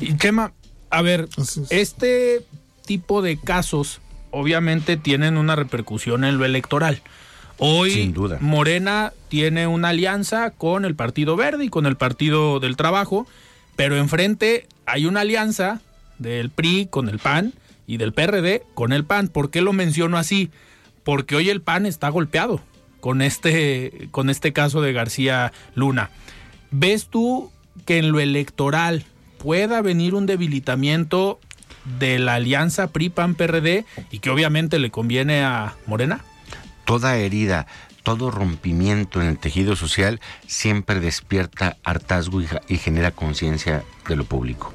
Y 0.00 0.16
Chema, 0.16 0.52
a 0.90 1.02
ver, 1.02 1.28
este 1.70 2.44
tipo 2.84 3.22
de 3.22 3.38
casos 3.38 4.00
obviamente 4.30 4.96
tienen 4.96 5.36
una 5.36 5.54
repercusión 5.54 6.24
en 6.24 6.38
lo 6.38 6.44
electoral. 6.44 7.02
Hoy 7.64 8.12
Morena 8.40 9.12
tiene 9.28 9.68
una 9.68 9.90
alianza 9.90 10.50
con 10.50 10.84
el 10.84 10.96
Partido 10.96 11.36
Verde 11.36 11.66
y 11.66 11.68
con 11.68 11.86
el 11.86 11.94
Partido 11.94 12.58
del 12.58 12.74
Trabajo, 12.74 13.24
pero 13.76 13.96
enfrente 13.96 14.66
hay 14.84 15.06
una 15.06 15.20
alianza 15.20 15.80
del 16.18 16.50
PRI 16.50 16.88
con 16.90 17.08
el 17.08 17.20
PAN 17.20 17.52
y 17.86 17.98
del 17.98 18.12
PRD 18.12 18.64
con 18.74 18.92
el 18.92 19.04
PAN. 19.04 19.28
¿Por 19.28 19.50
qué 19.50 19.60
lo 19.60 19.72
menciono 19.72 20.18
así? 20.18 20.50
Porque 21.04 21.36
hoy 21.36 21.50
el 21.50 21.60
PAN 21.60 21.86
está 21.86 22.08
golpeado 22.08 22.60
con 22.98 23.22
este, 23.22 24.08
con 24.10 24.28
este 24.28 24.52
caso 24.52 24.80
de 24.80 24.92
García 24.92 25.52
Luna. 25.76 26.10
¿Ves 26.72 27.06
tú 27.06 27.52
que 27.86 27.98
en 27.98 28.10
lo 28.10 28.18
electoral 28.18 29.04
pueda 29.38 29.82
venir 29.82 30.14
un 30.16 30.26
debilitamiento 30.26 31.38
de 32.00 32.18
la 32.18 32.34
alianza 32.34 32.88
PRI-PAN-PRD 32.88 33.84
y 34.10 34.18
que 34.18 34.30
obviamente 34.30 34.80
le 34.80 34.90
conviene 34.90 35.44
a 35.44 35.76
Morena? 35.86 36.24
Toda 36.84 37.16
herida, 37.16 37.66
todo 38.02 38.30
rompimiento 38.30 39.20
en 39.20 39.28
el 39.28 39.38
tejido 39.38 39.76
social 39.76 40.20
siempre 40.46 41.00
despierta 41.00 41.76
hartazgo 41.84 42.40
y, 42.68 42.78
genera 42.78 43.12
conciencia 43.12 43.84
de 44.08 44.16
lo 44.16 44.24
público. 44.24 44.72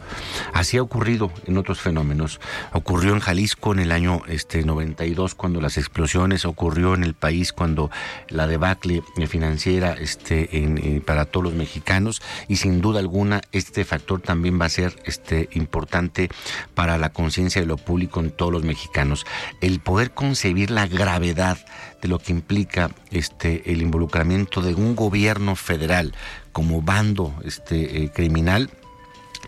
Así 0.53 0.77
ha 0.77 0.81
ocurrido 0.81 1.31
en 1.45 1.57
otros 1.57 1.79
fenómenos. 1.79 2.39
Ocurrió 2.73 3.13
en 3.13 3.19
Jalisco 3.19 3.73
en 3.73 3.79
el 3.79 3.91
año 3.91 4.21
este, 4.27 4.63
92 4.63 5.35
cuando 5.35 5.61
las 5.61 5.77
explosiones, 5.77 6.45
ocurrió 6.45 6.93
en 6.93 7.03
el 7.03 7.13
país 7.13 7.53
cuando 7.53 7.91
la 8.29 8.47
debacle 8.47 9.03
financiera 9.27 9.93
este, 9.93 10.57
en, 10.57 11.01
para 11.01 11.25
todos 11.25 11.45
los 11.45 11.53
mexicanos 11.53 12.21
y 12.47 12.57
sin 12.57 12.81
duda 12.81 12.99
alguna 12.99 13.41
este 13.51 13.85
factor 13.85 14.21
también 14.21 14.59
va 14.59 14.65
a 14.65 14.69
ser 14.69 14.95
este, 15.05 15.49
importante 15.53 16.29
para 16.73 16.97
la 16.97 17.09
conciencia 17.09 17.61
de 17.61 17.67
lo 17.67 17.77
público 17.77 18.19
en 18.19 18.31
todos 18.31 18.51
los 18.51 18.63
mexicanos. 18.63 19.25
El 19.61 19.79
poder 19.79 20.11
concebir 20.11 20.71
la 20.71 20.87
gravedad 20.87 21.57
de 22.01 22.07
lo 22.07 22.19
que 22.19 22.31
implica 22.31 22.91
este, 23.11 23.71
el 23.71 23.81
involucramiento 23.81 24.61
de 24.61 24.73
un 24.73 24.95
gobierno 24.95 25.55
federal 25.55 26.13
como 26.51 26.81
bando 26.81 27.33
este, 27.43 28.03
eh, 28.03 28.11
criminal 28.13 28.69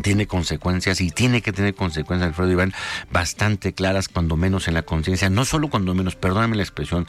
tiene 0.01 0.27
consecuencias 0.27 1.01
y 1.01 1.11
tiene 1.11 1.41
que 1.41 1.51
tener 1.51 1.75
consecuencias, 1.75 2.29
Alfredo 2.29 2.51
Iván, 2.51 2.73
bastante 3.11 3.73
claras, 3.73 4.07
cuando 4.07 4.37
menos 4.37 4.67
en 4.67 4.73
la 4.73 4.83
conciencia, 4.83 5.29
no 5.29 5.45
solo 5.45 5.69
cuando 5.69 5.93
menos, 5.93 6.15
perdóname 6.15 6.55
la 6.55 6.63
expresión, 6.63 7.07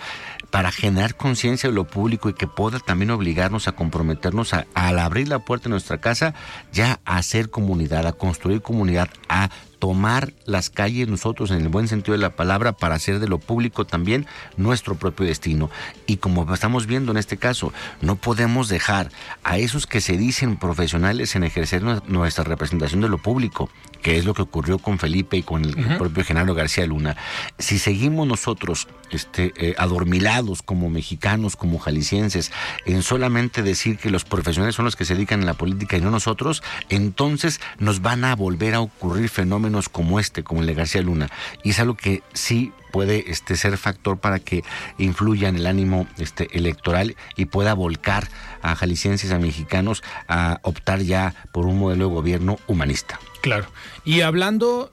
para 0.51 0.72
generar 0.72 1.16
conciencia 1.16 1.68
de 1.68 1.74
lo 1.74 1.86
público 1.86 2.28
y 2.28 2.34
que 2.34 2.47
pueda 2.47 2.78
también 2.78 3.11
obligarnos 3.11 3.68
a 3.68 3.72
comprometernos 3.72 4.55
a, 4.55 4.66
al 4.74 4.99
abrir 4.99 5.28
la 5.28 5.41
puerta 5.41 5.64
de 5.64 5.70
nuestra 5.70 5.99
casa, 5.99 6.34
ya 6.72 7.01
a 7.05 7.16
hacer 7.16 7.51
comunidad, 7.51 8.07
a 8.07 8.12
construir 8.12 8.62
comunidad, 8.62 9.09
a 9.28 9.51
tomar 9.81 10.33
las 10.45 10.70
calles 10.70 11.09
nosotros 11.09 11.51
en 11.51 11.61
el 11.61 11.68
buen 11.68 11.89
sentido 11.89 12.12
de 12.12 12.18
la 12.18 12.37
palabra 12.37 12.72
para 12.72 12.95
hacer 12.95 13.18
de 13.18 13.26
lo 13.26 13.39
público 13.39 13.87
también 13.87 14.26
nuestro 14.57 14.95
propio 14.95 15.26
destino. 15.26 15.70
Y 16.07 16.18
como 16.18 16.53
estamos 16.55 16.87
viendo 16.87 17.11
en 17.11 17.18
este 17.18 17.39
caso, 17.39 17.72
no 18.03 18.16
podemos 18.16 18.68
dejar 18.68 19.11
a 19.43 19.59
esos 19.59 19.87
que 19.87 20.01
se 20.01 20.16
dicen 20.16 20.57
profesionales 20.57 21.35
en 21.35 21.45
ejercer 21.45 21.83
nuestra 21.83 22.45
representación 22.45 23.01
de 23.01 23.09
lo 23.09 23.18
público, 23.18 23.70
que 24.03 24.18
es 24.18 24.24
lo 24.24 24.35
que 24.35 24.43
ocurrió 24.43 24.78
con 24.78 24.99
Felipe 24.99 25.39
y 25.39 25.43
con 25.43 25.64
el, 25.64 25.74
propio 25.97 26.24
Genaro 26.24 26.55
García 26.55 26.87
Luna. 26.87 27.16
Si 27.59 27.78
seguimos 27.78 28.26
nosotros 28.26 28.87
este, 29.11 29.53
eh, 29.57 29.74
adormilados 29.78 30.62
como 30.62 30.91
mexicanos, 30.91 31.57
como 31.57 31.78
jaliscienses, 31.78 32.53
en 32.85 33.03
solamente 33.03 33.62
decir 33.62 33.97
que 33.97 34.11
los 34.11 34.24
profesionales 34.24 34.74
son 34.74 34.85
los 34.85 34.95
que 34.95 35.07
se 35.07 35.14
dedican 35.14 35.43
a 35.43 35.47
la 35.47 35.55
política 35.55 35.97
y 35.97 36.03
no 36.03 36.11
nosotros, 36.11 36.62
entonces 36.91 37.61
nos 37.78 38.03
van 38.03 38.24
a 38.24 38.37
volver 38.37 38.74
a 38.74 38.81
ocurrir 38.81 39.31
fenómenos 39.31 39.70
como 39.89 40.21
este, 40.21 40.43
como 40.43 40.61
el 40.61 40.66
de 40.66 40.75
García 40.75 41.03
Luna. 41.03 41.29
Y 41.62 41.71
es 41.71 41.81
algo 41.81 41.95
que 41.95 42.23
sí 42.33 42.73
puede 42.91 43.31
este, 43.31 43.57
ser 43.57 43.77
factor 43.79 44.18
para 44.18 44.39
que 44.39 44.62
influya 44.99 45.49
en 45.49 45.57
el 45.57 45.66
ánimo 45.66 46.07
este, 46.18 46.49
electoral 46.57 47.16
y 47.37 47.47
pueda 47.47 47.75
volcar 47.75 48.29
a 48.62 48.75
jaliscienses, 48.75 49.31
a 49.33 49.39
mexicanos, 49.39 50.03
a 50.29 50.59
optar 50.62 51.01
ya 51.01 51.35
por 51.53 51.66
un 51.66 51.79
modelo 51.79 52.09
de 52.09 52.14
gobierno 52.14 52.59
humanista. 52.66 53.21
Claro. 53.41 53.66
Y 54.05 54.21
hablando 54.21 54.93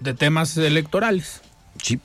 de 0.00 0.14
temas 0.14 0.56
electorales, 0.56 1.42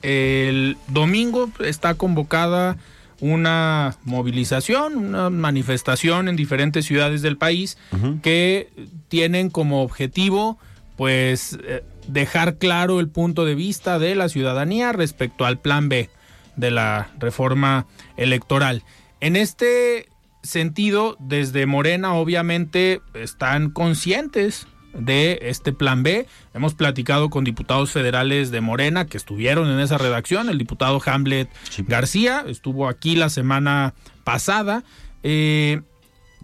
el 0.02 0.76
domingo 0.88 1.50
está 1.60 1.94
convocada 1.94 2.76
una 3.20 3.96
movilización, 4.04 4.96
una 4.96 5.30
manifestación 5.30 6.28
en 6.28 6.36
diferentes 6.36 6.86
ciudades 6.86 7.22
del 7.22 7.36
país 7.36 7.76
que 8.22 8.70
tienen 9.08 9.50
como 9.50 9.82
objetivo 9.82 10.58
pues 10.96 11.58
eh, 11.64 11.82
dejar 12.12 12.58
claro 12.58 13.00
el 13.00 13.08
punto 13.08 13.44
de 13.44 13.54
vista 13.54 13.98
de 13.98 14.14
la 14.14 14.28
ciudadanía 14.28 14.92
respecto 14.92 15.44
al 15.44 15.58
plan 15.58 15.88
B 15.88 16.10
de 16.56 16.70
la 16.70 17.10
reforma 17.18 17.86
electoral. 18.16 18.82
En 19.20 19.36
este 19.36 20.08
sentido, 20.42 21.16
desde 21.20 21.66
Morena 21.66 22.14
obviamente 22.14 23.00
están 23.14 23.70
conscientes 23.70 24.66
de 24.94 25.38
este 25.42 25.72
plan 25.72 26.02
B. 26.02 26.26
Hemos 26.54 26.74
platicado 26.74 27.30
con 27.30 27.44
diputados 27.44 27.92
federales 27.92 28.50
de 28.50 28.60
Morena 28.60 29.06
que 29.06 29.16
estuvieron 29.16 29.70
en 29.70 29.78
esa 29.78 29.98
redacción. 29.98 30.48
El 30.48 30.58
diputado 30.58 31.00
Hamlet 31.04 31.48
García 31.86 32.44
estuvo 32.46 32.88
aquí 32.88 33.16
la 33.16 33.28
semana 33.28 33.94
pasada. 34.24 34.82
Eh, 35.22 35.82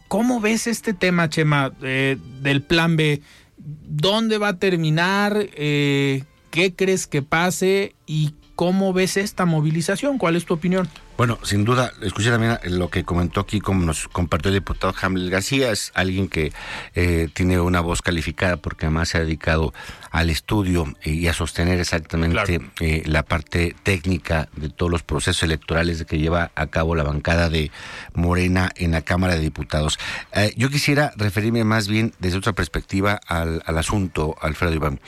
¿Cómo 0.09 0.41
ves 0.41 0.69
este 0.69 0.95
tema, 0.95 1.29
Chema, 1.29 1.73
eh, 1.83 2.17
del 2.41 2.62
plan 2.62 2.97
B? 2.97 3.21
¿Dónde 3.67 4.39
va 4.39 4.49
a 4.49 4.59
terminar? 4.59 5.49
Eh, 5.57 6.23
¿Qué 6.51 6.75
crees 6.75 7.09
que 7.09 7.23
pase? 7.23 7.95
¿Y 8.07 8.33
cómo 8.55 8.93
ves 8.93 9.17
esta 9.17 9.45
movilización? 9.45 10.19
¿Cuál 10.19 10.37
es 10.37 10.45
tu 10.45 10.55
opinión? 10.55 10.89
Bueno, 11.17 11.39
sin 11.45 11.64
duda, 11.64 11.93
escuché 12.03 12.31
también 12.31 12.59
lo 12.64 12.91
que 12.91 13.05
comentó 13.05 13.41
aquí, 13.41 13.61
como 13.61 13.83
nos 13.87 14.07
compartió 14.09 14.51
el 14.51 14.57
diputado 14.57 14.95
Hamlet 15.01 15.31
García, 15.31 15.71
es 15.71 15.91
alguien 15.95 16.29
que 16.29 16.53
eh, 16.95 17.29
tiene 17.33 17.59
una 17.59 17.81
voz 17.81 18.03
calificada 18.03 18.59
porque 18.59 18.85
además 18.85 19.09
se 19.09 19.17
ha 19.17 19.21
dedicado 19.21 19.73
al 20.11 20.29
estudio 20.29 20.93
y 21.03 21.27
a 21.29 21.33
sostener 21.33 21.81
exactamente 21.81 22.61
eh, 22.81 23.03
la 23.07 23.23
parte 23.23 23.75
técnica 23.83 24.51
de 24.57 24.69
todos 24.69 24.93
los 24.93 25.03
procesos 25.03 25.43
electorales 25.43 26.05
que 26.05 26.19
lleva 26.19 26.51
a 26.55 26.67
cabo 26.67 26.95
la 26.95 27.03
bancada 27.03 27.49
de 27.49 27.71
Morena 28.12 28.69
en 28.77 28.91
la 28.91 29.01
Cámara 29.01 29.37
de 29.37 29.41
Diputados. 29.41 29.99
Eh, 30.33 30.53
yo 30.59 30.69
quisiera 30.69 31.14
referirme 31.17 31.64
más 31.64 31.89
bien 31.89 32.12
desde 32.19 32.37
otra 32.37 32.53
perspectiva 32.53 33.21
al, 33.27 33.62
al 33.64 33.79
asunto, 33.79 34.37
Alfredo 34.43 34.75
Iván. 34.75 35.01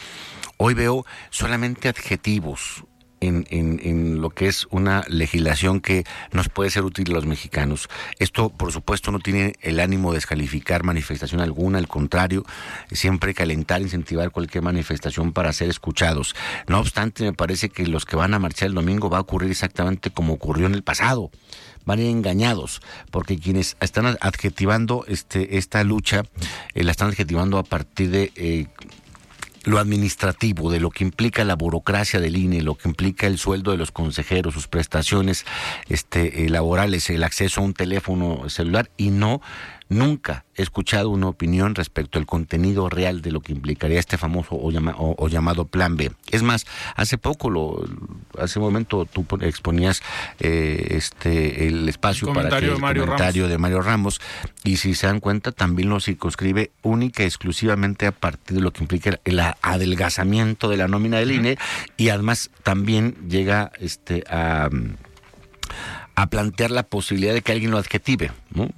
Hoy 0.57 0.73
veo 0.73 1.05
solamente 1.29 1.89
adjetivos, 1.89 2.83
en, 3.21 3.47
en, 3.51 4.21
lo 4.21 4.31
que 4.31 4.47
es 4.47 4.66
una 4.71 5.05
legislación 5.09 5.81
que 5.81 6.05
nos 6.33 6.49
puede 6.49 6.71
ser 6.71 6.85
útil 6.85 7.11
a 7.11 7.14
los 7.14 7.27
mexicanos. 7.27 7.89
Esto, 8.19 8.49
por 8.51 8.73
supuesto, 8.73 9.11
no 9.11 9.19
tiene 9.19 9.55
el 9.61 9.81
ánimo 9.81 10.12
de 10.12 10.19
descalificar 10.19 10.85
manifestación 10.85 11.41
alguna, 11.41 11.79
al 11.79 11.89
contrario, 11.89 12.45
siempre 12.91 13.35
calentar, 13.35 13.83
incentivar 13.83 14.31
cualquier 14.31 14.64
manifestación 14.64 15.33
para 15.33 15.53
ser 15.53 15.69
escuchados. 15.69 16.35
No 16.66 16.79
obstante, 16.79 17.25
me 17.25 17.33
parece 17.33 17.69
que 17.69 17.87
los 17.87 18.05
que 18.05 18.16
van 18.16 18.35
a 18.35 18.39
marchar 18.39 18.69
el 18.69 18.75
domingo 18.75 19.11
va 19.11 19.19
a 19.19 19.23
ocurrir 19.23 19.51
exactamente 19.51 20.11
como 20.11 20.35
ocurrió 20.35 20.66
en 20.66 20.75
el 20.75 20.83
pasado 20.83 21.31
van 21.89 22.01
a 22.01 22.03
ir 22.03 22.11
engañados, 22.11 22.83
porque 23.11 23.39
quienes 23.39 23.79
están 23.81 24.19
adjetivando 24.21 25.07
este, 25.09 25.57
esta 25.57 25.83
lucha, 25.85 26.23
eh, 26.75 26.85
la 26.85 26.91
están 26.91 27.09
adjetivando 27.09 27.57
a 27.57 27.62
partir 27.62 28.11
de 28.11 28.31
eh, 28.37 28.66
lo 29.65 29.79
administrativo, 29.79 30.71
de 30.71 30.81
lo 30.81 30.91
que 30.91 31.05
implica 31.05 31.45
la 31.45 31.57
burocracia 31.57 32.21
del 32.21 32.37
INE, 32.37 32.63
lo 32.63 32.77
que 32.77 32.89
implica 32.89 33.27
el 33.27 33.39
sueldo 33.39 33.71
de 33.71 33.77
los 33.77 33.91
consejeros, 33.91 34.55
sus 34.55 34.69
prestaciones 34.69 35.45
este, 35.89 36.45
eh, 36.45 36.49
laborales, 36.49 37.11
el 37.11 37.25
acceso 37.25 37.61
a 37.61 37.65
un 37.65 37.75
teléfono 37.75 38.49
celular 38.49 38.91
y 38.97 39.11
no 39.11 39.41
nunca 39.89 40.45
he 40.55 40.62
escuchado 40.62 41.11
una 41.11 41.28
opinión 41.28 41.74
respecto 41.74 42.18
al 42.18 42.26
contenido 42.26 42.89
real 42.89 43.22
de 43.22 43.30
lo 43.30 43.41
que 43.41 43.53
implicaría 43.53 43.99
este 43.99 44.18
famoso 44.18 44.55
o, 44.55 44.70
o, 44.70 45.28
llamado 45.28 45.64
Plan 45.66 45.97
B. 45.97 46.12
Es 46.30 46.43
más, 46.43 46.66
hace 46.97 47.18
poco, 47.18 47.51
lo, 47.51 47.84
hace 48.39 48.59
un 48.59 48.66
momento 48.66 49.05
tú 49.05 49.26
exponías 49.41 50.03
eh, 50.41 50.89
este 50.91 51.66
el 51.66 51.89
espacio 51.89 52.32
para 52.32 52.49
que 52.49 52.66
el 52.66 52.74
comentario 52.74 53.49
de 53.49 53.59
Mario 53.59 53.82
Ramos. 53.82 54.20
Y 54.64 54.76
si 54.76 54.95
se 54.95 55.07
dan 55.07 55.20
cuenta 55.20 55.53
también 55.53 55.89
lo 55.89 56.01
circunscribe 56.01 56.70
única 56.82 57.22
y 57.22 57.26
exclusivamente 57.26 58.07
a 58.07 58.12
partir 58.12 58.57
de 58.57 58.62
lo 58.62 58.72
que 58.72 58.82
implica 58.82 59.18
el 59.24 59.41
adelgazamiento 59.62 60.68
de 60.68 60.76
la 60.76 60.89
nómina 60.89 61.18
del 61.18 61.32
INE 61.32 61.59
y 61.97 62.09
además 62.09 62.51
también 62.62 63.16
llega 63.28 63.72
este 63.78 64.24
a 64.28 64.68
a 66.19 66.27
plantear 66.27 66.73
la 66.73 66.83
posibilidad 66.83 67.33
de 67.33 67.43
que 67.43 67.53
alguien 67.53 67.71
lo 67.71 67.79
adjetive, 67.79 68.33
¿no? 68.51 68.69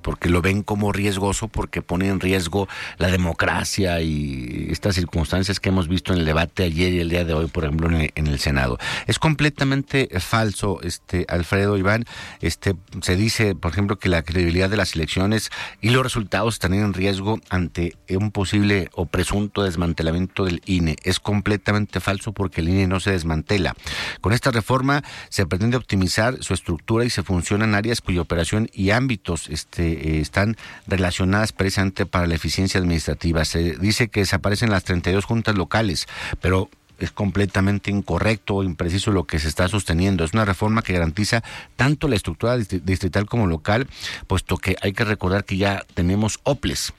porque 0.00 0.30
lo 0.30 0.40
ven 0.40 0.62
como 0.62 0.92
riesgoso, 0.92 1.48
porque 1.48 1.82
pone 1.82 2.08
en 2.08 2.20
riesgo 2.20 2.68
la 2.96 3.08
democracia 3.08 4.00
y 4.00 4.68
estas 4.70 4.94
circunstancias 4.94 5.60
que 5.60 5.68
hemos 5.68 5.88
visto 5.88 6.14
en 6.14 6.20
el 6.20 6.24
debate 6.24 6.64
ayer 6.64 6.94
y 6.94 7.00
el 7.00 7.10
día 7.10 7.26
de 7.26 7.34
hoy, 7.34 7.48
por 7.48 7.64
ejemplo, 7.64 7.90
en 7.90 8.26
el, 8.26 8.38
Senado. 8.38 8.78
Es 9.06 9.18
completamente 9.18 10.08
falso, 10.20 10.80
este 10.82 11.26
Alfredo 11.28 11.76
Iván. 11.76 12.06
Este 12.40 12.74
se 13.02 13.14
dice, 13.14 13.54
por 13.54 13.72
ejemplo, 13.72 13.98
que 13.98 14.08
la 14.08 14.22
credibilidad 14.22 14.70
de 14.70 14.78
las 14.78 14.94
elecciones 14.94 15.50
y 15.82 15.90
los 15.90 16.02
resultados 16.02 16.54
están 16.54 16.72
en 16.72 16.94
riesgo 16.94 17.40
ante 17.50 17.94
un 18.08 18.30
posible 18.30 18.88
o 18.94 19.04
presunto 19.04 19.64
desmantelamiento 19.64 20.46
del 20.46 20.62
INE. 20.64 20.96
Es 21.02 21.20
completamente 21.20 22.00
falso 22.00 22.32
porque 22.32 22.62
el 22.62 22.70
INE 22.70 22.86
no 22.86 23.00
se 23.00 23.10
desmantela. 23.10 23.74
Con 24.22 24.32
esta 24.32 24.50
reforma 24.50 25.04
se 25.28 25.44
pretende 25.44 25.76
optimizar 25.76 26.42
su 26.42 26.54
estructura 26.54 26.69
estructura 26.70 27.04
y 27.04 27.10
se 27.10 27.22
funciona 27.22 27.64
en 27.64 27.74
áreas 27.74 28.00
cuya 28.00 28.20
operación 28.20 28.68
y 28.72 28.90
ámbitos 28.90 29.48
este, 29.48 30.16
eh, 30.16 30.20
están 30.20 30.56
relacionadas 30.86 31.52
precisamente 31.52 32.06
para 32.06 32.26
la 32.26 32.34
eficiencia 32.34 32.78
administrativa. 32.78 33.44
Se 33.44 33.76
dice 33.76 34.08
que 34.08 34.20
desaparecen 34.20 34.70
las 34.70 34.84
32 34.84 35.24
juntas 35.24 35.56
locales, 35.56 36.06
pero 36.40 36.70
es 37.00 37.10
completamente 37.10 37.90
incorrecto 37.90 38.56
o 38.56 38.62
impreciso 38.62 39.10
lo 39.10 39.24
que 39.24 39.38
se 39.38 39.48
está 39.48 39.68
sosteniendo. 39.68 40.24
Es 40.24 40.32
una 40.32 40.44
reforma 40.44 40.82
que 40.82 40.92
garantiza 40.92 41.42
tanto 41.76 42.08
la 42.08 42.16
estructura 42.16 42.56
distrital 42.56 43.26
como 43.26 43.46
local, 43.46 43.88
puesto 44.26 44.56
que 44.56 44.76
hay 44.82 44.92
que 44.92 45.04
recordar 45.04 45.44
que 45.44 45.56
ya 45.56 45.84
tenemos 45.94 46.40
OPLES. 46.44 46.92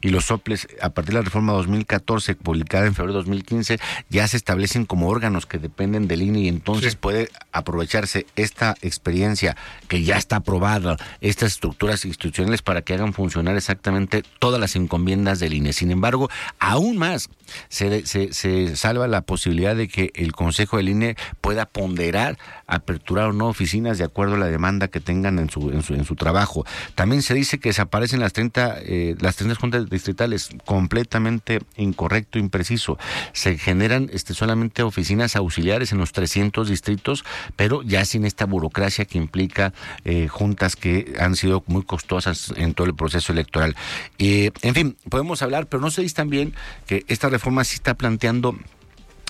Y 0.00 0.10
los 0.10 0.30
OPLES, 0.30 0.68
a 0.80 0.90
partir 0.90 1.14
de 1.14 1.20
la 1.20 1.24
reforma 1.24 1.52
2014, 1.54 2.36
publicada 2.36 2.86
en 2.86 2.94
febrero 2.94 3.14
de 3.14 3.18
2015, 3.18 3.78
ya 4.10 4.28
se 4.28 4.36
establecen 4.36 4.86
como 4.86 5.08
órganos 5.08 5.46
que 5.46 5.58
dependen 5.58 6.06
del 6.06 6.22
INE 6.22 6.40
y 6.40 6.48
entonces 6.48 6.94
puede 6.94 7.30
aprovecharse 7.52 8.26
esta 8.36 8.76
experiencia 8.82 9.56
que 9.88 10.04
ya 10.04 10.16
está 10.16 10.36
aprobada, 10.36 10.96
estas 11.20 11.52
estructuras 11.52 12.04
institucionales 12.04 12.62
para 12.62 12.82
que 12.82 12.94
hagan 12.94 13.12
funcionar 13.12 13.56
exactamente 13.56 14.22
todas 14.38 14.60
las 14.60 14.76
encomiendas 14.76 15.40
del 15.40 15.54
INE. 15.54 15.72
Sin 15.72 15.90
embargo, 15.90 16.30
aún 16.58 16.96
más 16.96 17.28
se, 17.68 18.06
se, 18.06 18.76
salva 18.76 19.06
la 19.06 19.22
posibilidad 19.22 19.76
de 19.76 19.88
que 19.88 20.12
el 20.14 20.32
Consejo 20.32 20.76
del 20.76 20.88
INE 20.88 21.16
pueda 21.40 21.66
ponderar, 21.66 22.38
aperturar 22.66 23.26
o 23.26 23.32
no 23.32 23.48
oficinas 23.48 23.98
de 23.98 24.04
acuerdo 24.04 24.34
a 24.34 24.38
la 24.38 24.46
demanda 24.46 24.88
que 24.88 25.00
tengan 25.00 25.38
en 25.38 25.50
su, 25.50 25.70
en 25.70 25.82
su, 25.82 25.94
en 25.94 26.04
su 26.04 26.16
trabajo. 26.16 26.64
También 26.94 27.22
se 27.22 27.34
dice 27.34 27.58
que 27.58 27.70
desaparecen 27.70 28.20
las 28.20 28.32
30, 28.32 28.78
eh, 28.80 29.16
las 29.20 29.36
30 29.36 29.54
juntas 29.56 29.90
distritales, 29.90 30.50
completamente 30.64 31.60
incorrecto, 31.76 32.38
impreciso. 32.38 32.98
Se 33.32 33.58
generan 33.58 34.10
este, 34.12 34.34
solamente 34.34 34.82
oficinas 34.82 35.36
auxiliares 35.36 35.92
en 35.92 35.98
los 35.98 36.12
300 36.12 36.68
distritos, 36.68 37.24
pero 37.56 37.82
ya 37.82 38.04
sin 38.04 38.24
esta 38.24 38.46
burocracia 38.46 39.04
que 39.04 39.18
implica 39.18 39.72
eh, 40.04 40.28
juntas 40.28 40.76
que 40.76 41.14
han 41.18 41.36
sido 41.36 41.62
muy 41.66 41.82
costosas 41.82 42.52
en 42.56 42.74
todo 42.74 42.86
el 42.86 42.94
proceso 42.94 43.32
electoral. 43.32 43.76
y 44.18 44.50
en 44.62 44.74
fin, 44.74 44.96
podemos 45.08 45.42
hablar, 45.42 45.66
pero 45.66 45.80
no 45.80 45.90
se 45.90 46.02
dice 46.02 46.14
también 46.14 46.54
que 46.86 47.04
esta 47.08 47.28
reforma 47.36 47.64
sí 47.64 47.74
está 47.74 47.94
planteando 47.94 48.56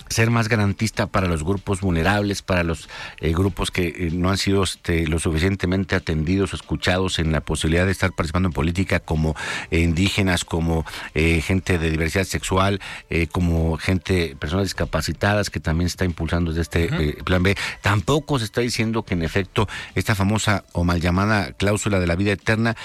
ser 0.09 0.31
más 0.31 0.49
garantista 0.49 1.07
para 1.07 1.29
los 1.29 1.43
grupos 1.43 1.81
vulnerables, 1.81 2.43
para 2.43 2.63
los 2.63 2.89
eh, 3.21 3.33
grupos 3.33 3.71
que 3.71 3.87
eh, 3.89 4.11
no 4.13 4.31
han 4.31 4.39
sido 4.39 4.63
este, 4.63 5.07
lo 5.07 5.19
suficientemente 5.19 5.97
atendidos 5.97 6.53
o 6.53 6.57
escuchados 6.57 7.19
en 7.19 7.33
la 7.33 7.41
posibilidad 7.41 7.87
de 7.87 7.93
estar 7.93 8.13
participando 8.13 8.49
en 8.49 8.53
política, 8.53 9.01
como 9.01 9.35
eh, 9.71 9.81
indígenas, 9.81 10.45
como 10.45 10.85
gente 11.15 11.79
de 11.79 11.91
diversidad 11.91 12.25
sexual, 12.25 12.81
como 13.33 13.77
gente, 13.77 14.37
personas 14.39 14.67
discapacitadas, 14.67 15.51
que 15.51 15.61
también 15.61 15.89
se 15.89 15.95
está 15.95 16.05
impulsando 16.05 16.53
desde 16.53 16.63
este 16.63 17.23
plan 17.25 17.43
B. 17.43 17.57
Tampoco 17.81 18.39
se 18.39 18.45
está 18.45 18.61
diciendo 18.61 19.03
que 19.03 19.15
en 19.15 19.23
efecto 19.23 19.69
esta 19.95 20.15
famosa 20.15 20.65
o 20.73 20.85
mal 20.85 21.01
llamada 21.01 21.53
cláusula 21.53 22.01
de 22.01 22.07
la 22.07 22.17
vida 22.17 22.33
eterna 22.33 22.77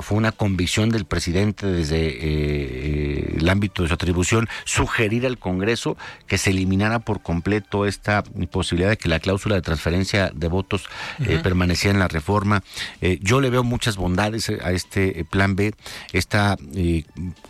fue 0.00 0.18
una 0.18 0.32
convicción 0.32 0.90
del 0.90 1.04
presidente 1.04 1.66
desde 1.66 3.36
el 3.36 3.48
ámbito 3.48 3.82
de 3.82 3.88
su 3.88 3.94
atribución, 3.94 4.48
sugerir 4.64 5.26
al 5.26 5.38
Congreso 5.38 5.96
que 6.26 6.38
se 6.38 6.52
eliminara 6.60 6.98
por 6.98 7.22
completo 7.22 7.86
esta 7.86 8.22
posibilidad 8.50 8.90
de 8.90 8.98
que 8.98 9.08
la 9.08 9.18
cláusula 9.18 9.54
de 9.54 9.62
transferencia 9.62 10.30
de 10.34 10.48
votos 10.48 10.84
eh, 11.24 11.40
permaneciera 11.42 11.94
en 11.94 12.00
la 12.00 12.08
reforma. 12.08 12.62
Eh, 13.00 13.18
yo 13.22 13.40
le 13.40 13.48
veo 13.48 13.64
muchas 13.64 13.96
bondades 13.96 14.50
a 14.50 14.72
este 14.72 15.20
eh, 15.20 15.24
plan 15.24 15.56
B, 15.56 15.72
esta 16.12 16.58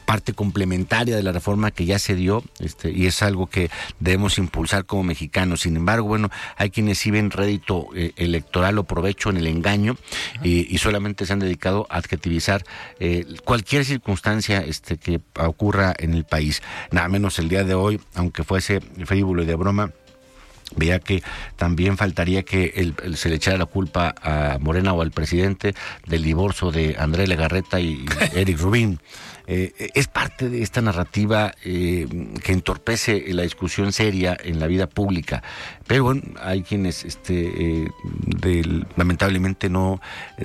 parte 0.05 0.33
complementaria 0.33 1.17
de 1.17 1.23
la 1.23 1.33
reforma 1.33 1.71
que 1.71 1.87
ya 1.87 1.99
se 1.99 2.15
dio, 2.15 2.45
este, 2.61 2.91
y 2.91 3.07
es 3.07 3.23
algo 3.23 3.47
que 3.47 3.71
debemos 3.99 4.39
impulsar 4.39 4.85
como 4.85 5.03
mexicanos. 5.03 5.63
Sin 5.63 5.77
embargo, 5.77 6.07
bueno, 6.07 6.31
hay 6.57 6.71
quienes 6.71 6.99
sí 6.99 7.11
ven 7.11 7.31
rédito 7.31 7.89
electoral 8.17 8.79
o 8.79 8.85
provecho 8.85 9.31
en 9.31 9.37
el 9.37 9.47
engaño 9.47 9.97
y, 10.43 10.79
solamente 10.79 11.27
se 11.27 11.35
han 11.35 11.41
dedicado 11.41 11.87
a 11.91 11.99
adjetivizar 11.99 12.65
cualquier 13.45 13.85
circunstancia 13.85 14.61
este, 14.61 14.97
que 14.97 15.21
ocurra 15.39 15.95
en 15.99 16.15
el 16.15 16.25
país. 16.25 16.63
Nada 16.91 17.09
menos 17.09 17.39
el 17.39 17.51
día 17.51 17.65
de 17.65 17.75
hoy, 17.75 18.01
aunque 18.15 18.45
fuese 18.45 18.81
frívolo 19.07 19.43
y 19.43 19.47
de 19.47 19.55
broma, 19.55 19.93
veía 20.77 21.01
que 21.01 21.23
también 21.57 21.97
faltaría 21.97 22.43
que 22.43 22.93
se 23.15 23.29
le 23.29 23.37
echara 23.37 23.59
la 23.59 23.67
culpa 23.67 24.15
a 24.23 24.59
Morena 24.61 24.93
o 24.93 25.03
al 25.03 25.11
presidente 25.11 25.75
del 26.07 26.23
divorcio 26.23 26.71
de 26.71 26.97
André 26.99 27.27
Legarreta 27.27 27.81
y 27.81 28.05
Eric 28.35 28.59
Rubín. 28.59 29.01
Eh, 29.53 29.91
es 29.95 30.07
parte 30.07 30.49
de 30.49 30.63
esta 30.63 30.81
narrativa 30.81 31.53
eh, 31.65 32.07
que 32.45 32.53
entorpece 32.53 33.25
la 33.35 33.43
discusión 33.43 33.93
seria 33.93 34.37
en 34.41 34.61
la 34.61 34.69
vida 34.69 34.87
pública. 34.87 35.43
Pero 35.89 36.05
bueno, 36.05 36.23
hay 36.41 36.63
quienes 36.63 37.05
este, 37.05 37.83
eh, 37.83 38.85
lamentablemente 38.95 39.69
no 39.69 40.01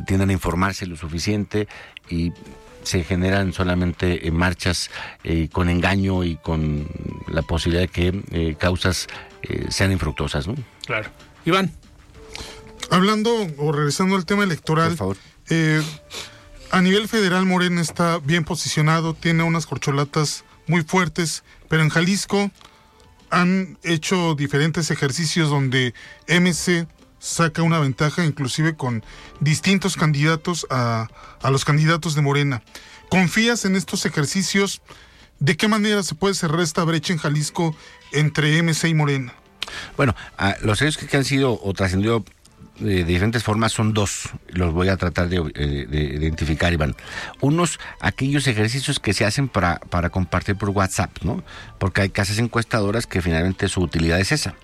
tienden 0.08 0.32
a 0.32 0.34
informarse 0.34 0.88
lo 0.88 0.96
suficiente 0.96 1.68
y 2.10 2.32
se 2.86 3.04
generan 3.04 3.52
solamente 3.52 4.30
marchas 4.32 4.90
eh, 5.24 5.50
con 5.52 5.70
engaño 5.70 6.24
y 6.24 6.38
con 6.38 6.88
la 7.28 7.42
posibilidad 7.42 7.84
de 7.84 7.88
que 7.90 8.24
eh, 8.32 8.56
causas 8.58 9.08
eh, 9.42 9.66
sean 9.70 9.92
infructuosas, 9.92 10.48
¿no? 10.48 10.56
Claro. 10.86 11.10
Iván. 11.46 11.72
Hablando 12.92 13.48
o 13.58 13.72
regresando 13.72 14.16
al 14.16 14.26
tema 14.26 14.44
electoral, 14.44 14.90
Por 14.96 14.98
favor. 14.98 15.18
a 16.72 16.82
nivel 16.82 17.08
federal 17.08 17.46
Morena 17.46 17.82
está 17.82 18.20
bien 18.20 18.44
posicionado, 18.44 19.16
tiene 19.16 19.44
unas 19.44 19.66
corcholatas 19.66 20.46
muy 20.68 20.84
fuertes, 20.84 21.44
pero 21.68 21.82
en 21.82 21.90
Jalisco 21.90 22.52
han 23.32 23.80
hecho 23.84 24.36
diferentes 24.36 24.92
ejercicios 24.92 25.50
donde 25.50 25.94
MC 26.28 26.88
saca 27.26 27.64
una 27.64 27.80
ventaja 27.80 28.24
inclusive 28.24 28.76
con 28.76 29.04
distintos 29.40 29.96
candidatos 29.96 30.68
a, 30.70 31.08
los 31.50 31.66
candidatos 31.66 32.14
de 32.14 32.22
Morena. 32.22 32.62
¿Confías 33.10 33.66
en 33.66 33.76
estos 33.76 34.06
ejercicios? 34.06 34.82
¿De 35.40 35.58
qué 35.58 35.68
manera 35.68 36.04
se 36.04 36.14
puede 36.16 36.36
cerrar 36.36 36.62
esta 36.62 36.84
brecha 36.84 37.14
en 37.14 37.20
Jalisco 37.20 37.76
entre 38.12 38.62
MC 38.62 38.90
y 38.90 38.94
Morena? 38.94 39.34
Bueno, 39.98 40.16
ah, 40.38 40.56
los 40.62 40.82
hechos 40.82 40.98
que 40.98 41.18
han 41.18 41.26
sido 41.26 41.60
o 41.62 41.74
trascendido 41.74 42.24
de 42.80 43.04
diferentes 43.04 43.44
formas 43.44 43.72
son 43.72 43.94
dos, 43.94 44.30
los 44.50 44.74
voy 44.74 44.90
a 44.90 44.98
tratar 44.98 45.30
de, 45.30 45.38
eh, 45.56 45.86
de, 45.90 46.00
identificar, 46.00 46.74
Iván. 46.74 46.96
Unos, 47.42 47.80
aquellos 48.00 48.48
ejercicios 48.48 49.00
que 49.00 49.14
se 49.14 49.26
hacen 49.26 49.48
para, 49.48 49.80
para 49.80 50.10
compartir 50.10 50.56
por 50.56 50.70
WhatsApp, 50.70 51.12
¿no? 51.24 51.44
Porque 51.80 52.02
hay 52.02 52.10
casas 52.10 52.38
encuestadoras 52.40 53.08
que 53.08 53.22
finalmente 53.22 53.68
su 53.70 53.82
utilidad 53.82 54.20
es 54.20 54.32
esa 54.32 54.56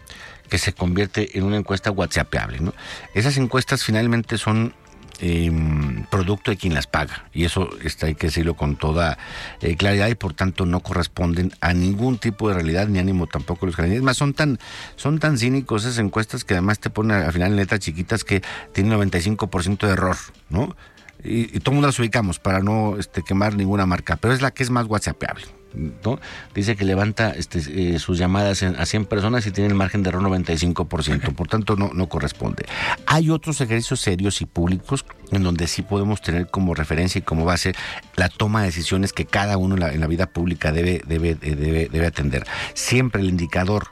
que 0.51 0.57
se 0.57 0.74
convierte 0.74 1.38
en 1.38 1.45
una 1.45 1.55
encuesta 1.55 1.91
WhatsAppable. 1.91 2.59
¿no? 2.59 2.74
Esas 3.14 3.38
encuestas 3.38 3.86
finalmente 3.86 4.38
son 4.38 4.74
em, 5.22 6.03
producto 6.05 6.51
de 6.51 6.57
quien 6.57 6.74
las 6.74 6.88
paga 6.88 7.26
y 7.34 7.45
eso 7.45 7.69
está, 7.84 8.07
hay 8.07 8.15
que 8.15 8.28
decirlo 8.28 8.55
con 8.55 8.76
toda 8.76 9.17
eh, 9.61 9.76
claridad 9.76 10.09
y 10.09 10.15
por 10.15 10.34
tanto 10.34 10.65
no 10.65 10.82
corresponden 10.82 11.51
a 11.61 11.74
ningún 11.74 12.17
tipo 12.17 12.49
de 12.49 12.55
realidad 12.55 12.88
ni 12.88 12.99
ánimo 12.99 13.28
tampoco 13.28 13.65
los 13.65 13.76
candidatos. 13.76 14.03
Más 14.03 14.17
son 14.17 14.34
tan 14.34 14.59
son 14.95 15.19
tan 15.19 15.38
cínicos 15.38 15.86
esas 15.86 15.99
encuestas 15.99 16.43
que 16.43 16.55
además 16.55 16.80
te 16.80 16.89
ponen 16.89 17.17
al 17.17 17.32
final 17.32 17.51
en 17.51 17.57
letras 17.57 17.80
chiquitas 17.80 18.24
que 18.24 18.41
tienen 18.74 18.99
95% 18.99 19.86
de 19.88 19.93
error, 19.93 20.17
¿no? 20.49 20.76
Y, 21.24 21.55
y 21.55 21.59
todo 21.59 21.74
mundo 21.74 21.88
las 21.88 21.99
ubicamos 21.99 22.39
para 22.39 22.59
no 22.59 22.97
este, 22.97 23.22
quemar 23.22 23.55
ninguna 23.55 23.86
marca, 23.86 24.17
pero 24.17 24.34
es 24.34 24.41
la 24.41 24.51
que 24.51 24.63
es 24.63 24.69
más 24.72 24.88
WhatsAppable. 24.88 25.61
¿No? 25.74 26.19
Dice 26.53 26.76
que 26.76 26.86
levanta 26.86 27.32
este, 27.32 27.59
eh, 27.59 27.99
sus 27.99 28.17
llamadas 28.17 28.63
a 28.63 28.86
100 28.86 29.05
personas 29.05 29.45
y 29.45 29.51
tiene 29.51 29.69
el 29.69 29.76
margen 29.76 30.03
de 30.03 30.09
error 30.09 30.24
95%, 30.24 31.34
por 31.34 31.47
tanto 31.47 31.76
no, 31.76 31.91
no 31.93 32.09
corresponde. 32.09 32.65
Hay 33.05 33.30
otros 33.30 33.61
ejercicios 33.61 34.01
serios 34.01 34.41
y 34.41 34.45
públicos 34.45 35.05
en 35.32 35.43
donde 35.43 35.67
sí 35.67 35.82
podemos 35.82 36.22
tener 36.22 36.47
como 36.47 36.74
referencia 36.74 37.19
y 37.19 37.22
como 37.22 37.45
base 37.45 37.74
la 38.15 38.30
toma 38.30 38.61
de 38.61 38.67
decisiones 38.67 39.13
que 39.13 39.26
cada 39.26 39.57
uno 39.57 39.76
en 39.76 39.99
la, 39.99 40.07
vida 40.07 40.28
pública 40.28 40.72
debe, 40.72 41.01
debe, 41.07 41.36
debe, 41.36 41.88
debe 41.89 42.05
atender. 42.05 42.45
Siempre 42.74 43.22
el 43.22 43.30
indicador 43.30 43.88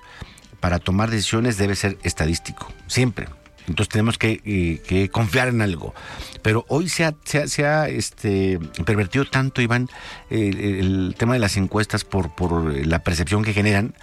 para 0.59 0.79
tomar 0.79 1.09
decisiones 1.09 1.57
debe 1.57 1.75
ser 1.75 1.97
estadístico, 2.03 2.71
siempre. 2.87 3.27
Entonces 3.69 3.89
tenemos 3.89 4.17
que, 4.17 4.41
eh, 4.43 5.09
confiar 5.09 5.47
en 5.47 5.61
algo. 5.61 5.93
Pero 6.41 6.65
hoy 6.67 6.89
se 6.89 7.05
ha, 7.05 7.15
se 7.23 7.65
ha, 7.65 7.87
este, 7.87 8.59
pervertido 8.85 9.25
tanto, 9.25 9.61
Iván, 9.61 9.87
el 10.29 11.15
tema 11.17 11.33
de 11.33 11.39
las 11.39 11.55
encuestas 11.55 12.03
por, 12.03 12.35
por 12.35 12.85
la 12.85 12.99
percepción 12.99 13.43
que 13.43 13.53
generan, 13.53 13.95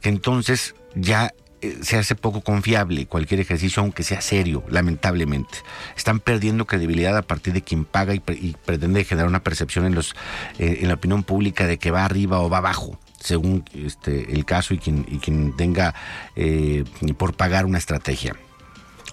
que 0.00 0.08
entonces 0.08 0.74
ya 0.94 1.32
eh, 1.60 1.78
se 1.82 1.96
hace 1.96 2.14
poco 2.14 2.40
confiable 2.42 3.06
cualquier 3.06 3.40
ejercicio, 3.40 3.82
aunque 3.82 4.04
sea 4.04 4.20
serio, 4.20 4.62
lamentablemente. 4.68 5.58
Están 5.96 6.20
perdiendo 6.20 6.66
credibilidad 6.66 7.16
a 7.16 7.22
partir 7.22 7.52
de 7.52 7.62
quien 7.62 7.84
paga 7.84 8.14
y, 8.14 8.20
pretende 8.20 9.04
generar 9.04 9.28
una 9.28 9.42
percepción 9.42 9.84
en, 9.84 9.94
los, 9.94 10.14
eh, 10.58 10.78
en 10.82 10.88
la 10.88 10.94
opinión 10.94 11.24
pública 11.24 11.66
de 11.66 11.78
que 11.78 11.90
va 11.90 12.04
arriba 12.04 12.38
o 12.40 12.48
va 12.48 12.58
abajo 12.58 12.98
según 13.18 13.64
este, 13.74 14.32
el 14.32 14.44
caso 14.44 14.74
y 14.74 14.78
quien, 14.78 15.04
y 15.08 15.18
quien 15.18 15.56
tenga 15.56 15.94
eh, 16.36 16.84
por 17.16 17.34
pagar 17.34 17.66
una 17.66 17.78
estrategia. 17.78 18.36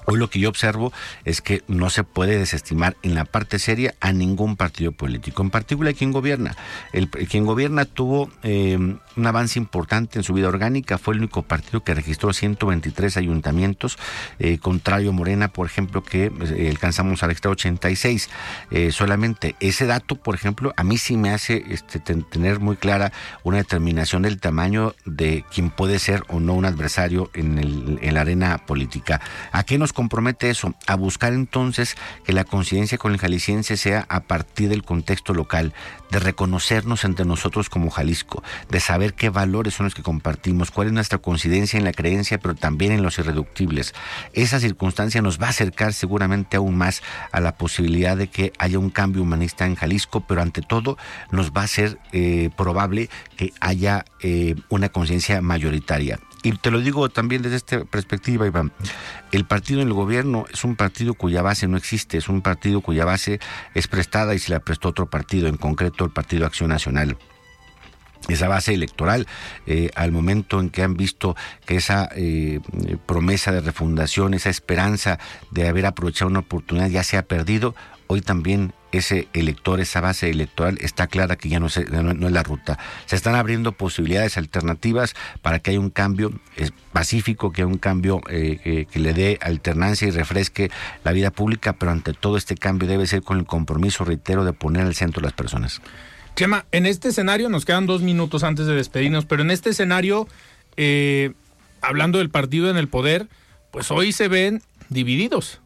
Hoy 0.05 0.19
lo 0.19 0.29
que 0.29 0.39
yo 0.39 0.49
observo 0.49 0.93
es 1.23 1.41
que 1.41 1.63
no 1.67 1.89
se 1.89 2.03
puede 2.03 2.37
desestimar 2.37 2.95
en 3.01 3.15
la 3.15 3.25
parte 3.25 3.59
seria 3.59 3.95
a 3.99 4.11
ningún 4.11 4.55
partido 4.55 4.91
político, 4.91 5.41
en 5.41 5.49
particular 5.49 5.95
quien 5.95 6.11
gobierna. 6.11 6.55
El, 6.93 7.09
quien 7.09 7.45
gobierna 7.45 7.85
tuvo 7.85 8.29
eh, 8.43 8.77
un 8.77 9.27
avance 9.27 9.57
importante 9.57 10.19
en 10.19 10.23
su 10.23 10.33
vida 10.33 10.47
orgánica, 10.47 10.97
fue 10.97 11.15
el 11.15 11.21
único 11.21 11.41
partido 11.41 11.83
que 11.83 11.93
registró 11.93 12.33
123 12.33 13.17
ayuntamientos, 13.17 13.97
eh, 14.39 14.59
contrario 14.59 15.09
a 15.09 15.13
Morena, 15.13 15.47
por 15.47 15.65
ejemplo, 15.65 16.03
que 16.03 16.31
eh, 16.55 16.69
alcanzamos 16.69 17.23
al 17.23 17.31
extra 17.31 17.51
86 17.51 18.29
solamente. 18.91 19.55
Ese 19.59 19.85
dato, 19.85 20.15
por 20.15 20.35
ejemplo, 20.35 20.73
a 20.77 20.83
mí 20.83 20.97
sí 20.97 21.17
me 21.17 21.31
hace 21.31 21.63
este, 21.69 21.99
tener 21.99 22.59
muy 22.59 22.75
clara 22.75 23.11
una 23.43 23.57
determinación 23.57 24.21
del 24.21 24.39
tamaño 24.39 24.93
de 25.05 25.45
quien 25.53 25.69
puede 25.69 25.99
ser 25.99 26.23
o 26.27 26.39
no 26.39 26.53
un 26.53 26.65
adversario 26.65 27.29
en, 27.33 27.57
el, 27.57 27.99
en 28.01 28.13
la 28.13 28.21
arena 28.21 28.57
política. 28.65 29.21
¿A 29.51 29.63
qué 29.63 29.77
nos 29.77 29.93
compromete 29.95 30.51
eso? 30.51 30.75
A 30.85 30.95
buscar 30.95 31.33
entonces 31.33 31.95
que 32.23 32.33
la 32.33 32.43
coincidencia 32.43 32.99
con 32.99 33.13
el 33.13 33.17
jalisciense 33.17 33.77
sea 33.77 34.05
a 34.09 34.19
partir 34.19 34.69
del 34.69 34.83
contexto 34.83 35.33
local, 35.33 35.73
de 36.11 36.19
reconocernos 36.19 37.03
entre 37.03 37.25
nosotros 37.25 37.69
como 37.69 37.89
Jalisco, 37.89 38.43
de 38.69 38.79
saber 38.79 39.15
qué 39.15 39.29
valores 39.29 39.73
son 39.73 39.85
los 39.85 39.95
que 39.95 40.03
compartimos, 40.03 40.69
cuál 40.69 40.87
es 40.87 40.93
nuestra 40.93 41.17
coincidencia 41.17 41.77
en 41.77 41.83
la 41.83 41.93
creencia, 41.93 42.37
pero 42.37 42.53
también 42.53 42.91
en 42.91 43.01
los 43.01 43.17
irreductibles. 43.17 43.95
Esa 44.33 44.59
circunstancia 44.59 45.23
nos 45.23 45.41
va 45.41 45.47
a 45.47 45.49
acercar 45.49 45.93
seguramente 45.93 46.57
aún 46.57 46.77
más 46.77 47.01
a 47.31 47.39
la 47.39 47.55
posibilidad 47.55 48.15
de 48.15 48.27
que 48.27 48.53
haya 48.59 48.77
un 48.77 48.91
cambio 48.91 49.23
humanista 49.23 49.65
en 49.65 49.75
Jalisco, 49.75 50.21
pero 50.27 50.41
ante 50.41 50.61
todo 50.61 50.97
nos 51.31 51.51
va 51.51 51.63
a 51.63 51.67
ser 51.67 51.97
eh, 52.11 52.49
probable 52.55 53.09
que 53.37 53.53
haya 53.59 54.05
eh, 54.21 54.55
una 54.69 54.89
conciencia 54.89 55.41
mayoritaria. 55.41 56.19
Y 56.45 56.51
te 56.51 56.69
lo 56.69 56.79
digo 56.79 57.09
también 57.09 57.41
desde 57.41 57.55
esta 57.55 57.85
perspectiva, 57.85 58.45
Iván. 58.45 58.71
El 59.31 59.45
partido 59.45 59.81
en 59.81 59.87
el 59.87 59.95
gobierno 59.95 60.45
es 60.53 60.63
un 60.63 60.75
partido 60.75 61.15
cuya 61.15 61.41
base 61.41 61.67
no 61.67 61.75
existe, 61.75 62.19
es 62.19 62.29
un 62.29 62.43
partido 62.43 62.81
cuya 62.81 63.03
base 63.03 63.39
es 63.73 63.87
prestada 63.87 64.35
y 64.35 64.37
se 64.37 64.51
la 64.51 64.59
prestó 64.59 64.89
otro 64.89 65.09
partido, 65.09 65.47
en 65.47 65.57
concreto 65.57 66.05
el 66.05 66.11
Partido 66.11 66.45
Acción 66.45 66.69
Nacional 66.69 67.17
esa 68.27 68.47
base 68.47 68.73
electoral, 68.73 69.27
eh, 69.67 69.91
al 69.95 70.11
momento 70.11 70.59
en 70.59 70.71
que 70.71 70.81
han 70.81 70.95
visto 70.95 71.35
que 71.65 71.75
esa 71.75 72.09
eh, 72.15 72.59
promesa 73.05 73.51
de 73.51 73.61
refundación, 73.61 74.33
esa 74.33 74.49
esperanza 74.49 75.19
de 75.51 75.67
haber 75.67 75.85
aprovechado 75.85 76.29
una 76.29 76.39
oportunidad 76.39 76.89
ya 76.89 77.03
se 77.03 77.17
ha 77.17 77.23
perdido, 77.23 77.75
hoy 78.07 78.21
también 78.21 78.73
ese 78.97 79.27
elector, 79.33 79.79
esa 79.79 80.01
base 80.01 80.29
electoral 80.29 80.77
está 80.81 81.07
clara 81.07 81.35
que 81.35 81.49
ya 81.49 81.59
no, 81.59 81.67
es 81.67 81.77
la 81.77 82.43
ruta. 82.43 82.77
Se 83.05 83.15
están 83.15 83.35
abriendo 83.35 83.71
posibilidades 83.71 84.37
alternativas 84.37 85.15
para 85.41 85.59
que 85.59 85.71
haya 85.71 85.79
un 85.79 85.89
cambio 85.89 86.31
pacífico, 86.91 87.51
que 87.51 87.61
haya 87.61 87.67
un 87.67 87.77
cambio 87.77 88.21
eh, 88.29 88.85
que 88.91 88.99
le 88.99 89.13
dé 89.13 89.39
alternancia 89.41 90.07
y 90.07 90.11
refresque 90.11 90.71
la 91.03 91.11
vida 91.11 91.31
pública, 91.31 91.73
pero 91.73 91.91
ante 91.91 92.13
todo 92.13 92.37
este 92.37 92.55
cambio 92.55 92.87
debe 92.87 93.07
ser 93.07 93.21
con 93.21 93.39
el 93.39 93.45
compromiso, 93.45 94.05
reitero, 94.05 94.45
de 94.45 94.53
poner 94.53 94.85
al 94.85 94.95
centro 94.95 95.21
las 95.21 95.33
personas. 95.33 95.81
Chema, 96.35 96.65
en 96.71 96.85
este 96.85 97.09
escenario, 97.09 97.49
nos 97.49 97.65
quedan 97.65 97.85
dos 97.85 98.01
minutos 98.01 98.43
antes 98.43 98.65
de 98.65 98.75
despedirnos, 98.75 99.25
pero 99.25 99.41
en 99.41 99.51
este 99.51 99.69
escenario, 99.69 100.27
eh, 100.75 101.33
hablando 101.81 102.17
del 102.17 102.29
partido 102.29 102.69
en 102.69 102.77
el 102.77 102.89
poder, 102.89 103.27
pues 103.71 103.89
hoy 103.89 104.11
se 104.11 104.27
ven 104.27 104.61
divididos. 104.89 105.61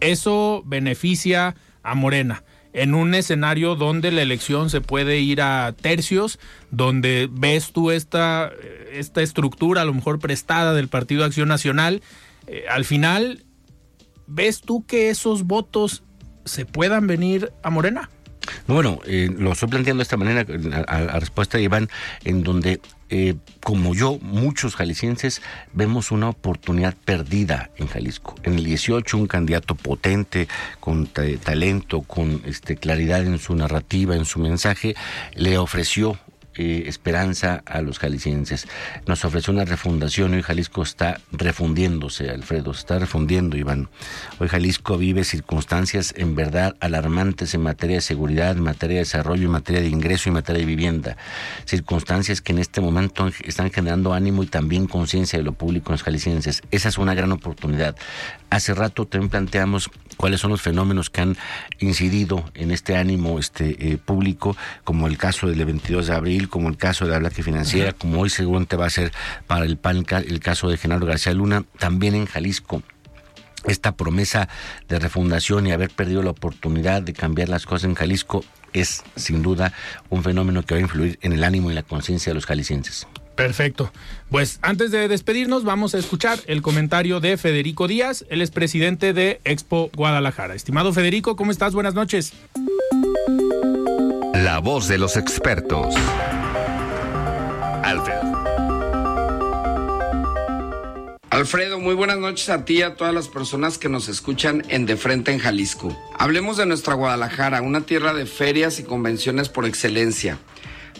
Eso 0.00 0.62
beneficia 0.66 1.54
a 1.82 1.94
Morena 1.94 2.42
en 2.72 2.94
un 2.94 3.14
escenario 3.14 3.74
donde 3.74 4.10
la 4.10 4.22
elección 4.22 4.70
se 4.70 4.80
puede 4.80 5.20
ir 5.20 5.42
a 5.42 5.74
tercios, 5.80 6.38
donde 6.70 7.28
ves 7.30 7.72
tú 7.72 7.90
esta, 7.90 8.50
esta 8.92 9.22
estructura 9.22 9.82
a 9.82 9.84
lo 9.84 9.94
mejor 9.94 10.18
prestada 10.18 10.72
del 10.74 10.88
Partido 10.88 11.24
Acción 11.24 11.48
Nacional, 11.48 12.02
eh, 12.46 12.64
al 12.68 12.84
final, 12.84 13.44
¿ves 14.26 14.60
tú 14.60 14.84
que 14.86 15.10
esos 15.10 15.44
votos 15.44 16.02
se 16.44 16.66
puedan 16.66 17.06
venir 17.06 17.52
a 17.62 17.70
Morena? 17.70 18.10
Bueno, 18.66 19.00
eh, 19.06 19.30
lo 19.36 19.52
estoy 19.52 19.68
planteando 19.68 20.00
de 20.00 20.02
esta 20.02 20.16
manera, 20.16 20.44
a, 20.88 21.20
respuesta 21.20 21.58
de 21.58 21.64
Iván, 21.64 21.88
en 22.24 22.42
donde, 22.42 22.80
eh, 23.14 23.34
como 23.62 23.94
yo, 23.94 24.18
muchos 24.22 24.74
jaliscienses 24.74 25.42
vemos 25.74 26.12
una 26.12 26.30
oportunidad 26.30 26.96
perdida 27.04 27.68
en 27.76 27.86
Jalisco. 27.86 28.36
En 28.42 28.54
el 28.54 28.64
18, 28.64 29.18
un 29.18 29.26
candidato 29.26 29.74
potente, 29.74 30.48
con 30.80 31.08
talento, 31.08 32.00
con 32.00 32.40
este, 32.46 32.76
claridad 32.76 33.26
en 33.26 33.38
su 33.38 33.54
narrativa, 33.54 34.16
en 34.16 34.24
su 34.24 34.38
mensaje, 34.38 34.94
le 35.34 35.58
ofreció 35.58 36.18
eh, 36.56 36.84
esperanza 36.86 37.62
a 37.66 37.82
los 37.82 37.98
jaliscienses. 37.98 38.66
Nos 39.06 39.24
ofreció 39.24 39.52
una 39.52 39.64
refundación. 39.64 40.34
Hoy 40.34 40.42
Jalisco 40.42 40.82
está 40.82 41.20
refundiéndose, 41.32 42.30
Alfredo, 42.30 42.72
está 42.72 42.98
refundiendo, 42.98 43.56
Iván. 43.56 43.88
Hoy 44.38 44.48
Jalisco 44.48 44.98
vive 44.98 45.24
circunstancias 45.24 46.14
en 46.16 46.34
verdad 46.34 46.76
alarmantes 46.80 47.54
en 47.54 47.62
materia 47.62 47.96
de 47.96 48.02
seguridad, 48.02 48.56
en 48.56 48.62
materia 48.62 48.96
de 48.96 49.00
desarrollo, 49.00 49.46
en 49.46 49.52
materia 49.52 49.80
de 49.80 49.88
ingreso 49.88 50.28
y 50.28 50.30
en 50.30 50.34
materia 50.34 50.60
de 50.60 50.66
vivienda. 50.66 51.16
Circunstancias 51.64 52.40
que 52.40 52.52
en 52.52 52.58
este 52.58 52.80
momento 52.80 53.30
están 53.44 53.70
generando 53.70 54.12
ánimo 54.12 54.42
y 54.42 54.46
también 54.46 54.86
conciencia 54.86 55.38
de 55.38 55.44
lo 55.44 55.52
público 55.52 55.90
en 55.90 55.94
los 55.94 56.02
jaliscienses. 56.02 56.62
Esa 56.70 56.88
es 56.88 56.98
una 56.98 57.14
gran 57.14 57.32
oportunidad. 57.32 57.96
Hace 58.52 58.74
rato 58.74 59.06
también 59.06 59.30
planteamos 59.30 59.88
cuáles 60.18 60.40
son 60.40 60.50
los 60.50 60.60
fenómenos 60.60 61.08
que 61.08 61.22
han 61.22 61.38
incidido 61.78 62.44
en 62.52 62.70
este 62.70 62.96
ánimo 62.96 63.38
este, 63.38 63.92
eh, 63.92 63.96
público, 63.96 64.54
como 64.84 65.06
el 65.06 65.16
caso 65.16 65.46
del 65.46 65.64
22 65.64 66.08
de 66.08 66.14
abril, 66.14 66.50
como 66.50 66.68
el 66.68 66.76
caso 66.76 67.06
de 67.06 67.12
la 67.12 67.18
Black 67.18 67.32
Financiera, 67.32 67.94
como 67.94 68.20
hoy 68.20 68.28
seguramente 68.28 68.76
va 68.76 68.84
a 68.84 68.90
ser 68.90 69.10
para 69.46 69.64
el 69.64 69.78
PAN 69.78 70.04
el 70.10 70.40
caso 70.40 70.68
de 70.68 70.76
Genaro 70.76 71.06
García 71.06 71.32
Luna, 71.32 71.64
también 71.78 72.14
en 72.14 72.26
Jalisco 72.26 72.82
esta 73.64 73.92
promesa 73.92 74.50
de 74.86 74.98
refundación 74.98 75.66
y 75.66 75.72
haber 75.72 75.88
perdido 75.88 76.22
la 76.22 76.32
oportunidad 76.32 77.00
de 77.00 77.14
cambiar 77.14 77.48
las 77.48 77.64
cosas 77.64 77.84
en 77.84 77.94
Jalisco 77.94 78.44
es 78.74 79.02
sin 79.16 79.42
duda 79.42 79.72
un 80.10 80.22
fenómeno 80.22 80.62
que 80.62 80.74
va 80.74 80.78
a 80.78 80.82
influir 80.82 81.18
en 81.22 81.32
el 81.32 81.42
ánimo 81.42 81.70
y 81.70 81.74
la 81.74 81.84
conciencia 81.84 82.32
de 82.32 82.34
los 82.34 82.44
jaliscienses. 82.44 83.06
Perfecto. 83.34 83.90
Pues 84.30 84.58
antes 84.62 84.90
de 84.90 85.08
despedirnos, 85.08 85.64
vamos 85.64 85.94
a 85.94 85.98
escuchar 85.98 86.38
el 86.46 86.62
comentario 86.62 87.20
de 87.20 87.36
Federico 87.36 87.88
Díaz, 87.88 88.24
él 88.28 88.42
es 88.42 88.50
presidente 88.50 89.12
de 89.12 89.40
Expo 89.44 89.90
Guadalajara. 89.94 90.54
Estimado 90.54 90.92
Federico, 90.92 91.36
¿cómo 91.36 91.50
estás? 91.50 91.74
Buenas 91.74 91.94
noches. 91.94 92.32
La 94.34 94.58
voz 94.58 94.88
de 94.88 94.98
los 94.98 95.16
expertos. 95.16 95.94
Alfredo. 97.82 98.32
Alfredo, 101.30 101.78
muy 101.78 101.94
buenas 101.94 102.18
noches 102.18 102.50
a 102.50 102.64
ti 102.64 102.78
y 102.78 102.82
a 102.82 102.94
todas 102.94 103.14
las 103.14 103.28
personas 103.28 103.78
que 103.78 103.88
nos 103.88 104.08
escuchan 104.08 104.62
en 104.68 104.84
De 104.84 104.96
Frente 104.96 105.32
en 105.32 105.38
Jalisco. 105.38 105.96
Hablemos 106.18 106.58
de 106.58 106.66
nuestra 106.66 106.94
Guadalajara, 106.94 107.62
una 107.62 107.80
tierra 107.80 108.12
de 108.12 108.26
ferias 108.26 108.78
y 108.78 108.84
convenciones 108.84 109.48
por 109.48 109.64
excelencia 109.64 110.38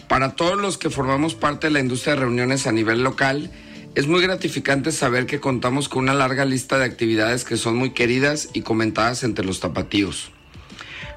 para 0.07 0.35
todos 0.35 0.59
los 0.59 0.77
que 0.77 0.89
formamos 0.89 1.35
parte 1.35 1.67
de 1.67 1.73
la 1.73 1.79
industria 1.79 2.15
de 2.15 2.21
reuniones 2.21 2.67
a 2.67 2.71
nivel 2.71 3.03
local, 3.03 3.49
es 3.95 4.07
muy 4.07 4.21
gratificante 4.21 4.91
saber 4.91 5.25
que 5.25 5.39
contamos 5.39 5.87
con 5.87 6.03
una 6.03 6.13
larga 6.13 6.45
lista 6.45 6.79
de 6.79 6.85
actividades 6.85 7.43
que 7.43 7.57
son 7.57 7.75
muy 7.75 7.91
queridas 7.91 8.49
y 8.53 8.61
comentadas 8.61 9.23
entre 9.23 9.45
los 9.45 9.59
tapatíos. 9.59 10.31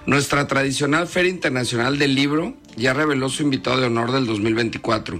Nuestra 0.06 0.46
tradicional 0.46 1.08
Feria 1.08 1.30
Internacional 1.30 1.98
del 1.98 2.14
Libro 2.14 2.54
ya 2.76 2.92
reveló 2.92 3.28
su 3.28 3.42
invitado 3.42 3.80
de 3.80 3.86
honor 3.86 4.12
del 4.12 4.26
2024. 4.26 5.18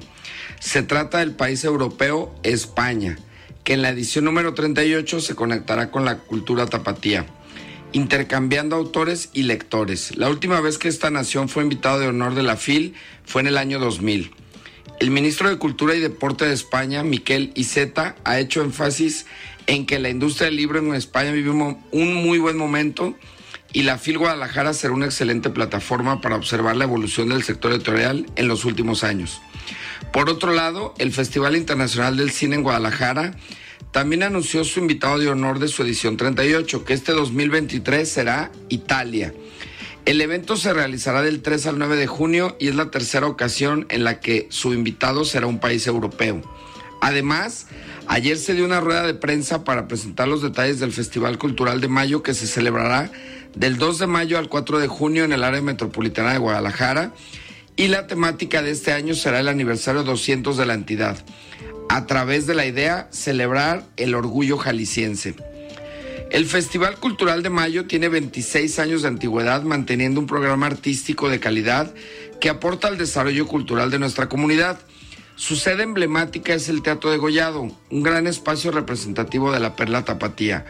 Se 0.61 0.83
trata 0.83 1.19
del 1.19 1.33
país 1.33 1.65
europeo 1.65 2.35
España, 2.45 3.19
que 3.65 3.73
en 3.73 3.83
la 3.83 3.89
edición 3.89 4.27
número 4.27 4.55
38 4.55 5.21
se 5.21 5.35
conectará 5.35 5.91
con 5.91 6.05
la 6.05 6.19
cultura 6.19 6.67
tapatía. 6.67 7.27
Intercambiando 7.97 8.77
autores 8.77 9.31
y 9.33 9.45
lectores. 9.45 10.19
La 10.19 10.29
última 10.29 10.61
vez 10.61 10.77
que 10.77 10.89
esta 10.89 11.11
nación 11.11 11.49
fue 11.49 11.63
invitado 11.63 11.99
de 11.99 12.09
honor 12.09 12.35
de 12.35 12.43
la 12.43 12.57
FIL 12.57 12.93
fue 13.25 13.41
en 13.41 13.47
el 13.47 13.57
año 13.57 13.79
2000. 13.79 14.33
El 15.01 15.11
ministro 15.11 15.49
de 15.49 15.57
Cultura 15.57 15.95
y 15.95 16.01
Deporte 16.01 16.45
de 16.45 16.53
España, 16.53 17.03
Miquel 17.03 17.53
Iceta, 17.55 18.15
ha 18.25 18.39
hecho 18.39 18.61
énfasis 18.61 19.25
en 19.67 19.87
que 19.87 19.99
la 19.99 20.11
industria 20.11 20.45
del 20.45 20.57
libro 20.57 20.79
en 20.79 20.95
España 20.95 21.31
vive 21.31 21.49
un 21.51 22.15
muy 22.15 22.39
buen 22.39 22.59
momento 22.59 23.15
y 23.73 23.85
la 23.85 23.97
FIL 23.97 24.19
Guadalajara 24.19 24.75
será 24.75 24.93
una 24.93 25.07
excelente 25.07 25.49
plataforma 25.49 26.21
para 26.21 26.37
observar 26.37 26.77
la 26.77 26.85
evolución 26.85 27.31
del 27.31 27.45
sector 27.45 27.73
editorial 27.73 28.27
en 28.37 28.47
los 28.47 28.67
últimos 28.67 29.05
años. 29.05 29.41
Por 30.13 30.29
otro 30.29 30.53
lado, 30.53 30.93
el 30.99 31.13
Festival 31.13 31.57
Internacional 31.57 32.19
del 32.19 32.31
Cine 32.31 32.57
en 32.57 32.63
Guadalajara 32.63 33.33
también 33.93 34.23
anunció 34.23 34.65
su 34.65 34.81
invitado 34.81 35.19
de 35.19 35.29
honor 35.29 35.59
de 35.59 35.69
su 35.69 35.83
edición 35.83 36.17
38, 36.17 36.85
que 36.85 36.95
este 36.95 37.13
2023 37.13 38.09
será 38.09 38.53
Italia. 38.69 39.33
El 40.05 40.21
evento 40.21 40.57
se 40.57 40.73
realizará 40.73 41.23
del 41.23 41.43
3 41.43 41.67
al 41.67 41.79
9 41.79 41.97
de 41.97 42.07
junio 42.07 42.57
y 42.61 42.69
es 42.69 42.77
la 42.77 42.91
tercera 42.91 43.27
ocasión 43.27 43.87
en 43.89 44.05
la 44.05 44.21
que 44.21 44.47
su 44.51 44.73
invitado 44.73 45.25
será 45.25 45.47
un 45.47 45.59
país 45.59 45.87
europeo. 45.87 46.43
Además, 47.01 47.67
ayer 48.07 48.37
se 48.37 48.55
dio 48.55 48.65
una 48.65 48.81
rueda 48.81 49.07
de 49.07 49.15
prensa 49.15 49.65
para 49.65 49.89
presentar 49.89 50.29
los 50.29 50.43
detalles 50.43 50.79
del 50.79 50.93
Festival 50.93 51.39
Cultural 51.39 51.81
de 51.81 51.89
Mayo 51.89 52.23
que 52.23 52.35
se 52.35 52.47
celebrará 52.47 53.11
del 53.57 53.79
2 53.79 53.99
de 53.99 54.07
mayo 54.07 54.39
al 54.39 54.49
4 54.49 54.79
de 54.79 54.87
junio 54.87 55.25
en 55.25 55.33
el 55.33 55.43
área 55.43 55.63
metropolitana 55.63 56.33
de 56.33 56.39
Guadalajara 56.39 57.13
y 57.75 57.89
la 57.89 58.07
temática 58.07 58.63
de 58.63 58.71
este 58.71 58.93
año 58.93 59.15
será 59.15 59.41
el 59.41 59.49
aniversario 59.49 60.03
200 60.03 60.57
de 60.57 60.67
la 60.67 60.75
entidad, 60.75 61.19
a 61.89 62.07
través 62.07 62.47
de 62.47 62.55
la 62.55 62.67
idea 62.67 63.09
celebrar 63.11 63.85
el 63.97 64.15
orgullo 64.15 64.59
jalisciense. 64.59 65.35
El 66.31 66.47
Festival 66.47 66.97
Cultural 66.97 67.43
de 67.43 67.51
Mayo 67.51 67.87
tiene 67.87 68.09
26 68.09 68.79
años 68.81 69.03
de 69.03 69.09
antigüedad 69.09 69.63
manteniendo 69.63 70.21
un 70.21 70.27
programa 70.27 70.67
artístico 70.67 71.29
de 71.29 71.39
calidad 71.39 71.95
que 72.41 72.49
aporta 72.49 72.89
al 72.89 72.99
desarrollo 72.99 73.47
cultural 73.47 73.91
de 73.91 74.01
nuestra 74.01 74.29
comunidad. 74.29 74.79
Su 75.37 75.55
sede 75.55 75.85
emblemática 75.85 76.55
es 76.55 76.69
el 76.69 76.83
Teatro 76.83 77.11
de 77.11 77.19
Gollado, 77.19 77.71
un 77.91 78.03
gran 78.03 78.27
espacio 78.27 78.73
representativo 78.73 79.53
de 79.53 79.61
la 79.61 79.77
Perla 79.77 80.05
Tapatía, 80.05 80.65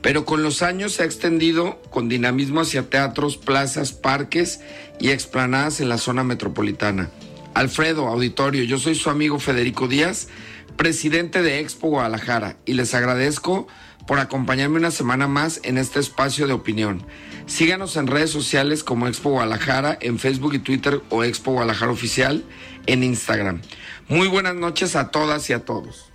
pero 0.00 0.24
con 0.24 0.42
los 0.42 0.62
años 0.62 0.92
se 0.92 1.02
ha 1.02 1.06
extendido 1.06 1.82
con 1.90 2.08
dinamismo 2.08 2.62
hacia 2.62 2.88
teatros, 2.88 3.36
plazas, 3.36 3.92
parques 3.92 4.60
y 5.00 5.10
explanadas 5.10 5.80
en 5.80 5.88
la 5.88 5.98
zona 5.98 6.24
metropolitana. 6.24 7.10
Alfredo, 7.54 8.08
auditorio, 8.08 8.64
yo 8.64 8.78
soy 8.78 8.94
su 8.94 9.10
amigo 9.10 9.38
Federico 9.38 9.86
Díaz, 9.86 10.28
presidente 10.76 11.42
de 11.42 11.60
Expo 11.60 11.88
Guadalajara, 11.88 12.56
y 12.64 12.74
les 12.74 12.94
agradezco 12.94 13.66
por 14.06 14.18
acompañarme 14.18 14.78
una 14.78 14.90
semana 14.90 15.26
más 15.28 15.60
en 15.62 15.78
este 15.78 16.00
espacio 16.00 16.46
de 16.46 16.52
opinión. 16.52 17.06
Síganos 17.46 17.96
en 17.96 18.06
redes 18.06 18.30
sociales 18.30 18.84
como 18.84 19.06
Expo 19.06 19.30
Guadalajara, 19.30 19.96
en 20.00 20.18
Facebook 20.18 20.54
y 20.54 20.58
Twitter 20.58 21.00
o 21.10 21.24
Expo 21.24 21.52
Guadalajara 21.52 21.92
Oficial 21.92 22.44
en 22.86 23.02
Instagram. 23.02 23.62
Muy 24.08 24.28
buenas 24.28 24.54
noches 24.54 24.96
a 24.96 25.10
todas 25.10 25.48
y 25.50 25.52
a 25.52 25.64
todos. 25.64 26.10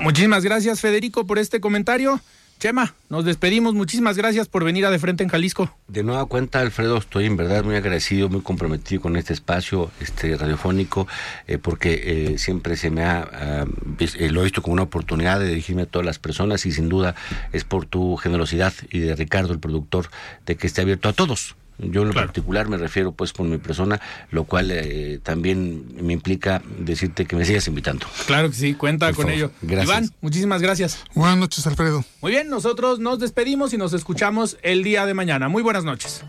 Muchísimas 0.00 0.44
gracias 0.44 0.80
Federico 0.80 1.26
por 1.26 1.38
este 1.38 1.60
comentario. 1.60 2.20
Chema, 2.58 2.94
nos 3.10 3.26
despedimos. 3.26 3.74
Muchísimas 3.74 4.16
gracias 4.16 4.48
por 4.48 4.64
venir 4.64 4.86
a 4.86 4.90
De 4.90 4.98
Frente 4.98 5.22
en 5.22 5.28
Jalisco. 5.28 5.76
De 5.88 6.02
nueva 6.02 6.24
cuenta, 6.24 6.60
Alfredo, 6.60 6.96
estoy 6.96 7.26
en 7.26 7.36
verdad 7.36 7.64
muy 7.64 7.76
agradecido, 7.76 8.30
muy 8.30 8.40
comprometido 8.40 9.02
con 9.02 9.16
este 9.16 9.34
espacio 9.34 9.90
este 10.00 10.36
radiofónico, 10.36 11.06
eh, 11.46 11.58
porque 11.58 12.32
eh, 12.34 12.38
siempre 12.38 12.76
se 12.76 12.90
me 12.90 13.04
ha, 13.04 13.28
ah, 13.30 13.66
eh, 13.98 14.30
lo 14.30 14.40
he 14.40 14.44
visto 14.44 14.62
como 14.62 14.72
una 14.72 14.84
oportunidad 14.84 15.38
de 15.38 15.48
dirigirme 15.48 15.82
a 15.82 15.86
todas 15.86 16.06
las 16.06 16.18
personas 16.18 16.64
y 16.64 16.72
sin 16.72 16.88
duda 16.88 17.14
es 17.52 17.64
por 17.64 17.84
tu 17.84 18.16
generosidad 18.16 18.72
y 18.90 19.00
de 19.00 19.14
Ricardo, 19.14 19.52
el 19.52 19.60
productor, 19.60 20.08
de 20.46 20.56
que 20.56 20.66
esté 20.66 20.80
abierto 20.80 21.10
a 21.10 21.12
todos 21.12 21.56
yo 21.78 22.02
en 22.02 22.08
lo 22.08 22.14
particular 22.14 22.68
me 22.68 22.76
refiero 22.76 23.12
pues 23.12 23.32
con 23.32 23.50
mi 23.50 23.58
persona, 23.58 24.00
lo 24.30 24.44
cual 24.44 24.70
eh, 24.70 25.20
también 25.22 25.84
me 26.00 26.12
implica 26.12 26.62
decirte 26.78 27.26
que 27.26 27.36
me 27.36 27.44
sigas 27.44 27.66
invitando. 27.68 28.06
Claro 28.26 28.48
que 28.48 28.56
sí, 28.56 28.74
cuenta 28.74 29.12
con 29.12 29.28
ello. 29.28 29.50
Gracias. 29.62 29.88
Iván, 29.88 30.10
muchísimas 30.20 30.62
gracias. 30.62 31.04
Buenas 31.14 31.38
noches, 31.38 31.66
Alfredo. 31.66 32.04
Muy 32.22 32.32
bien, 32.32 32.48
nosotros 32.48 32.98
nos 32.98 33.18
despedimos 33.18 33.72
y 33.72 33.78
nos 33.78 33.92
escuchamos 33.92 34.56
el 34.62 34.82
día 34.82 35.06
de 35.06 35.14
mañana. 35.14 35.48
Muy 35.48 35.62
buenas 35.62 35.84
noches. 35.84 36.22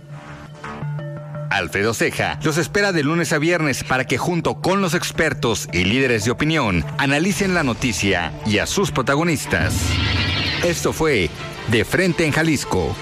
Alfredo 1.50 1.94
Ceja 1.94 2.40
los 2.44 2.58
espera 2.58 2.92
de 2.92 3.04
lunes 3.04 3.34
a 3.34 3.40
viernes 3.40 3.84
para 3.84 4.06
que 4.06 4.18
junto 4.18 4.62
con 4.62 4.82
los 4.82 4.94
expertos 4.94 5.68
y 5.72 5.86
líderes 5.86 6.26
de 6.26 6.32
opinión 6.32 6.86
analicen 6.98 7.54
la 7.54 7.64
noticia 7.64 8.34
y 8.46 8.60
a 8.60 8.68
sus 8.68 8.92
protagonistas. 8.92 9.74
Esto 10.64 10.94
fue 10.94 11.30
De 11.72 11.86
Frente 11.86 12.26
en 12.26 12.32
Jalisco. 12.32 12.96